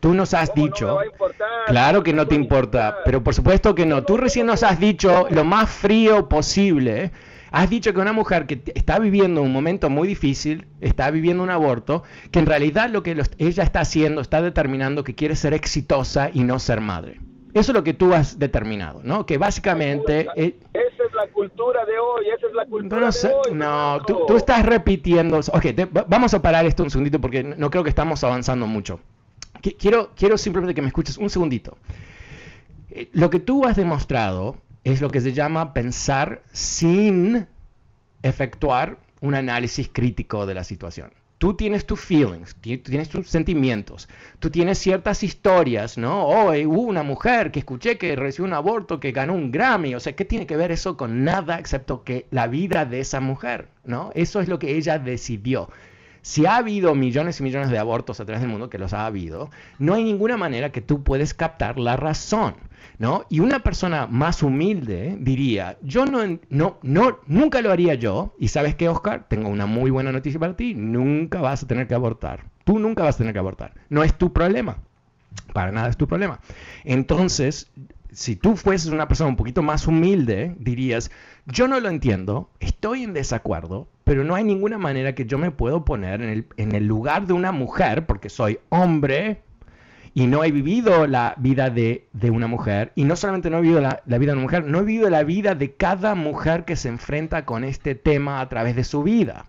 Tú 0.00 0.14
nos 0.14 0.34
has 0.34 0.54
dicho, 0.54 0.98
claro 1.66 2.02
que 2.02 2.12
no 2.12 2.28
te 2.28 2.34
importa, 2.34 2.98
pero 3.04 3.24
por 3.24 3.34
supuesto 3.34 3.74
que 3.74 3.86
no. 3.86 4.04
Tú 4.04 4.16
recién 4.16 4.46
nos 4.46 4.62
has 4.62 4.78
dicho 4.78 5.26
lo 5.30 5.44
más 5.44 5.70
frío 5.70 6.28
posible. 6.28 7.10
Has 7.50 7.70
dicho 7.70 7.94
que 7.94 8.00
una 8.00 8.12
mujer 8.12 8.46
que 8.46 8.62
está 8.74 8.98
viviendo 8.98 9.40
un 9.40 9.52
momento 9.52 9.88
muy 9.88 10.06
difícil, 10.06 10.66
está 10.80 11.10
viviendo 11.10 11.42
un 11.42 11.50
aborto, 11.50 12.02
que 12.30 12.38
en 12.38 12.46
realidad 12.46 12.90
lo 12.90 13.02
que 13.02 13.16
ella 13.38 13.62
está 13.62 13.80
haciendo, 13.80 14.20
está 14.20 14.42
determinando 14.42 15.02
que 15.02 15.14
quiere 15.14 15.34
ser 15.34 15.54
exitosa 15.54 16.30
y 16.32 16.44
no 16.44 16.58
ser 16.58 16.80
madre. 16.80 17.18
Eso 17.54 17.72
es 17.72 17.74
lo 17.74 17.82
que 17.82 17.94
tú 17.94 18.12
has 18.12 18.38
determinado, 18.38 19.00
¿no? 19.02 19.24
Que 19.26 19.38
básicamente... 19.38 20.28
esa 20.36 21.04
es 21.04 21.14
la 21.14 21.28
cultura 21.32 21.84
de 21.84 21.98
hoy, 21.98 22.26
esa 22.28 22.46
es 22.46 22.52
la 22.54 22.66
cultura 22.66 23.00
no, 23.00 23.10
de 23.10 23.34
hoy. 23.34 23.54
No, 23.54 24.00
tú, 24.06 24.36
estás 24.36 24.64
repitiendo... 24.64 25.38
Ok, 25.38 25.66
vamos 26.08 26.34
a 26.34 26.42
parar 26.42 26.66
esto 26.66 26.82
un 26.82 26.90
segundito 26.90 27.20
porque 27.20 27.42
no 27.42 27.70
creo 27.70 27.82
que 27.82 27.90
estamos 27.90 28.22
avanzando 28.22 28.66
mucho. 28.66 29.00
Quiero, 29.78 30.10
quiero 30.14 30.38
simplemente 30.38 30.74
que 30.74 30.82
me 30.82 30.88
escuches 30.88 31.16
un 31.18 31.30
segundito. 31.30 31.76
Eh, 32.90 33.08
lo 33.12 33.30
que 33.30 33.40
tú 33.40 33.64
has 33.64 33.76
demostrado 33.76 34.56
es 34.84 35.00
lo 35.00 35.10
que 35.10 35.20
se 35.20 35.32
llama 35.32 35.72
pensar 35.72 36.42
sin 36.52 37.46
efectuar 38.22 38.98
un 39.20 39.34
análisis 39.34 39.90
crítico 39.92 40.46
de 40.46 40.54
la 40.54 40.64
situación. 40.64 41.10
Tú 41.38 41.54
tienes 41.54 41.86
tus 41.86 42.00
feelings, 42.00 42.56
tienes 42.56 43.08
tus 43.08 43.28
sentimientos, 43.28 44.08
tú 44.40 44.50
tienes 44.50 44.78
ciertas 44.78 45.22
historias, 45.22 45.96
¿no? 45.96 46.26
Oh, 46.26 46.50
hubo 46.50 46.82
una 46.82 47.04
mujer 47.04 47.52
que 47.52 47.60
escuché 47.60 47.96
que 47.96 48.16
recibió 48.16 48.46
un 48.46 48.54
aborto, 48.54 48.98
que 48.98 49.12
ganó 49.12 49.34
un 49.34 49.52
Grammy, 49.52 49.94
o 49.94 50.00
sea, 50.00 50.16
¿qué 50.16 50.24
tiene 50.24 50.48
que 50.48 50.56
ver 50.56 50.72
eso 50.72 50.96
con 50.96 51.22
nada 51.22 51.60
excepto 51.60 52.02
que 52.02 52.26
la 52.32 52.48
vida 52.48 52.86
de 52.86 52.98
esa 52.98 53.20
mujer, 53.20 53.68
¿no? 53.84 54.10
Eso 54.16 54.40
es 54.40 54.48
lo 54.48 54.58
que 54.58 54.76
ella 54.76 54.98
decidió. 54.98 55.70
Si 56.28 56.44
ha 56.44 56.56
habido 56.56 56.94
millones 56.94 57.40
y 57.40 57.42
millones 57.42 57.70
de 57.70 57.78
abortos 57.78 58.20
a 58.20 58.26
través 58.26 58.42
del 58.42 58.50
mundo, 58.50 58.68
que 58.68 58.76
los 58.76 58.92
ha 58.92 59.06
habido, 59.06 59.48
no 59.78 59.94
hay 59.94 60.04
ninguna 60.04 60.36
manera 60.36 60.70
que 60.70 60.82
tú 60.82 61.02
puedes 61.02 61.32
captar 61.32 61.78
la 61.78 61.96
razón, 61.96 62.56
¿no? 62.98 63.24
Y 63.30 63.40
una 63.40 63.60
persona 63.60 64.06
más 64.06 64.42
humilde 64.42 65.16
diría, 65.18 65.78
yo 65.80 66.04
no, 66.04 66.38
no, 66.50 66.80
no, 66.82 67.20
nunca 67.26 67.62
lo 67.62 67.72
haría 67.72 67.94
yo, 67.94 68.34
y 68.38 68.48
sabes 68.48 68.74
qué, 68.74 68.90
Oscar, 68.90 69.24
tengo 69.26 69.48
una 69.48 69.64
muy 69.64 69.90
buena 69.90 70.12
noticia 70.12 70.38
para 70.38 70.54
ti, 70.54 70.74
nunca 70.74 71.40
vas 71.40 71.62
a 71.62 71.66
tener 71.66 71.88
que 71.88 71.94
abortar. 71.94 72.44
Tú 72.64 72.78
nunca 72.78 73.04
vas 73.04 73.14
a 73.14 73.18
tener 73.18 73.32
que 73.32 73.38
abortar. 73.38 73.72
No 73.88 74.04
es 74.04 74.12
tu 74.12 74.30
problema. 74.30 74.76
Para 75.54 75.72
nada 75.72 75.88
es 75.88 75.96
tu 75.96 76.06
problema. 76.06 76.40
Entonces, 76.84 77.70
si 78.12 78.36
tú 78.36 78.56
fueses 78.56 78.90
una 78.90 79.08
persona 79.08 79.30
un 79.30 79.36
poquito 79.36 79.62
más 79.62 79.86
humilde, 79.86 80.54
dirías, 80.58 81.10
yo 81.46 81.68
no 81.68 81.80
lo 81.80 81.88
entiendo, 81.88 82.50
estoy 82.60 83.04
en 83.04 83.12
desacuerdo, 83.12 83.88
pero 84.04 84.24
no 84.24 84.34
hay 84.34 84.44
ninguna 84.44 84.78
manera 84.78 85.14
que 85.14 85.26
yo 85.26 85.38
me 85.38 85.50
puedo 85.50 85.84
poner 85.84 86.22
en 86.22 86.28
el, 86.30 86.46
en 86.56 86.74
el 86.74 86.86
lugar 86.86 87.26
de 87.26 87.32
una 87.32 87.52
mujer, 87.52 88.06
porque 88.06 88.28
soy 88.28 88.58
hombre 88.70 89.42
y 90.14 90.26
no 90.26 90.42
he 90.42 90.50
vivido 90.50 91.06
la 91.06 91.34
vida 91.38 91.70
de, 91.70 92.08
una 92.30 92.46
mujer, 92.46 92.92
y 92.94 93.04
no 93.04 93.14
solamente 93.14 93.50
no 93.50 93.58
he 93.58 93.62
vivido 93.62 93.80
la, 93.80 94.02
la 94.06 94.18
vida 94.18 94.32
de 94.32 94.38
una 94.38 94.42
mujer, 94.42 94.64
no 94.64 94.80
he 94.80 94.84
vivido 94.84 95.10
la 95.10 95.22
vida 95.22 95.54
de 95.54 95.74
cada 95.74 96.14
mujer 96.14 96.64
que 96.64 96.76
se 96.76 96.88
enfrenta 96.88 97.44
con 97.44 97.62
este 97.62 97.94
tema 97.94 98.40
a 98.40 98.48
través 98.48 98.74
de 98.74 98.84
su 98.84 99.02
vida. 99.02 99.46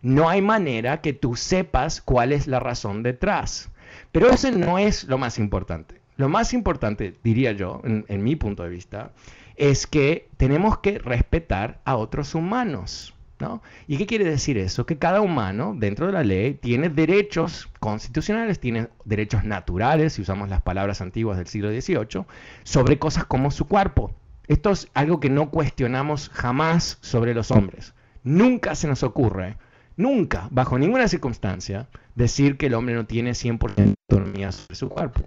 No 0.00 0.28
hay 0.28 0.40
manera 0.40 1.00
que 1.00 1.12
tú 1.12 1.34
sepas 1.34 2.00
cuál 2.00 2.32
es 2.32 2.46
la 2.46 2.60
razón 2.60 3.02
detrás. 3.02 3.70
Pero 4.12 4.30
eso 4.30 4.50
no 4.52 4.78
es 4.78 5.04
lo 5.04 5.18
más 5.18 5.38
importante. 5.38 5.97
Lo 6.18 6.28
más 6.28 6.52
importante, 6.52 7.14
diría 7.22 7.52
yo, 7.52 7.80
en, 7.84 8.24
mi 8.24 8.34
punto 8.34 8.64
de 8.64 8.70
vista, 8.70 9.12
es 9.54 9.86
que 9.86 10.28
tenemos 10.36 10.78
que 10.78 10.98
respetar 10.98 11.80
a 11.84 11.96
otros 11.96 12.34
humanos. 12.34 13.14
¿No? 13.38 13.62
¿Y 13.86 13.98
qué 13.98 14.06
quiere 14.08 14.24
decir 14.24 14.58
eso? 14.58 14.84
Que 14.84 14.98
cada 14.98 15.20
humano 15.20 15.72
dentro 15.76 16.06
de 16.06 16.12
la 16.12 16.24
ley 16.24 16.54
tiene 16.54 16.88
derechos 16.88 17.68
constitucionales, 17.78 18.58
tiene 18.58 18.88
derechos 19.04 19.44
naturales, 19.44 20.14
si 20.14 20.22
usamos 20.22 20.48
las 20.48 20.60
palabras 20.60 21.00
antiguas 21.00 21.38
del 21.38 21.46
siglo 21.46 21.70
XVIII, 21.70 22.24
sobre 22.64 22.98
cosas 22.98 23.26
como 23.26 23.52
su 23.52 23.68
cuerpo. 23.68 24.12
Esto 24.48 24.72
es 24.72 24.88
algo 24.92 25.20
que 25.20 25.30
no 25.30 25.50
cuestionamos 25.50 26.30
jamás 26.30 26.98
sobre 27.00 27.32
los 27.32 27.52
hombres. 27.52 27.94
Nunca 28.24 28.74
se 28.74 28.88
nos 28.88 29.04
ocurre, 29.04 29.56
nunca, 29.96 30.48
bajo 30.50 30.76
ninguna 30.76 31.06
circunstancia, 31.06 31.86
decir 32.16 32.56
que 32.56 32.66
el 32.66 32.74
hombre 32.74 32.96
no 32.96 33.06
tiene 33.06 33.30
100% 33.30 33.74
de 33.76 33.94
autonomía 34.10 34.50
sobre 34.50 34.74
su 34.74 34.88
cuerpo. 34.88 35.22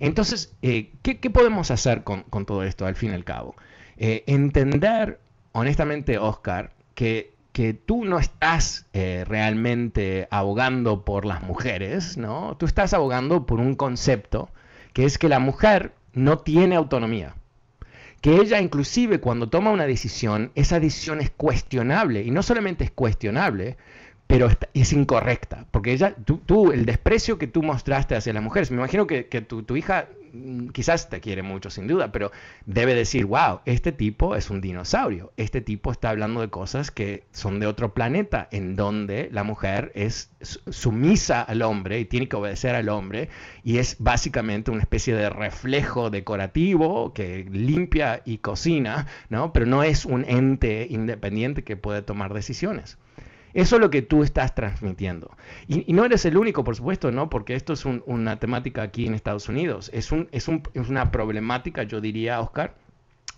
Entonces, 0.00 0.54
eh, 0.62 0.92
¿qué, 1.02 1.14
podemos 1.30 1.70
hacer 1.70 2.04
con, 2.04 2.24
todo 2.46 2.62
esto 2.62 2.86
al 2.86 2.96
fin 2.96 3.10
y 3.10 3.14
al 3.14 3.24
cabo? 3.24 3.54
Eh, 3.96 4.24
entender, 4.26 5.20
honestamente, 5.52 6.18
Oscar, 6.18 6.72
que, 6.94 7.34
que 7.52 7.74
tú 7.74 8.04
no 8.04 8.18
estás 8.18 8.86
eh, 8.92 9.24
realmente 9.26 10.28
abogando 10.30 11.04
por 11.04 11.24
las 11.24 11.42
mujeres, 11.42 12.16
¿no? 12.16 12.56
Tú 12.58 12.66
estás 12.66 12.94
abogando 12.94 13.46
por 13.46 13.60
un 13.60 13.74
concepto 13.74 14.50
que 14.92 15.04
es 15.04 15.18
que 15.18 15.28
la 15.28 15.38
mujer 15.38 15.92
no 16.12 16.38
tiene 16.38 16.76
autonomía 16.76 17.34
que 18.22 18.36
ella 18.36 18.60
inclusive 18.60 19.20
cuando 19.20 19.48
toma 19.48 19.72
una 19.72 19.84
decisión, 19.84 20.52
esa 20.54 20.78
decisión 20.78 21.20
es 21.20 21.30
cuestionable, 21.30 22.22
y 22.22 22.30
no 22.30 22.42
solamente 22.44 22.84
es 22.84 22.92
cuestionable, 22.92 23.76
pero 24.26 24.48
es 24.72 24.92
incorrecta, 24.94 25.66
porque 25.70 25.92
ella, 25.92 26.14
tú, 26.14 26.72
el 26.72 26.86
desprecio 26.86 27.38
que 27.38 27.46
tú 27.46 27.62
mostraste 27.62 28.14
hacia 28.14 28.32
las 28.32 28.42
mujeres, 28.42 28.70
me 28.70 28.78
imagino 28.78 29.06
que, 29.06 29.24
tu, 29.46 29.62
tu, 29.62 29.76
hija 29.76 30.08
mm, 30.32 30.68
quizás 30.68 31.10
te 31.10 31.20
quiere 31.20 31.42
mucho, 31.42 31.68
sin 31.68 31.86
duda, 31.86 32.12
pero 32.12 32.32
debe 32.64 32.94
decir, 32.94 33.26
wow, 33.26 33.60
este 33.66 33.92
tipo 33.92 34.34
es 34.34 34.48
un 34.48 34.62
dinosaurio, 34.62 35.34
este 35.36 35.60
tipo 35.60 35.92
está 35.92 36.08
hablando 36.08 36.40
de 36.40 36.48
cosas 36.48 36.90
que 36.90 37.24
son 37.32 37.60
de 37.60 37.66
otro 37.66 37.92
planeta, 37.92 38.48
en 38.52 38.74
donde 38.74 39.28
la 39.32 39.44
mujer 39.44 39.92
es 39.94 40.30
sumisa 40.40 41.42
al 41.42 41.60
hombre 41.60 42.00
y 42.00 42.06
tiene 42.06 42.26
que 42.26 42.36
obedecer 42.36 42.74
al 42.74 42.88
hombre, 42.88 43.28
y 43.64 43.76
es 43.78 43.96
básicamente 43.98 44.70
una 44.70 44.80
especie 44.80 45.14
de 45.14 45.28
reflejo 45.28 46.08
decorativo 46.08 47.12
que 47.12 47.44
limpia 47.50 48.22
y 48.24 48.38
cocina, 48.38 49.06
¿no? 49.28 49.52
pero 49.52 49.66
no 49.66 49.82
es 49.82 50.06
un 50.06 50.24
ente 50.26 50.86
independiente 50.88 51.64
que 51.64 51.76
puede 51.76 52.00
tomar 52.00 52.32
decisiones. 52.32 52.96
Eso 53.54 53.76
es 53.76 53.80
lo 53.80 53.90
que 53.90 54.02
tú 54.02 54.22
estás 54.22 54.54
transmitiendo. 54.54 55.30
Y, 55.68 55.92
no 55.92 56.04
eres 56.04 56.24
el 56.24 56.36
único, 56.36 56.64
por 56.64 56.76
supuesto, 56.76 57.10
¿no? 57.10 57.28
Porque 57.28 57.54
esto 57.54 57.72
es 57.72 57.84
una 57.84 58.38
temática 58.38 58.82
aquí 58.82 59.06
en 59.06 59.14
Estados 59.14 59.48
Unidos. 59.48 59.90
Es, 59.92 60.12
un, 60.12 60.28
una 60.74 61.10
problemática, 61.10 61.82
yo 61.82 62.00
diría, 62.00 62.40
Oscar, 62.40 62.74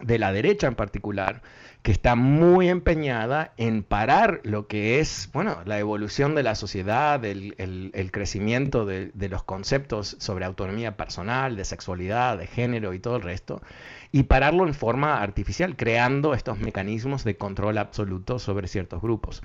de 0.00 0.18
la 0.18 0.32
derecha 0.32 0.66
en 0.66 0.74
particular, 0.74 1.42
que 1.82 1.92
está 1.92 2.14
muy 2.14 2.68
empeñada 2.68 3.52
en 3.56 3.82
parar 3.82 4.40
lo 4.42 4.66
que 4.66 5.00
es, 5.00 5.28
bueno, 5.32 5.58
la 5.66 5.78
evolución 5.78 6.34
de 6.34 6.42
la 6.42 6.54
sociedad, 6.54 7.24
el, 7.24 8.10
crecimiento 8.10 8.86
de, 8.86 9.12
los 9.28 9.44
conceptos 9.44 10.16
sobre 10.18 10.46
autonomía 10.46 10.96
personal, 10.96 11.56
de 11.56 11.64
sexualidad, 11.64 12.38
de 12.38 12.46
género 12.46 12.94
y 12.94 13.00
todo 13.00 13.16
el 13.16 13.22
resto, 13.22 13.62
y 14.12 14.24
pararlo 14.24 14.66
en 14.66 14.74
forma 14.74 15.20
artificial, 15.20 15.76
creando 15.76 16.34
estos 16.34 16.58
mecanismos 16.58 17.22
de 17.24 17.36
control 17.36 17.78
absoluto 17.78 18.38
sobre 18.38 18.68
ciertos 18.68 19.02
grupos 19.02 19.42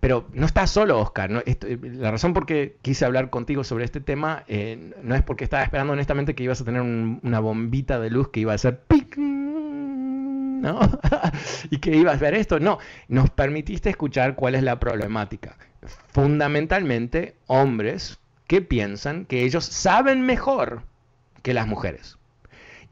pero 0.00 0.26
no 0.32 0.46
estás 0.46 0.70
solo, 0.70 0.98
Oscar. 0.98 1.30
la 1.30 2.10
razón 2.10 2.32
por 2.32 2.46
qué 2.46 2.76
quise 2.80 3.04
hablar 3.04 3.28
contigo 3.28 3.62
sobre 3.62 3.84
este 3.84 4.00
tema 4.00 4.42
eh, 4.48 4.94
no 5.02 5.14
es 5.14 5.22
porque 5.22 5.44
estaba 5.44 5.62
esperando 5.62 5.92
honestamente 5.92 6.34
que 6.34 6.44
ibas 6.44 6.60
a 6.62 6.64
tener 6.64 6.80
una 6.80 7.40
bombita 7.40 8.00
de 8.00 8.10
luz 8.10 8.28
que 8.30 8.40
iba 8.40 8.52
a 8.52 8.54
hacer 8.54 8.80
pic, 8.80 9.18
¿no? 9.18 10.80
y 11.70 11.78
que 11.78 11.94
ibas 11.94 12.16
a 12.16 12.20
ver 12.20 12.34
esto. 12.34 12.58
No, 12.58 12.78
nos 13.08 13.28
permitiste 13.30 13.90
escuchar 13.90 14.34
cuál 14.34 14.54
es 14.54 14.62
la 14.62 14.80
problemática. 14.80 15.56
Fundamentalmente, 16.08 17.36
hombres 17.46 18.18
que 18.46 18.62
piensan 18.62 19.26
que 19.26 19.44
ellos 19.44 19.66
saben 19.66 20.22
mejor 20.22 20.84
que 21.42 21.52
las 21.52 21.66
mujeres. 21.66 22.18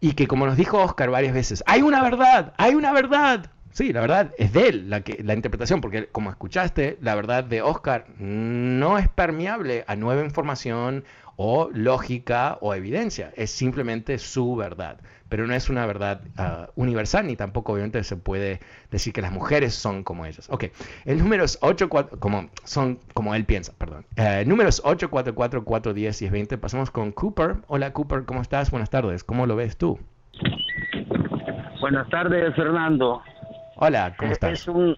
Y 0.01 0.13
que 0.13 0.27
como 0.27 0.45
nos 0.45 0.57
dijo 0.57 0.83
Oscar 0.83 1.11
varias 1.11 1.33
veces, 1.33 1.65
hay 1.67 1.81
una 1.81 2.03
verdad, 2.03 2.53
hay 2.59 2.75
una 2.75 2.93
verdad. 2.93 3.51
Sí, 3.73 3.93
la 3.93 4.03
verdad 4.03 4.33
es 4.37 4.53
de 4.53 4.69
él 4.69 4.91
la, 4.91 5.01
que, 5.01 5.23
la 5.23 5.33
interpretación, 5.33 5.81
porque 5.81 6.07
como 6.07 6.31
escuchaste, 6.31 6.99
la 7.01 7.15
verdad 7.15 7.43
de 7.43 7.63
Oscar 7.63 8.05
no 8.19 8.99
es 8.99 9.09
permeable 9.09 9.85
a 9.87 9.97
nueva 9.97 10.23
información 10.23 11.05
o 11.37 11.71
lógica 11.73 12.59
o 12.61 12.75
evidencia, 12.75 13.33
es 13.35 13.51
simplemente 13.51 14.19
su 14.19 14.55
verdad, 14.57 15.01
pero 15.31 15.47
no 15.47 15.55
es 15.55 15.71
una 15.71 15.87
verdad 15.87 16.21
ah, 16.37 16.69
universal 16.77 17.27
ni 17.27 17.35
tampoco 17.35 17.73
obviamente 17.73 18.05
se 18.05 18.17
puede 18.17 18.61
decir 18.91 19.15
que 19.15 19.23
las 19.23 19.33
mujeres 19.33 19.75
son 19.75 20.05
como 20.05 20.27
ellas. 20.27 20.49
Ok, 20.51 20.65
el 21.07 21.19
número 21.19 21.45
es 21.45 21.59
84, 21.63 22.21
como 22.21 22.51
son 22.65 22.99
como 23.15 23.35
él 23.35 23.47
piensa, 23.47 23.73
perdón. 23.79 24.05
Números 24.45 24.83
844 24.85 25.65
410 25.65 26.23
y 26.23 26.29
20. 26.29 26.59
Pasamos 26.59 26.91
con 26.91 27.11
Cooper. 27.11 27.57
Hola 27.69 27.95
Cooper, 27.95 28.25
¿cómo 28.27 28.43
estás? 28.43 28.71
Buenas 28.71 28.91
tardes. 28.91 29.25
¿Cómo 29.25 29.47
lo 29.47 29.57
ves 29.57 29.79
tú? 29.79 29.99
Buenas 31.81 32.09
tardes, 32.11 32.55
Fernando. 32.55 33.23
Hola, 33.85 34.15
¿cómo 34.17 34.31
estás? 34.31 34.53
Es 34.61 34.69
un, 34.69 34.95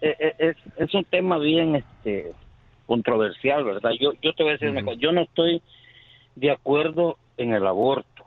es, 0.00 0.56
es, 0.76 0.92
un 0.92 1.04
tema 1.04 1.38
bien 1.38 1.76
este 1.76 2.32
controversial, 2.84 3.62
¿verdad? 3.62 3.92
Yo, 4.00 4.12
yo 4.20 4.32
te 4.32 4.42
voy 4.42 4.50
a 4.50 4.52
decir 4.54 4.70
una 4.70 4.82
cosa, 4.82 4.98
yo 4.98 5.12
no 5.12 5.20
estoy 5.20 5.62
de 6.34 6.50
acuerdo 6.50 7.16
en 7.36 7.54
el 7.54 7.64
aborto. 7.64 8.24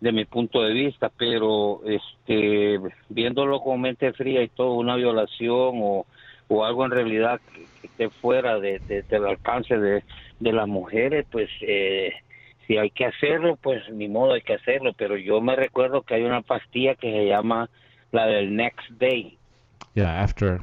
de 0.00 0.10
mi 0.10 0.24
punto 0.24 0.62
de 0.62 0.72
vista, 0.72 1.12
pero 1.16 1.80
este 1.86 2.80
viéndolo 3.08 3.60
con 3.60 3.80
mente 3.80 4.12
fría 4.14 4.42
y 4.42 4.48
todo, 4.48 4.72
una 4.72 4.96
violación 4.96 5.78
o, 5.80 6.06
o 6.48 6.64
algo 6.64 6.84
en 6.84 6.90
realidad 6.90 7.40
que, 7.54 7.68
esté 7.86 8.10
fuera 8.10 8.58
de, 8.58 8.80
del 8.80 9.26
alcance 9.26 9.78
de, 9.78 10.02
de 10.40 10.52
las 10.52 10.66
mujeres, 10.66 11.24
pues 11.30 11.48
eh, 11.60 12.10
si 12.66 12.78
hay 12.78 12.90
que 12.90 13.04
hacerlo, 13.04 13.56
pues 13.62 13.88
ni 13.90 14.08
modo 14.08 14.32
hay 14.32 14.42
que 14.42 14.54
hacerlo, 14.54 14.92
pero 14.92 15.16
yo 15.16 15.40
me 15.40 15.54
recuerdo 15.54 16.02
que 16.02 16.14
hay 16.14 16.24
una 16.24 16.42
pastilla 16.42 16.96
que 16.96 17.12
se 17.12 17.26
llama 17.26 17.70
la 18.12 18.26
del 18.26 18.54
Next 18.54 18.88
Day, 18.98 19.38
Yeah, 19.94 20.22
after, 20.22 20.60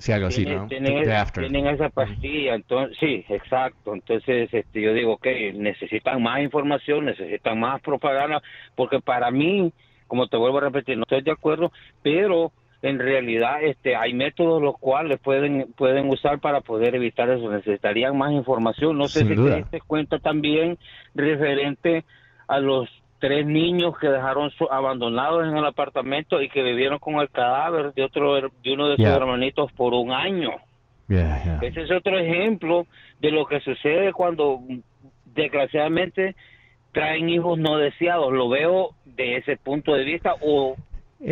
si 0.00 0.12
algo 0.12 0.26
así, 0.26 0.44
¿no? 0.44 0.68
Tienen, 0.68 1.02
tienen, 1.32 1.66
esa 1.66 1.88
pastilla, 1.88 2.54
entonces, 2.54 2.94
sí, 3.00 3.24
exacto. 3.30 3.94
Entonces, 3.94 4.52
este, 4.52 4.82
yo 4.82 4.92
digo, 4.92 5.16
que 5.16 5.54
necesitan 5.54 6.22
más 6.22 6.42
información, 6.42 7.06
necesitan 7.06 7.58
más 7.58 7.80
propaganda, 7.80 8.42
porque 8.74 9.00
para 9.00 9.30
mí, 9.30 9.72
como 10.06 10.28
te 10.28 10.36
vuelvo 10.36 10.58
a 10.58 10.62
repetir, 10.62 10.98
no 10.98 11.04
estoy 11.04 11.22
de 11.22 11.30
acuerdo, 11.30 11.72
pero 12.02 12.52
en 12.82 12.98
realidad 12.98 13.62
este 13.62 13.96
hay 13.96 14.12
métodos 14.12 14.60
los 14.60 14.76
cuales 14.78 15.18
pueden 15.20 15.72
pueden 15.76 16.08
usar 16.08 16.38
para 16.38 16.60
poder 16.60 16.94
evitar 16.94 17.30
eso. 17.30 17.50
Necesitarían 17.50 18.16
más 18.16 18.32
información. 18.32 18.98
No 18.98 19.08
sé 19.08 19.20
si 19.20 19.36
te 19.36 19.50
das 19.50 19.82
cuenta 19.86 20.18
también 20.18 20.78
referente 21.14 22.04
a 22.46 22.58
los 22.58 22.90
tres 23.20 23.46
niños 23.46 23.96
que 23.98 24.08
dejaron 24.08 24.50
abandonados 24.70 25.46
en 25.46 25.56
el 25.56 25.64
apartamento 25.64 26.42
y 26.42 26.48
que 26.48 26.62
vivieron 26.62 26.98
con 26.98 27.16
el 27.16 27.30
cadáver 27.30 27.92
de 27.92 28.02
otro 28.02 28.34
de 28.34 28.72
uno 28.72 28.88
de 28.88 28.96
sus 28.96 29.04
hermanitos 29.04 29.70
por 29.72 29.94
un 29.94 30.10
año. 30.10 30.50
Ese 31.60 31.82
es 31.82 31.90
otro 31.90 32.18
ejemplo 32.18 32.86
de 33.20 33.30
lo 33.30 33.46
que 33.46 33.60
sucede 33.60 34.12
cuando 34.12 34.60
desgraciadamente 35.26 36.34
traen 36.92 37.28
hijos 37.28 37.58
no 37.58 37.76
deseados. 37.76 38.32
Lo 38.32 38.48
veo 38.48 38.90
de 39.04 39.36
ese 39.36 39.56
punto 39.56 39.94
de 39.94 40.04
vista 40.04 40.34
o 40.40 40.76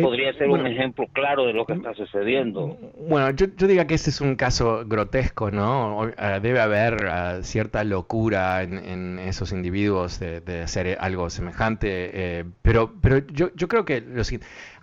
podría 0.01 0.33
ser 0.33 0.49
un 0.49 0.65
ejemplo 0.67 1.07
claro 1.11 1.45
de 1.45 1.53
lo 1.53 1.65
que 1.65 1.73
está 1.73 1.93
sucediendo. 1.93 2.77
Bueno, 3.07 3.31
yo, 3.31 3.47
diría 3.47 3.87
que 3.87 3.95
este 3.95 4.11
es 4.11 4.21
un 4.21 4.35
caso 4.35 4.83
grotesco, 4.85 5.49
¿no? 5.49 6.11
Ah, 6.17 6.39
debe 6.39 6.59
haber 6.59 7.07
ah, 7.07 7.39
cierta 7.41 7.83
locura 7.83 8.61
en, 8.63 9.19
esos 9.19 9.51
individuos 9.51 10.19
de, 10.19 10.61
hacer 10.61 10.97
algo 10.99 11.29
semejante, 11.29 11.89
eh, 12.39 12.45
pero, 12.61 12.93
pero 13.01 13.19
yo, 13.27 13.49
yo 13.55 13.67
creo 13.67 13.85
que 13.85 14.01
lo 14.01 14.21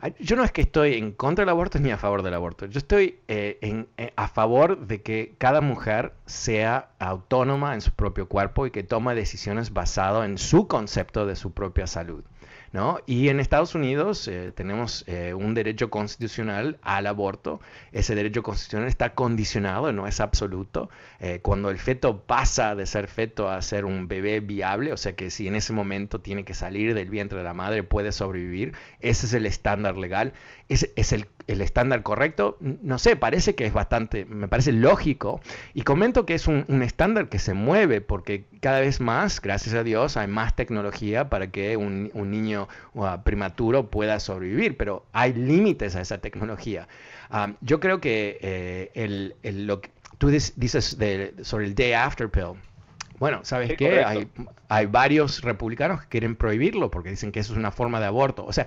ah, 0.01 0.09
yo 0.19 0.37
no 0.37 0.45
es 0.45 0.51
que 0.51 0.63
estoy 0.63 0.95
en 0.95 1.13
contra 1.13 1.45
del 1.45 1.51
aborto 1.51 1.79
ni 1.79 1.91
a 1.91 1.97
favor 1.97 2.23
del 2.23 2.35
aborto, 2.35 2.67
yo 2.67 2.79
estoy 2.79 3.21
eh, 3.29 3.59
en, 3.61 3.89
a 4.17 4.29
favor 4.29 4.87
de 4.87 5.03
que 5.03 5.35
cada 5.39 5.61
mujer 5.61 6.13
sea 6.27 6.89
autónoma 6.99 7.75
en 7.75 7.81
su 7.81 7.93
propio 7.93 8.29
cuerpo 8.29 8.67
y 8.67 8.71
que 8.71 8.83
tome 8.83 9.15
decisiones 9.15 9.73
basadas 9.73 10.27
en 10.27 10.39
su 10.39 10.67
concepto 10.67 11.27
de 11.27 11.37
su 11.37 11.53
propia 11.53 11.87
salud. 11.87 12.25
Y 13.07 13.31
en 13.31 13.41
Estados 13.41 13.75
Unidos 13.75 14.29
eh, 14.29 14.53
tenemos 14.55 15.05
eh, 15.07 15.33
un 15.33 15.55
derecho 15.55 15.89
constitucional 15.89 16.79
al 16.83 17.07
aborto. 17.07 17.61
Ese 17.91 18.15
derecho 18.15 18.43
constitucional 18.43 18.89
está 18.89 19.15
condicionado, 19.15 19.93
no 19.93 20.07
es 20.07 20.21
absoluto. 20.21 20.91
Eh, 21.19 21.41
cuando 21.41 21.71
el 21.71 21.79
feto 21.79 22.23
pasa 22.27 22.75
de 22.75 22.85
ser 22.85 23.09
feto 23.09 23.49
a 23.49 23.63
ser 23.63 23.87
un 23.87 24.09
bebé 24.09 24.41
viable, 24.41 24.93
o 24.93 24.99
sea 24.99 25.17
que 25.17 25.31
si 25.31 25.49
en 25.49 25.57
ese 25.57 25.73
momento 25.73 26.21
tiene 26.21 26.45
que 26.45 26.53
salir 26.53 26.93
del 26.93 27.09
vientre 27.09 27.39
de 27.39 27.45
la 27.45 27.55
madre, 27.55 27.83
puede 27.83 28.13
sobrevivir, 28.13 28.75
ese 29.01 29.25
es 29.25 29.33
el 29.33 29.47
estándar 29.47 29.97
legal. 29.97 30.35
¿Es, 30.69 30.91
es 30.97 31.13
el, 31.13 31.27
el, 31.47 31.61
estándar 31.61 32.03
correcto? 32.03 32.57
No 32.61 32.99
sé, 32.99 33.15
parece 33.15 33.55
que 33.55 33.67
es 33.67 33.73
bastante, 33.73 34.25
me 34.25 34.49
parece 34.49 34.73
lógico. 34.73 35.41
Y 35.75 35.83
comento 35.83 36.27
que 36.27 36.35
es 36.35 36.49
un, 36.49 36.65
un 36.69 36.83
estándar 36.83 37.29
que 37.29 37.39
se 37.39 37.55
mueve 37.55 38.01
porque 38.01 38.45
cada 38.61 38.81
vez 38.81 39.01
más, 39.01 39.41
gracias 39.41 39.75
a 39.75 39.85
Dios, 39.85 40.17
hay 40.17 40.27
más 40.27 40.57
tecnología 40.57 41.29
para 41.29 41.51
que 41.51 41.77
un, 41.77 42.11
un 42.15 42.31
niño 42.31 42.69
prematuro 43.25 43.91
pueda 43.91 44.19
sobrevivir, 44.19 44.77
pero 44.77 45.07
hay 45.13 45.35
límites 45.35 45.95
a 45.97 46.01
esa 46.01 46.19
tecnología. 46.19 46.89
yo 47.61 47.81
creo 47.81 48.01
que 48.01 48.39
eh, 48.41 48.91
el, 49.43 49.67
lo 49.67 49.81
que 49.81 49.91
tú 50.19 50.29
dices 50.29 50.97
sobre 51.43 51.67
el 51.67 51.75
day 51.75 51.93
after 51.93 52.29
pill, 52.31 52.55
bueno, 53.19 53.41
¿sabes 53.45 53.77
qué? 53.77 54.05
Hay, 54.05 54.29
hay, 54.69 54.87
varios 54.87 55.43
republicanos 55.43 56.03
que 56.03 56.09
quieren 56.09 56.37
prohibirlo 56.37 56.91
porque 56.91 57.11
dicen 57.11 57.33
que 57.33 57.41
eso 57.41 57.53
es 57.53 57.59
una 57.59 57.71
forma 57.71 57.99
de 58.01 58.07
aborto. 58.07 58.45
O 58.45 58.53
sea, 58.53 58.67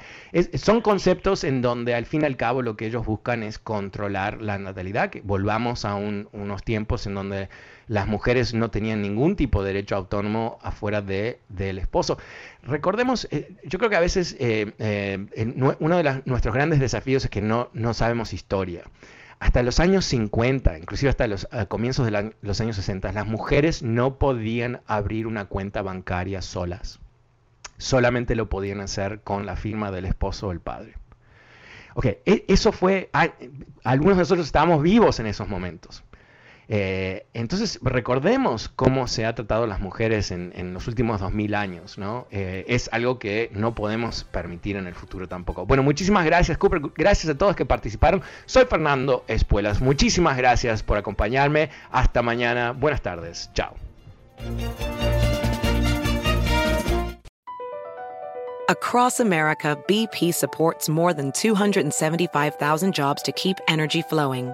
son 0.55 0.81
conceptos 0.81 1.43
en 1.43 1.61
donde 1.61 1.93
al 1.93 2.05
fin 2.05 2.21
y 2.21 2.25
al 2.25 2.37
cabo 2.37 2.61
lo 2.61 2.75
que 2.75 2.87
ellos 2.87 3.05
buscan 3.05 3.43
es 3.43 3.59
controlar 3.59 4.41
la 4.41 4.57
natalidad, 4.57 5.09
que 5.09 5.21
volvamos 5.21 5.85
a 5.85 5.95
unos 5.95 6.63
tiempos 6.63 7.05
en 7.05 7.15
donde 7.15 7.49
las 7.87 8.07
mujeres 8.07 8.53
no 8.53 8.69
tenían 8.71 9.01
ningún 9.01 9.35
tipo 9.35 9.63
de 9.63 9.73
derecho 9.73 9.95
autónomo 9.95 10.59
afuera 10.61 11.01
de, 11.01 11.39
del 11.49 11.79
esposo. 11.79 12.17
Recordemos, 12.63 13.27
eh, 13.31 13.55
yo 13.63 13.79
creo 13.79 13.89
que 13.89 13.95
a 13.95 13.99
veces 13.99 14.35
eh, 14.39 14.71
eh, 14.79 15.75
uno 15.79 15.97
de 15.97 16.21
nuestros 16.25 16.53
grandes 16.53 16.79
desafíos 16.79 17.25
es 17.25 17.31
que 17.31 17.41
no, 17.41 17.69
no 17.73 17.93
sabemos 17.93 18.33
historia. 18.33 18.83
Hasta 19.39 19.63
los 19.63 19.79
años 19.79 20.05
50, 20.05 20.77
inclusive 20.77 21.09
hasta 21.09 21.27
los 21.27 21.47
comienzos 21.69 22.05
de 22.05 22.33
los 22.41 22.61
años 22.61 22.75
60, 22.75 23.13
las 23.13 23.25
mujeres 23.25 23.81
no 23.81 24.17
podían 24.17 24.81
abrir 24.85 25.27
una 25.27 25.45
cuenta 25.45 25.81
bancaria 25.81 26.41
solas. 26.41 26.99
Solamente 27.77 28.35
lo 28.35 28.49
podían 28.49 28.81
hacer 28.81 29.21
con 29.21 29.45
la 29.45 29.55
firma 29.55 29.91
del 29.91 30.05
esposo 30.05 30.47
o 30.47 30.51
el 30.51 30.59
padre. 30.59 30.95
Ok, 31.95 32.05
e, 32.05 32.45
eso 32.49 32.73
fue, 32.73 33.09
algunos 33.83 34.17
de 34.17 34.21
nosotros 34.23 34.45
estábamos 34.45 34.83
vivos 34.83 35.19
en 35.21 35.27
esos 35.27 35.47
momentos. 35.47 36.03
Eh, 36.71 37.25
entonces, 37.33 37.79
recordemos 37.81 38.69
cómo 38.69 39.07
se 39.07 39.25
ha 39.25 39.33
tratado 39.33 39.63
a 39.63 39.67
las 39.67 39.79
mujeres 39.79 40.29
en, 40.29 40.73
los 40.73 40.87
últimos 40.87 41.19
2000 41.19 41.55
años, 41.55 41.97
¿no? 41.97 42.27
Eh, 42.29 42.63
es 42.67 42.89
algo 42.93 43.17
que 43.17 43.49
no 43.53 43.73
podemos 43.73 44.23
permitir 44.23 44.75
en 44.75 44.85
el 44.85 44.93
futuro 44.93 45.27
tampoco. 45.27 45.65
Bueno, 45.65 45.81
muchísimas 45.81 46.25
gracias, 46.25 46.59
Cooper. 46.59 46.81
Gracias 46.95 47.33
a 47.33 47.37
todos 47.37 47.55
que 47.55 47.65
participaron. 47.65 48.21
Soy 48.45 48.65
Fernando 48.65 49.25
Espuelas. 49.27 49.81
Muchísimas 49.81 50.37
gracias 50.37 50.83
por 50.83 50.99
acompañarme. 50.99 51.71
Hasta 51.91 52.21
mañana. 52.21 52.71
Buenas 52.71 53.01
tardes. 53.01 53.49
Chao. 53.53 53.73
Across 58.69 59.19
America, 59.19 59.75
BP 59.87 60.31
supports 60.31 60.87
more 60.87 61.11
than 61.11 61.31
275,000 61.31 62.93
jobs 62.93 63.23
to 63.23 63.31
keep 63.31 63.57
energy 63.67 64.03
flowing. 64.03 64.53